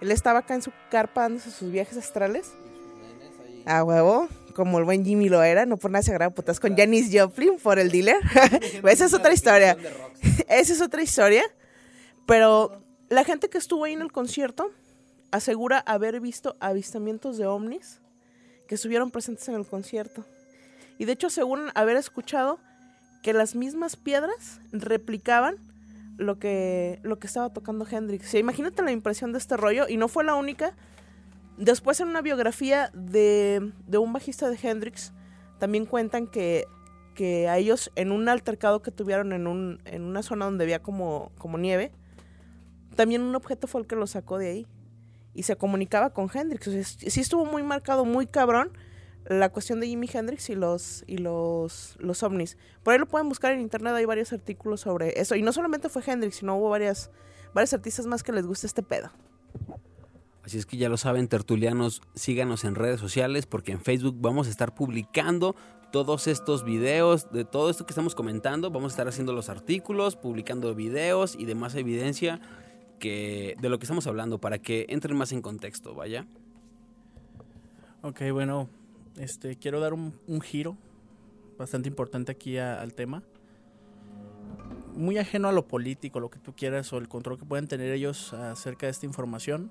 Él 0.00 0.10
estaba 0.10 0.40
acá 0.40 0.54
en 0.54 0.62
su 0.62 0.72
carpa 0.90 1.22
dándose 1.22 1.50
sus 1.50 1.70
viajes 1.70 1.96
astrales. 1.96 2.52
A 3.64 3.84
huevo, 3.84 4.28
como 4.56 4.78
el 4.78 4.84
buen 4.84 5.04
Jimmy 5.04 5.28
lo 5.28 5.42
era, 5.44 5.66
no 5.66 5.76
por 5.76 5.92
nada 5.92 6.02
se 6.02 6.10
agarraba 6.10 6.34
putas 6.34 6.58
con 6.58 6.76
Janis 6.76 7.08
Joplin 7.12 7.56
por 7.58 7.78
el 7.78 7.90
dealer. 7.90 8.16
Esa 8.84 9.04
es 9.04 9.14
otra 9.14 9.32
historia. 9.32 9.76
Esa 10.48 10.72
es 10.72 10.80
otra 10.80 11.02
historia. 11.02 11.44
Pero 12.26 12.82
la 13.08 13.24
gente 13.24 13.48
que 13.48 13.58
estuvo 13.58 13.84
ahí 13.84 13.92
en 13.92 14.02
el 14.02 14.10
concierto 14.10 14.72
asegura 15.30 15.78
haber 15.78 16.20
visto 16.20 16.56
avistamientos 16.60 17.38
de 17.38 17.46
ovnis 17.46 18.00
que 18.66 18.74
estuvieron 18.74 19.10
presentes 19.10 19.48
en 19.48 19.54
el 19.54 19.66
concierto. 19.66 20.24
Y 20.98 21.04
de 21.04 21.12
hecho 21.12 21.28
aseguran 21.28 21.70
haber 21.74 21.96
escuchado 21.96 22.58
que 23.22 23.32
las 23.32 23.54
mismas 23.54 23.96
piedras 23.96 24.60
replicaban 24.72 25.56
lo 26.18 26.38
que, 26.38 27.00
lo 27.02 27.18
que 27.18 27.26
estaba 27.26 27.50
tocando 27.50 27.86
Hendrix. 27.88 28.26
O 28.26 28.30
sea, 28.30 28.40
imagínate 28.40 28.82
la 28.82 28.92
impresión 28.92 29.32
de 29.32 29.38
este 29.38 29.56
rollo, 29.56 29.88
y 29.88 29.96
no 29.96 30.08
fue 30.08 30.24
la 30.24 30.34
única. 30.34 30.74
Después 31.56 32.00
en 32.00 32.08
una 32.08 32.22
biografía 32.22 32.90
de, 32.92 33.72
de 33.86 33.98
un 33.98 34.12
bajista 34.12 34.50
de 34.50 34.58
Hendrix, 34.60 35.12
también 35.58 35.86
cuentan 35.86 36.26
que, 36.26 36.66
que 37.14 37.48
a 37.48 37.58
ellos 37.58 37.92
en 37.94 38.10
un 38.10 38.28
altercado 38.28 38.82
que 38.82 38.90
tuvieron 38.90 39.32
en, 39.32 39.46
un, 39.46 39.80
en 39.84 40.02
una 40.02 40.22
zona 40.22 40.46
donde 40.46 40.64
había 40.64 40.82
como, 40.82 41.30
como 41.38 41.58
nieve, 41.58 41.92
también 42.96 43.22
un 43.22 43.34
objeto 43.34 43.66
fue 43.66 43.80
el 43.80 43.86
que 43.86 43.96
lo 43.96 44.06
sacó 44.06 44.38
de 44.38 44.48
ahí. 44.48 44.66
Y 45.34 45.44
se 45.44 45.56
comunicaba 45.56 46.10
con 46.10 46.28
Hendrix. 46.32 46.66
O 46.68 46.72
sea, 46.72 46.84
sí 46.84 47.20
estuvo 47.20 47.46
muy 47.46 47.62
marcado, 47.62 48.04
muy 48.04 48.26
cabrón 48.26 48.72
la 49.26 49.50
cuestión 49.50 49.80
de 49.80 49.86
Jimi 49.86 50.08
Hendrix 50.12 50.50
y 50.50 50.54
los 50.54 51.04
y 51.06 51.18
los, 51.18 51.96
los 51.98 52.22
ovnis. 52.22 52.56
Por 52.82 52.92
ahí 52.92 52.98
lo 52.98 53.06
pueden 53.06 53.28
buscar 53.28 53.52
en 53.52 53.60
internet, 53.60 53.94
hay 53.94 54.04
varios 54.04 54.32
artículos 54.32 54.80
sobre 54.80 55.20
eso. 55.20 55.34
Y 55.34 55.42
no 55.42 55.52
solamente 55.52 55.88
fue 55.88 56.02
Hendrix, 56.04 56.36
sino 56.36 56.56
hubo 56.56 56.70
varias, 56.70 57.10
varios 57.54 57.72
artistas 57.72 58.06
más 58.06 58.22
que 58.22 58.32
les 58.32 58.46
gusta 58.46 58.66
este 58.66 58.82
pedo. 58.82 59.10
Así 60.44 60.58
es 60.58 60.66
que 60.66 60.76
ya 60.76 60.88
lo 60.88 60.96
saben, 60.96 61.28
tertulianos, 61.28 62.02
síganos 62.14 62.64
en 62.64 62.74
redes 62.74 62.98
sociales 62.98 63.46
porque 63.46 63.70
en 63.70 63.80
Facebook 63.80 64.16
vamos 64.18 64.48
a 64.48 64.50
estar 64.50 64.74
publicando 64.74 65.54
todos 65.92 66.26
estos 66.26 66.64
videos, 66.64 67.30
de 67.30 67.44
todo 67.44 67.70
esto 67.70 67.86
que 67.86 67.92
estamos 67.92 68.16
comentando, 68.16 68.70
vamos 68.70 68.92
a 68.92 68.94
estar 68.94 69.08
haciendo 69.08 69.32
los 69.32 69.48
artículos, 69.48 70.16
publicando 70.16 70.74
videos 70.74 71.36
y 71.38 71.44
demás 71.44 71.76
evidencia 71.76 72.40
que 72.98 73.56
de 73.60 73.68
lo 73.68 73.78
que 73.78 73.84
estamos 73.84 74.06
hablando 74.06 74.40
para 74.40 74.58
que 74.58 74.86
entren 74.88 75.16
más 75.16 75.30
en 75.32 75.42
contexto, 75.42 75.94
vaya. 75.94 76.26
Ok, 78.02 78.22
bueno, 78.32 78.68
este, 79.16 79.56
quiero 79.56 79.80
dar 79.80 79.92
un, 79.94 80.12
giro 80.42 80.76
bastante 81.58 81.88
importante 81.88 82.32
aquí 82.32 82.58
al 82.58 82.94
tema. 82.94 83.22
Muy 84.94 85.18
ajeno 85.18 85.48
a 85.48 85.52
lo 85.52 85.66
político, 85.66 86.20
lo 86.20 86.30
que 86.30 86.38
tú 86.38 86.54
quieras, 86.54 86.92
o 86.92 86.98
el 86.98 87.08
control 87.08 87.38
que 87.38 87.44
pueden 87.46 87.66
tener 87.66 87.90
ellos 87.92 88.32
acerca 88.34 88.86
de 88.86 88.90
esta 88.90 89.06
información. 89.06 89.70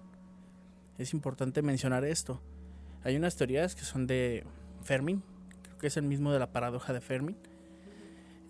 Es 0.98 1.14
importante 1.14 1.62
mencionar 1.62 2.06
esto. 2.06 2.42
Hay 3.04 3.16
unas 3.16 3.36
teorías 3.36 3.76
que 3.76 3.84
son 3.84 4.08
de 4.08 4.44
Fermi, 4.84 5.22
creo 5.64 5.78
que 5.78 5.88
es 5.88 5.98
el 5.98 6.04
mismo 6.04 6.32
de 6.32 6.39
la 6.39 6.52
paradoja 6.52 6.94
de 6.94 7.02
Fermi. 7.02 7.36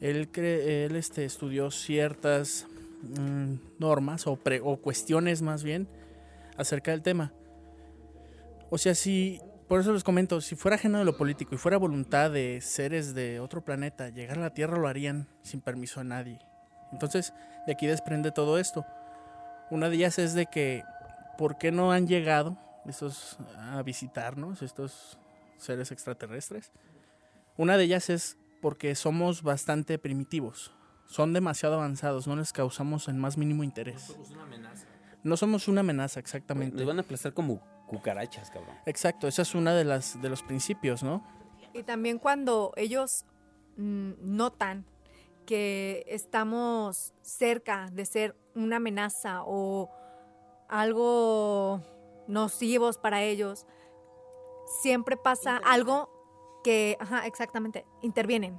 Él 0.01 0.29
este, 0.95 1.25
estudió 1.25 1.71
ciertas 1.71 2.67
mm, 3.17 3.55
normas 3.79 4.27
o, 4.27 4.35
pre- 4.35 4.61
o 4.63 4.77
cuestiones 4.77 5.41
más 5.41 5.63
bien 5.63 5.87
acerca 6.57 6.91
del 6.91 7.01
tema. 7.01 7.31
O 8.69 8.77
sea, 8.77 8.95
si 8.95 9.39
por 9.71 9.79
eso 9.79 9.93
les 9.93 10.03
comento, 10.03 10.41
si 10.41 10.57
fuera 10.57 10.75
ajeno 10.75 10.99
de 10.99 11.05
lo 11.05 11.15
político 11.15 11.55
y 11.55 11.57
fuera 11.57 11.77
voluntad 11.77 12.29
de 12.29 12.59
seres 12.59 13.13
de 13.13 13.39
otro 13.39 13.63
planeta 13.63 14.09
llegar 14.09 14.37
a 14.37 14.41
la 14.41 14.53
Tierra, 14.53 14.77
lo 14.77 14.89
harían 14.89 15.29
sin 15.43 15.61
permiso 15.61 16.01
de 16.01 16.07
nadie. 16.07 16.39
Entonces, 16.91 17.33
de 17.65 17.71
aquí 17.71 17.87
desprende 17.87 18.33
todo 18.33 18.59
esto. 18.59 18.85
Una 19.69 19.87
de 19.87 19.95
ellas 19.95 20.19
es 20.19 20.33
de 20.33 20.47
que, 20.47 20.83
¿por 21.37 21.57
qué 21.57 21.71
no 21.71 21.93
han 21.93 22.05
llegado 22.05 22.57
estos 22.85 23.37
a 23.55 23.81
visitarnos, 23.81 24.61
estos 24.61 25.17
seres 25.55 25.93
extraterrestres? 25.93 26.73
Una 27.55 27.77
de 27.77 27.85
ellas 27.85 28.09
es 28.09 28.37
porque 28.61 28.93
somos 28.93 29.41
bastante 29.41 29.97
primitivos. 29.97 30.73
Son 31.05 31.31
demasiado 31.31 31.75
avanzados, 31.75 32.27
no 32.27 32.35
les 32.35 32.51
causamos 32.51 33.07
el 33.07 33.15
más 33.15 33.37
mínimo 33.37 33.63
interés. 33.63 34.13
No 35.23 35.37
somos 35.37 35.69
una 35.69 35.79
amenaza, 35.79 36.19
exactamente. 36.19 36.75
Nos 36.75 36.87
van 36.87 36.97
a 36.97 37.03
aplastar 37.03 37.33
como 37.33 37.63
cucarachas, 37.91 38.49
cabrón. 38.49 38.73
Exacto, 38.85 39.27
esa 39.27 39.41
es 39.41 39.53
una 39.53 39.73
de 39.73 39.83
las 39.83 40.21
de 40.21 40.29
los 40.29 40.41
principios, 40.43 41.03
¿no? 41.03 41.21
Y 41.73 41.83
también 41.83 42.19
cuando 42.19 42.71
ellos 42.77 43.25
mm, 43.75 44.13
notan 44.19 44.85
que 45.45 46.05
estamos 46.07 47.13
cerca 47.21 47.89
de 47.91 48.05
ser 48.05 48.37
una 48.55 48.77
amenaza 48.77 49.41
o 49.45 49.89
algo 50.69 51.81
nocivos 52.27 52.97
para 52.97 53.23
ellos, 53.23 53.65
siempre 54.81 55.17
pasa 55.17 55.57
algo 55.57 56.09
que, 56.63 56.95
ajá, 57.01 57.27
exactamente, 57.27 57.85
intervienen. 58.01 58.57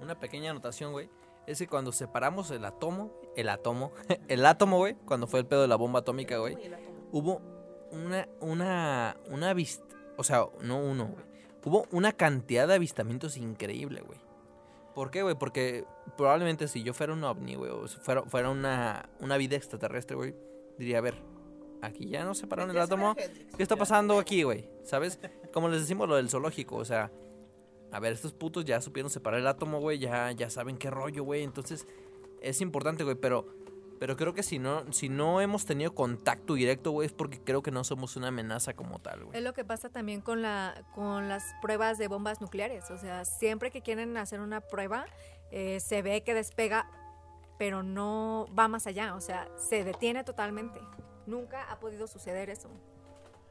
Una 0.00 0.20
pequeña 0.20 0.52
anotación, 0.52 0.92
güey. 0.92 1.10
Es 1.48 1.58
que 1.58 1.66
cuando 1.66 1.90
separamos 1.90 2.52
el 2.52 2.64
átomo, 2.64 3.10
el 3.34 3.48
átomo, 3.48 3.90
el 4.28 4.46
átomo, 4.46 4.76
güey, 4.76 4.94
cuando 4.94 5.26
fue 5.26 5.40
el 5.40 5.46
pedo 5.46 5.62
de 5.62 5.68
la 5.68 5.76
bomba 5.76 6.00
atómica, 6.00 6.38
güey, 6.38 6.56
hubo 7.10 7.57
una, 7.90 8.28
una, 8.40 9.16
una 9.30 9.54
vist, 9.54 9.82
o 10.16 10.24
sea, 10.24 10.46
no 10.62 10.80
uno, 10.80 11.06
güey. 11.06 11.24
Hubo 11.64 11.86
una 11.90 12.12
cantidad 12.12 12.66
de 12.66 12.74
avistamientos 12.74 13.36
increíble, 13.36 14.00
güey. 14.00 14.18
¿Por 14.94 15.10
qué, 15.10 15.22
güey? 15.22 15.34
Porque 15.34 15.84
probablemente 16.16 16.66
si 16.66 16.82
yo 16.82 16.94
fuera 16.94 17.12
un 17.12 17.22
ovni, 17.22 17.54
güey, 17.54 17.70
o 17.70 17.86
si 17.86 17.98
fuera, 17.98 18.22
fuera 18.22 18.50
una, 18.50 19.08
una 19.20 19.36
vida 19.36 19.56
extraterrestre, 19.56 20.16
güey, 20.16 20.34
diría, 20.78 20.98
a 20.98 21.02
ver, 21.02 21.14
aquí 21.82 22.08
ya 22.08 22.24
no 22.24 22.34
separaron 22.34 22.70
el 22.70 22.80
átomo. 22.80 23.14
¿Qué 23.14 23.62
está 23.62 23.76
pasando 23.76 24.18
aquí, 24.18 24.42
güey? 24.42 24.68
¿Sabes? 24.84 25.20
Como 25.52 25.68
les 25.68 25.82
decimos 25.82 26.08
lo 26.08 26.16
del 26.16 26.30
zoológico, 26.30 26.76
o 26.76 26.84
sea, 26.84 27.12
a 27.92 28.00
ver, 28.00 28.12
estos 28.12 28.32
putos 28.32 28.64
ya 28.64 28.80
supieron 28.80 29.10
separar 29.10 29.40
el 29.40 29.46
átomo, 29.46 29.80
güey, 29.80 29.98
ya, 29.98 30.32
ya 30.32 30.50
saben 30.50 30.76
qué 30.78 30.90
rollo, 30.90 31.22
güey. 31.24 31.42
Entonces, 31.42 31.86
es 32.40 32.60
importante, 32.60 33.04
güey, 33.04 33.16
pero, 33.16 33.46
pero 33.98 34.16
creo 34.16 34.32
que 34.32 34.42
si 34.42 34.58
no, 34.58 34.92
si 34.92 35.08
no 35.08 35.40
hemos 35.40 35.66
tenido 35.66 35.94
contacto 35.94 36.54
directo, 36.54 36.92
güey, 36.92 37.06
es 37.06 37.12
porque 37.12 37.40
creo 37.40 37.62
que 37.62 37.70
no 37.70 37.84
somos 37.84 38.16
una 38.16 38.28
amenaza 38.28 38.74
como 38.74 39.00
tal, 39.00 39.24
güey. 39.24 39.36
Es 39.36 39.42
lo 39.42 39.52
que 39.52 39.64
pasa 39.64 39.88
también 39.88 40.20
con, 40.20 40.42
la, 40.42 40.84
con 40.94 41.28
las 41.28 41.44
pruebas 41.60 41.98
de 41.98 42.08
bombas 42.08 42.40
nucleares. 42.40 42.90
O 42.90 42.98
sea, 42.98 43.24
siempre 43.24 43.70
que 43.70 43.82
quieren 43.82 44.16
hacer 44.16 44.40
una 44.40 44.60
prueba, 44.60 45.06
eh, 45.50 45.80
se 45.80 46.02
ve 46.02 46.22
que 46.22 46.34
despega, 46.34 46.88
pero 47.58 47.82
no 47.82 48.46
va 48.56 48.68
más 48.68 48.86
allá. 48.86 49.14
O 49.14 49.20
sea, 49.20 49.48
se 49.56 49.84
detiene 49.84 50.22
totalmente. 50.22 50.80
Nunca 51.26 51.64
ha 51.70 51.80
podido 51.80 52.06
suceder 52.06 52.50
eso. 52.50 52.70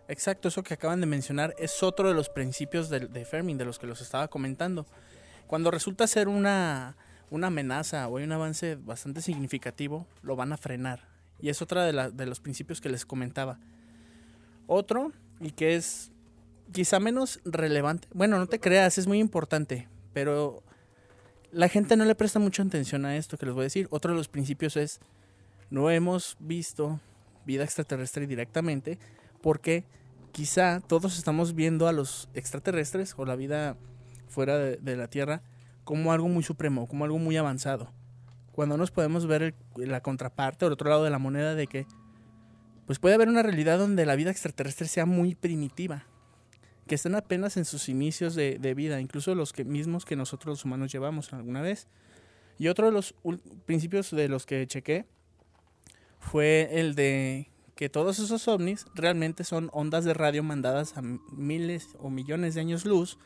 Exacto, 0.08 0.48
eso 0.48 0.64
que 0.64 0.74
acaban 0.74 1.02
de 1.02 1.08
mencionar 1.08 1.54
es 1.58 1.84
otro 1.84 2.08
de 2.08 2.14
los 2.14 2.30
principios 2.30 2.90
de, 2.90 3.02
de 3.02 3.26
Fermi, 3.26 3.56
de 3.56 3.66
los 3.66 3.78
que 3.78 3.88
los 3.88 4.00
estaba 4.00 4.30
comentando. 4.30 4.86
Cuando 5.48 5.72
resulta 5.72 6.08
ser 6.08 6.30
una, 6.30 6.96
una 7.30 7.48
amenaza 7.48 8.08
o 8.08 8.18
hay 8.18 8.24
un 8.24 8.32
avance 8.32 8.76
bastante 8.76 9.22
significativo, 9.22 10.08
lo 10.22 10.36
van 10.36 10.54
a 10.54 10.58
frenar. 10.58 11.08
Y 11.40 11.50
es 11.50 11.62
otra 11.62 11.86
de, 11.86 11.94
la- 11.94 12.10
de 12.10 12.26
los 12.26 12.40
principios 12.40 12.82
que 12.82 12.90
les 12.90 13.06
comentaba. 13.06 13.60
Otro, 14.66 15.12
y 15.40 15.52
que 15.52 15.76
es 15.76 16.12
quizá 16.74 17.00
menos 17.00 17.40
relevante, 17.46 18.08
bueno, 18.14 18.38
no 18.38 18.48
te 18.48 18.60
creas, 18.60 18.98
es 18.98 19.08
muy 19.08 19.20
importante, 19.20 19.88
pero 20.14 20.64
la 21.52 21.70
gente 21.70 21.96
no 21.96 22.04
le 22.06 22.16
presta 22.16 22.40
mucha 22.40 22.64
atención 22.64 23.06
a 23.06 23.16
esto 23.16 23.38
que 23.38 23.46
les 23.46 23.56
voy 23.56 23.62
a 23.62 23.64
decir. 23.66 23.88
Otro 23.92 24.12
de 24.12 24.18
los 24.18 24.28
principios 24.28 24.76
es, 24.76 25.00
no 25.70 25.90
hemos 25.90 26.36
visto 26.40 27.00
vida 27.46 27.64
extraterrestre 27.64 28.28
directamente, 28.28 29.00
porque 29.42 29.86
quizá 30.34 30.82
todos 30.82 31.18
estamos 31.18 31.56
viendo 31.56 31.88
a 31.88 31.94
los 31.94 32.28
extraterrestres 32.34 33.14
o 33.18 33.26
la 33.26 33.36
vida 33.38 33.78
fuera 34.28 34.58
de, 34.58 34.78
de 34.78 34.96
la 34.98 35.08
Tierra 35.08 35.42
como 35.88 36.12
algo 36.12 36.28
muy 36.28 36.44
supremo, 36.44 36.86
como 36.86 37.06
algo 37.06 37.18
muy 37.18 37.38
avanzado. 37.38 37.94
Cuando 38.52 38.76
nos 38.76 38.92
podemos 38.92 39.26
ver 39.26 39.42
el- 39.42 39.56
la 39.90 40.02
contraparte 40.02 40.66
o 40.66 40.68
el 40.68 40.74
otro 40.74 40.90
lado 40.90 41.06
de 41.06 41.10
la 41.10 41.18
moneda 41.18 41.56
de 41.56 41.68
que 41.68 41.86
pues 42.86 43.00
puede 43.00 43.16
haber 43.16 43.30
una 43.30 43.42
realidad 43.42 43.80
donde 43.80 44.06
la 44.06 44.18
vida 44.18 44.30
extraterrestre 44.30 44.88
sea 44.90 45.06
muy 45.06 45.34
primitiva, 45.34 46.06
que 46.88 46.96
estén 46.96 47.16
apenas 47.16 47.56
en 47.56 47.64
sus 47.64 47.88
inicios 47.88 48.36
de, 48.36 48.58
de 48.60 48.74
vida, 48.74 49.00
incluso 49.00 49.34
los 49.34 49.54
que 49.54 49.64
mismos 49.64 50.04
que 50.04 50.18
nosotros 50.18 50.58
los 50.58 50.66
humanos 50.66 50.92
llevamos 50.92 51.32
alguna 51.32 51.62
vez. 51.62 51.88
Y 52.60 52.68
otro 52.68 52.88
de 52.88 52.92
los 52.92 53.16
principios 53.66 54.12
de 54.12 54.28
los 54.28 54.46
que 54.46 54.68
chequé 54.68 55.06
fue 56.20 56.68
el 56.74 56.96
de 56.96 57.50
que 57.76 57.88
todos 57.88 58.20
esos 58.20 58.46
ovnis 58.50 58.86
realmente 58.94 59.46
son 59.46 59.70
ondas 59.72 60.04
de 60.04 60.14
radio 60.14 60.44
mandadas 60.44 60.98
a 60.98 61.02
miles 61.02 61.96
o 62.00 62.10
millones 62.10 62.56
de 62.56 62.62
años 62.62 62.84
luz 62.86 63.18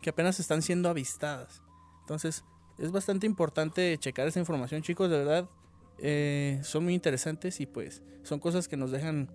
que 0.00 0.08
apenas 0.10 0.40
están 0.40 0.62
siendo 0.62 0.88
avistadas. 0.88 1.62
Entonces, 2.08 2.42
es 2.78 2.90
bastante 2.90 3.26
importante 3.26 3.98
checar 3.98 4.26
esa 4.26 4.40
información, 4.40 4.80
chicos, 4.80 5.10
de 5.10 5.18
verdad. 5.18 5.50
eh, 5.98 6.58
son 6.62 6.84
muy 6.84 6.94
interesantes 6.94 7.60
y 7.60 7.66
pues 7.66 8.02
son 8.22 8.40
cosas 8.40 8.66
que 8.66 8.78
nos 8.78 8.90
dejan 8.90 9.30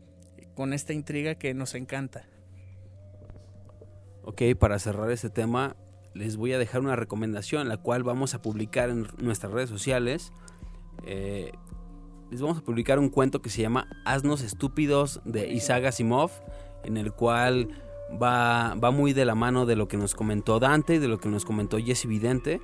con 0.55 0.73
esta 0.73 0.91
intriga 0.91 1.35
que 1.35 1.53
nos 1.53 1.75
encanta. 1.75 2.25
Ok, 4.23 4.41
para 4.57 4.79
cerrar 4.79 5.11
este 5.11 5.29
tema, 5.29 5.75
les 6.15 6.35
voy 6.35 6.53
a 6.53 6.57
dejar 6.57 6.81
una 6.81 6.95
recomendación, 6.95 7.69
la 7.69 7.77
cual 7.77 8.01
vamos 8.01 8.33
a 8.33 8.41
publicar 8.41 8.89
en 8.89 9.05
nuestras 9.19 9.53
redes 9.53 9.69
sociales. 9.69 10.33
Eh, 11.05 11.51
les 12.31 12.41
vamos 12.41 12.57
a 12.57 12.61
publicar 12.61 12.97
un 12.97 13.09
cuento 13.09 13.43
que 13.43 13.51
se 13.51 13.61
llama 13.61 13.87
Asnos 14.03 14.41
Estúpidos 14.41 15.21
de 15.25 15.47
Isaac 15.49 15.85
Asimov, 15.85 16.31
en 16.83 16.97
el 16.97 17.11
cual 17.11 17.67
va, 18.21 18.75
va 18.75 18.91
muy 18.91 19.13
de 19.13 19.25
la 19.25 19.35
mano 19.35 19.65
de 19.65 19.75
lo 19.75 19.87
que 19.87 19.97
nos 19.97 20.15
comentó 20.15 20.59
Dante 20.59 20.95
y 20.95 20.99
de 20.99 21.07
lo 21.07 21.19
que 21.19 21.29
nos 21.29 21.45
comentó 21.45 21.77
Jesse 21.77 22.05
Vidente. 22.05 22.61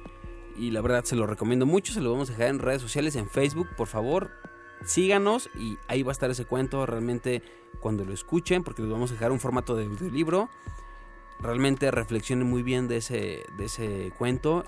Y 0.57 0.71
la 0.71 0.81
verdad 0.81 1.03
se 1.05 1.15
lo 1.15 1.25
recomiendo 1.25 1.65
mucho, 1.65 1.93
se 1.93 2.01
lo 2.01 2.11
vamos 2.11 2.29
a 2.29 2.33
dejar 2.33 2.49
en 2.49 2.59
redes 2.59 2.81
sociales, 2.81 3.15
en 3.15 3.29
Facebook, 3.29 3.69
por 3.77 3.87
favor. 3.87 4.31
Síganos 4.85 5.49
y 5.55 5.77
ahí 5.87 6.03
va 6.03 6.11
a 6.11 6.13
estar 6.13 6.29
ese 6.29 6.45
cuento 6.45 6.85
realmente 6.85 7.41
cuando 7.79 8.05
lo 8.05 8.13
escuchen, 8.13 8.63
porque 8.63 8.81
les 8.81 8.91
vamos 8.91 9.11
a 9.11 9.13
dejar 9.13 9.31
un 9.31 9.39
formato 9.39 9.75
de 9.75 9.85
audiolibro 9.85 10.49
realmente 11.39 11.89
reflexionen 11.91 12.47
muy 12.47 12.63
bien 12.63 12.87
de 12.87 12.97
ese, 12.97 13.45
de 13.57 13.65
ese 13.65 14.13
cuento. 14.17 14.65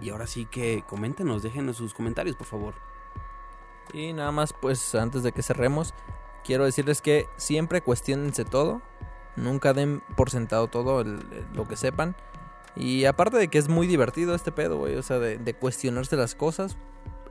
Y 0.00 0.10
ahora 0.10 0.26
sí 0.26 0.46
que 0.46 0.84
coméntenos, 0.86 1.42
déjenos 1.42 1.76
sus 1.76 1.94
comentarios, 1.94 2.36
por 2.36 2.46
favor. 2.46 2.74
Y 3.92 4.12
nada 4.12 4.30
más, 4.30 4.52
pues 4.52 4.94
antes 4.94 5.22
de 5.22 5.32
que 5.32 5.42
cerremos, 5.42 5.94
quiero 6.44 6.64
decirles 6.64 7.02
que 7.02 7.26
siempre 7.36 7.80
cuestionense 7.80 8.44
todo. 8.44 8.82
Nunca 9.36 9.72
den 9.72 10.02
por 10.16 10.30
sentado 10.30 10.68
todo 10.68 11.04
lo 11.54 11.68
que 11.68 11.76
sepan. 11.76 12.16
Y 12.76 13.04
aparte 13.04 13.36
de 13.36 13.48
que 13.48 13.58
es 13.58 13.68
muy 13.68 13.86
divertido 13.86 14.34
este 14.34 14.52
pedo, 14.52 14.78
güey. 14.78 14.96
O 14.96 15.02
sea, 15.02 15.18
de, 15.18 15.38
de 15.38 15.54
cuestionarse 15.54 16.16
las 16.16 16.34
cosas. 16.34 16.76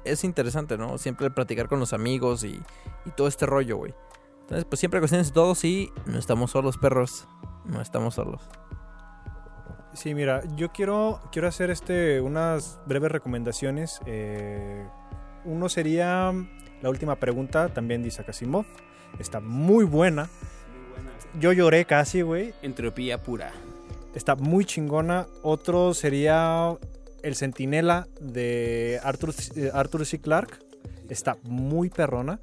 Es 0.05 0.23
interesante, 0.23 0.77
¿no? 0.77 0.97
Siempre 0.97 1.29
platicar 1.29 1.67
con 1.67 1.79
los 1.79 1.93
amigos 1.93 2.43
y, 2.43 2.61
y 3.05 3.11
todo 3.15 3.27
este 3.27 3.45
rollo, 3.45 3.77
güey. 3.77 3.93
Entonces, 4.41 4.65
pues 4.65 4.79
siempre 4.79 4.99
cuestionense 4.99 5.31
todo. 5.31 5.55
Sí, 5.55 5.91
no 6.05 6.17
estamos 6.17 6.51
solos, 6.51 6.77
perros. 6.77 7.27
No 7.65 7.81
estamos 7.81 8.15
solos. 8.15 8.41
Sí, 9.93 10.13
mira, 10.13 10.41
yo 10.55 10.71
quiero, 10.71 11.19
quiero 11.31 11.47
hacer 11.47 11.69
este 11.69 12.21
unas 12.21 12.79
breves 12.85 13.11
recomendaciones. 13.11 13.99
Eh, 14.05 14.87
uno 15.45 15.67
sería 15.67 16.33
la 16.81 16.89
última 16.89 17.15
pregunta, 17.17 17.69
también 17.69 18.01
de 18.01 18.07
Isaac 18.07 18.29
Asimov. 18.29 18.65
Está 19.19 19.39
muy 19.39 19.85
buena. 19.85 20.29
Yo 21.37 21.51
lloré 21.53 21.85
casi, 21.85 22.21
güey. 22.21 22.53
Entropía 22.61 23.21
pura. 23.21 23.51
Está 24.15 24.35
muy 24.35 24.65
chingona. 24.65 25.27
Otro 25.43 25.93
sería 25.93 26.75
El 27.21 27.35
Centinela 27.35 28.07
de 28.19 28.99
Arthur, 29.03 29.33
eh, 29.55 29.69
Arthur 29.73 30.05
C. 30.05 30.19
Clarke. 30.19 30.57
Está 31.09 31.37
muy 31.43 31.89
perrona. 31.89 32.39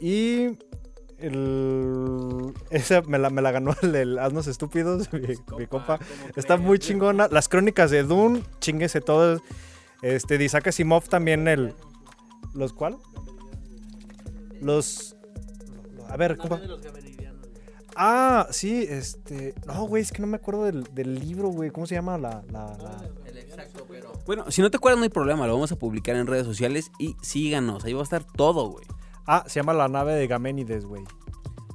Y 0.00 0.58
el, 1.18 2.52
esa 2.70 3.02
me 3.02 3.18
la, 3.18 3.30
me 3.30 3.42
la 3.42 3.52
ganó 3.52 3.74
el, 3.82 3.94
el 3.94 4.18
Asnos 4.18 4.46
Estúpidos, 4.46 5.12
mi, 5.12 5.20
mi 5.58 5.66
compa. 5.66 5.98
Está 6.36 6.56
muy 6.56 6.78
chingona. 6.78 7.28
Las 7.30 7.48
crónicas 7.48 7.90
de 7.90 8.02
Dune, 8.02 8.42
chinguese 8.60 9.00
todas. 9.00 9.40
Este, 10.02 10.36
de 10.36 10.44
Isaac 10.44 10.66
Asimov 10.68 11.08
también 11.08 11.48
el... 11.48 11.74
¿Los 12.52 12.72
cuál? 12.72 12.98
Los... 14.60 15.16
A 16.08 16.16
ver, 16.16 16.36
compa. 16.36 16.60
Ah, 17.96 18.46
sí, 18.50 18.86
este... 18.88 19.54
No, 19.66 19.86
güey, 19.86 20.02
es 20.02 20.12
que 20.12 20.20
no 20.20 20.26
me 20.26 20.36
acuerdo 20.36 20.64
del, 20.64 20.84
del 20.94 21.18
libro, 21.20 21.48
güey. 21.48 21.70
¿Cómo 21.70 21.86
se 21.86 21.94
llama 21.94 22.18
la... 22.18 22.42
la- 22.50 22.76
la- 22.78 23.02
Bueno, 24.26 24.50
si 24.50 24.62
no 24.62 24.70
te 24.70 24.76
acuerdas, 24.78 24.98
no 24.98 25.04
hay 25.04 25.10
problema. 25.10 25.46
Lo 25.46 25.54
vamos 25.54 25.72
a 25.72 25.76
publicar 25.76 26.16
en 26.16 26.26
redes 26.26 26.44
sociales 26.46 26.90
y 26.98 27.16
síganos. 27.22 27.84
Ahí 27.84 27.92
va 27.92 28.00
a 28.00 28.04
estar 28.04 28.24
todo, 28.24 28.68
güey. 28.70 28.84
Ah, 29.26 29.44
se 29.46 29.60
llama 29.60 29.72
La 29.72 29.88
nave 29.88 30.14
de 30.14 30.26
Gaménides, 30.26 30.84
güey. 30.84 31.04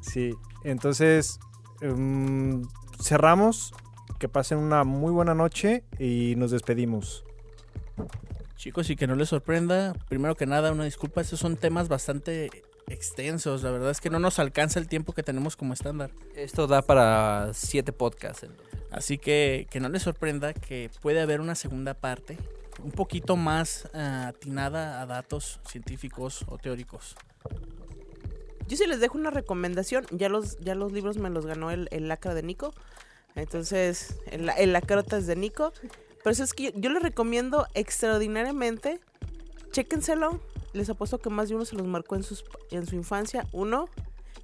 Sí, 0.02 0.34
entonces... 0.64 1.40
em, 1.82 2.64
cerramos. 3.02 3.74
Que 4.20 4.28
pasen 4.28 4.58
una 4.58 4.84
muy 4.84 5.12
buena 5.14 5.34
noche 5.34 5.86
y 5.98 6.34
nos 6.38 6.52
despedimos. 6.52 7.24
Chicos, 8.58 8.90
y 8.90 8.98
que 8.98 9.08
no 9.08 9.16
les 9.16 9.30
sorprenda, 9.30 9.94
primero 10.10 10.36
que 10.36 10.46
nada, 10.46 10.74
una 10.74 10.84
disculpa, 10.84 11.22
estos 11.22 11.40
son 11.40 11.56
temas 11.56 11.88
bastante 11.88 12.50
extensos, 12.90 13.64
la 13.64 13.72
verdad 13.72 13.92
es 13.92 14.02
que 14.02 14.10
no 14.10 14.20
nos 14.20 14.40
alcanza 14.40 14.80
el 14.80 14.88
tiempo 14.88 15.14
que 15.14 15.24
tenemos 15.24 15.56
como 15.56 15.74
estándar. 15.74 16.12
Esto 16.36 16.68
da 16.68 16.82
para 16.82 17.52
siete 17.54 17.94
podcasts. 17.94 18.44
entonces. 18.44 18.70
Así 18.92 19.18
que 19.18 19.68
que 19.70 19.80
no 19.80 19.90
les 19.90 20.04
sorprenda 20.04 20.54
que 20.54 20.90
puede 21.02 21.22
haber 21.22 21.42
una 21.42 21.56
segunda 21.56 21.94
parte, 21.94 22.38
un 22.84 22.92
poquito 22.92 23.36
más 23.36 23.88
ah, 23.94 24.30
atinada 24.30 25.02
a 25.02 25.06
datos 25.06 25.60
científicos 25.68 26.44
o 26.48 26.58
teóricos. 26.58 27.16
Yo 28.68 28.78
sí 28.78 28.86
les 28.86 29.00
dejo 29.00 29.18
una 29.18 29.32
recomendación. 29.32 30.06
Ya 30.12 30.30
los, 30.30 30.60
ya 30.60 30.76
los 30.76 30.92
libros 30.92 31.18
me 31.18 31.30
los 31.30 31.46
ganó 31.46 31.72
el, 31.72 31.88
el 31.92 32.08
lacra 32.08 32.34
de 32.34 32.44
Nico. 32.44 32.74
Entonces, 33.36 34.20
el, 34.28 34.50
el 34.58 34.74
lacrota 34.74 35.18
es 35.18 35.28
de 35.28 35.36
Nico. 35.36 35.74
Pero 36.24 36.32
eso 36.32 36.44
es 36.44 36.54
que 36.54 36.66
yo, 36.66 36.72
yo 36.76 36.90
les 36.92 37.02
recomiendo 37.02 37.68
extraordinariamente. 37.74 39.00
Chéquenselo. 39.72 40.40
Les 40.74 40.90
apuesto 40.90 41.18
que 41.18 41.30
más 41.30 41.50
de 41.50 41.56
uno 41.56 41.66
se 41.66 41.76
los 41.76 41.88
marcó 41.88 42.16
en, 42.16 42.24
sus, 42.24 42.44
en 42.72 42.86
su 42.86 42.96
infancia. 42.96 43.48
Uno, 43.52 43.90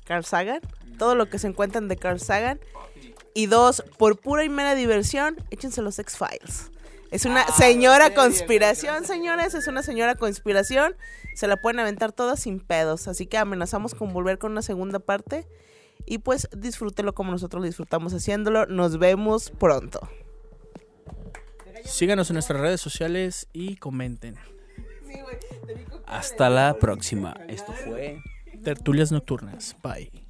Carl 0.06 0.26
Sagan. 0.26 0.62
Todo 0.98 1.16
lo 1.16 1.30
que 1.30 1.40
se 1.40 1.48
encuentran 1.48 1.88
de 1.88 1.98
Carl 1.98 2.20
Sagan. 2.20 2.60
Y 3.34 3.48
dos, 3.48 3.84
por 3.98 4.18
pura 4.18 4.44
y 4.44 4.50
mera 4.50 4.76
diversión, 4.76 5.36
échense 5.52 5.82
los 5.82 6.00
X-Files. 6.00 6.72
Es 7.12 7.26
una 7.26 7.48
señora 7.48 8.14
conspiración, 8.14 9.06
señores. 9.06 9.54
Es 9.54 9.68
una 9.68 9.84
señora 9.84 10.16
conspiración. 10.16 10.96
Se 11.36 11.48
la 11.48 11.58
pueden 11.58 11.80
aventar 11.80 12.12
todas 12.12 12.40
sin 12.40 12.60
pedos. 12.60 13.08
Así 13.08 13.28
que 13.28 13.38
amenazamos 13.38 13.94
con 13.94 14.14
volver 14.14 14.38
con 14.38 14.52
una 14.52 14.62
segunda 14.62 15.00
parte. 15.00 15.48
Y 16.06 16.20
pues 16.20 16.48
disfrútelo 16.56 17.14
como 17.14 17.32
nosotros 17.32 17.62
lo 17.62 17.66
disfrutamos 17.66 18.14
haciéndolo. 18.14 18.66
Nos 18.66 18.98
vemos 19.00 19.52
pronto. 19.52 20.08
Síganos 21.84 22.30
en 22.30 22.36
nuestras 22.36 22.60
redes 22.60 22.82
sociales 22.82 23.48
y 23.54 23.76
comenten. 23.76 24.36
Hasta 26.08 26.50
la 26.50 26.78
próxima. 26.80 27.36
Esto 27.48 27.74
fue... 27.74 28.20
Tertulias 28.64 29.12
nocturnas. 29.12 29.76
Bye. 29.84 30.25